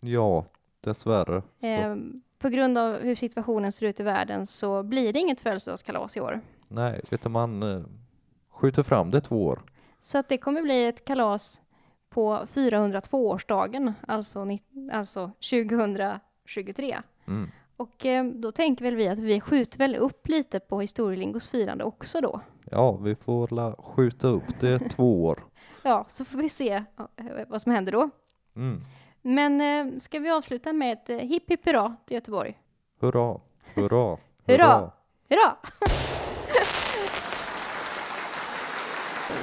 Ja, 0.00 0.44
dessvärre. 0.80 1.42
Eh, 1.60 1.96
på 2.42 2.48
grund 2.48 2.78
av 2.78 2.98
hur 2.98 3.14
situationen 3.14 3.72
ser 3.72 3.86
ut 3.86 4.00
i 4.00 4.02
världen 4.02 4.46
så 4.46 4.82
blir 4.82 5.12
det 5.12 5.18
inget 5.18 5.40
födelsedagskalas 5.40 6.16
i 6.16 6.20
år. 6.20 6.40
Nej, 6.68 7.00
du, 7.22 7.28
man 7.28 7.62
eh, 7.62 7.82
skjuter 8.50 8.82
fram 8.82 9.10
det 9.10 9.20
två 9.20 9.44
år. 9.44 9.62
Så 10.00 10.18
att 10.18 10.28
det 10.28 10.38
kommer 10.38 10.62
bli 10.62 10.86
ett 10.86 11.04
kalas 11.04 11.60
på 12.10 12.36
402-årsdagen, 12.52 13.92
alltså, 14.08 14.46
alltså 14.92 15.30
2023. 15.50 16.98
Mm. 17.26 17.50
Och 17.76 18.06
eh, 18.06 18.24
då 18.24 18.52
tänker 18.52 18.84
väl 18.84 18.96
vi 18.96 19.08
att 19.08 19.18
vi 19.18 19.40
skjuter 19.40 19.78
väl 19.78 19.96
upp 19.96 20.28
lite 20.28 20.60
på 20.60 20.80
historielingos 20.80 21.48
firande 21.48 21.84
också 21.84 22.20
då. 22.20 22.40
Ja, 22.70 22.96
vi 22.96 23.14
får 23.14 23.48
la 23.54 23.76
skjuta 23.78 24.28
upp 24.28 24.60
det 24.60 24.78
två 24.78 25.24
år. 25.24 25.44
Ja, 25.84 26.06
så 26.08 26.24
får 26.24 26.38
vi 26.38 26.48
se 26.48 26.72
eh, 26.72 27.26
vad 27.48 27.62
som 27.62 27.72
händer 27.72 27.92
då. 27.92 28.10
Mm. 28.56 28.80
Men 29.22 29.60
eh, 29.60 29.98
ska 29.98 30.18
vi 30.18 30.30
avsluta 30.30 30.72
med 30.72 30.92
ett 30.92 31.10
eh, 31.10 31.16
hipp 31.16 31.50
hipp 31.50 31.66
hurra 31.66 31.96
till 32.06 32.14
Göteborg? 32.14 32.58
Hurra, 33.00 33.40
hurra, 33.74 34.18
Hurra! 34.46 34.90
Hurra! 35.28 35.56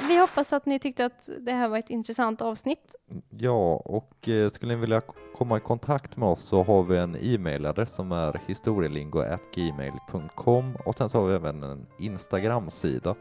vi 0.08 0.16
hoppas 0.16 0.52
att 0.52 0.66
ni 0.66 0.78
tyckte 0.78 1.04
att 1.04 1.30
det 1.38 1.52
här 1.52 1.68
var 1.68 1.78
ett 1.78 1.90
intressant 1.90 2.42
avsnitt. 2.42 2.94
Ja, 3.30 3.76
och 3.76 4.28
eh, 4.28 4.50
skulle 4.50 4.74
ni 4.74 4.80
vilja 4.80 5.02
komma 5.34 5.56
i 5.56 5.60
kontakt 5.60 6.16
med 6.16 6.28
oss 6.28 6.42
så 6.42 6.62
har 6.62 6.82
vi 6.82 6.96
en 6.96 7.16
e-mailadress 7.20 7.94
som 7.94 8.12
är 8.12 8.40
historielingo.gmail.com 8.46 10.76
och 10.84 10.96
sen 10.96 11.08
så 11.08 11.20
har 11.20 11.26
vi 11.26 11.34
även 11.34 11.62
en 11.62 11.86
Instagram-sida. 11.98 13.14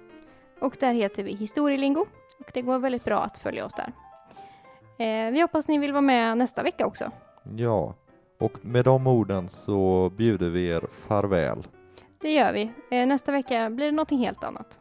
Och 0.61 0.77
där 0.79 0.93
heter 0.93 1.23
vi 1.23 1.35
Historielingo. 1.35 2.05
Och 2.39 2.51
det 2.53 2.61
går 2.61 2.79
väldigt 2.79 3.03
bra 3.03 3.19
att 3.19 3.37
följa 3.37 3.65
oss 3.65 3.73
där. 3.73 3.93
Eh, 4.99 5.31
vi 5.31 5.41
hoppas 5.41 5.67
ni 5.67 5.77
vill 5.77 5.91
vara 5.91 6.01
med 6.01 6.37
nästa 6.37 6.63
vecka 6.63 6.85
också. 6.85 7.11
Ja, 7.55 7.95
och 8.39 8.57
med 8.61 8.85
de 8.85 9.07
orden 9.07 9.49
så 9.49 10.11
bjuder 10.17 10.49
vi 10.49 10.67
er 10.69 10.83
farväl. 11.07 11.67
Det 12.21 12.31
gör 12.31 12.53
vi. 12.53 12.71
Eh, 12.91 13.07
nästa 13.07 13.31
vecka 13.31 13.69
blir 13.69 13.85
det 13.85 13.91
någonting 13.91 14.19
helt 14.19 14.43
annat. 14.43 14.79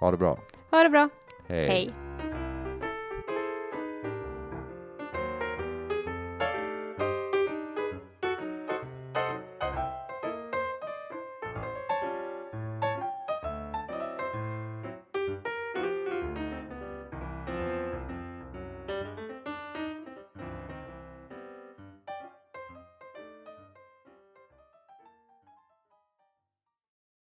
Ha 0.00 0.10
det 0.10 0.16
bra. 0.16 0.38
Ha 0.70 0.82
det 0.82 0.88
bra. 0.90 1.08
Hej. 1.48 1.68
Hej. 1.68 1.92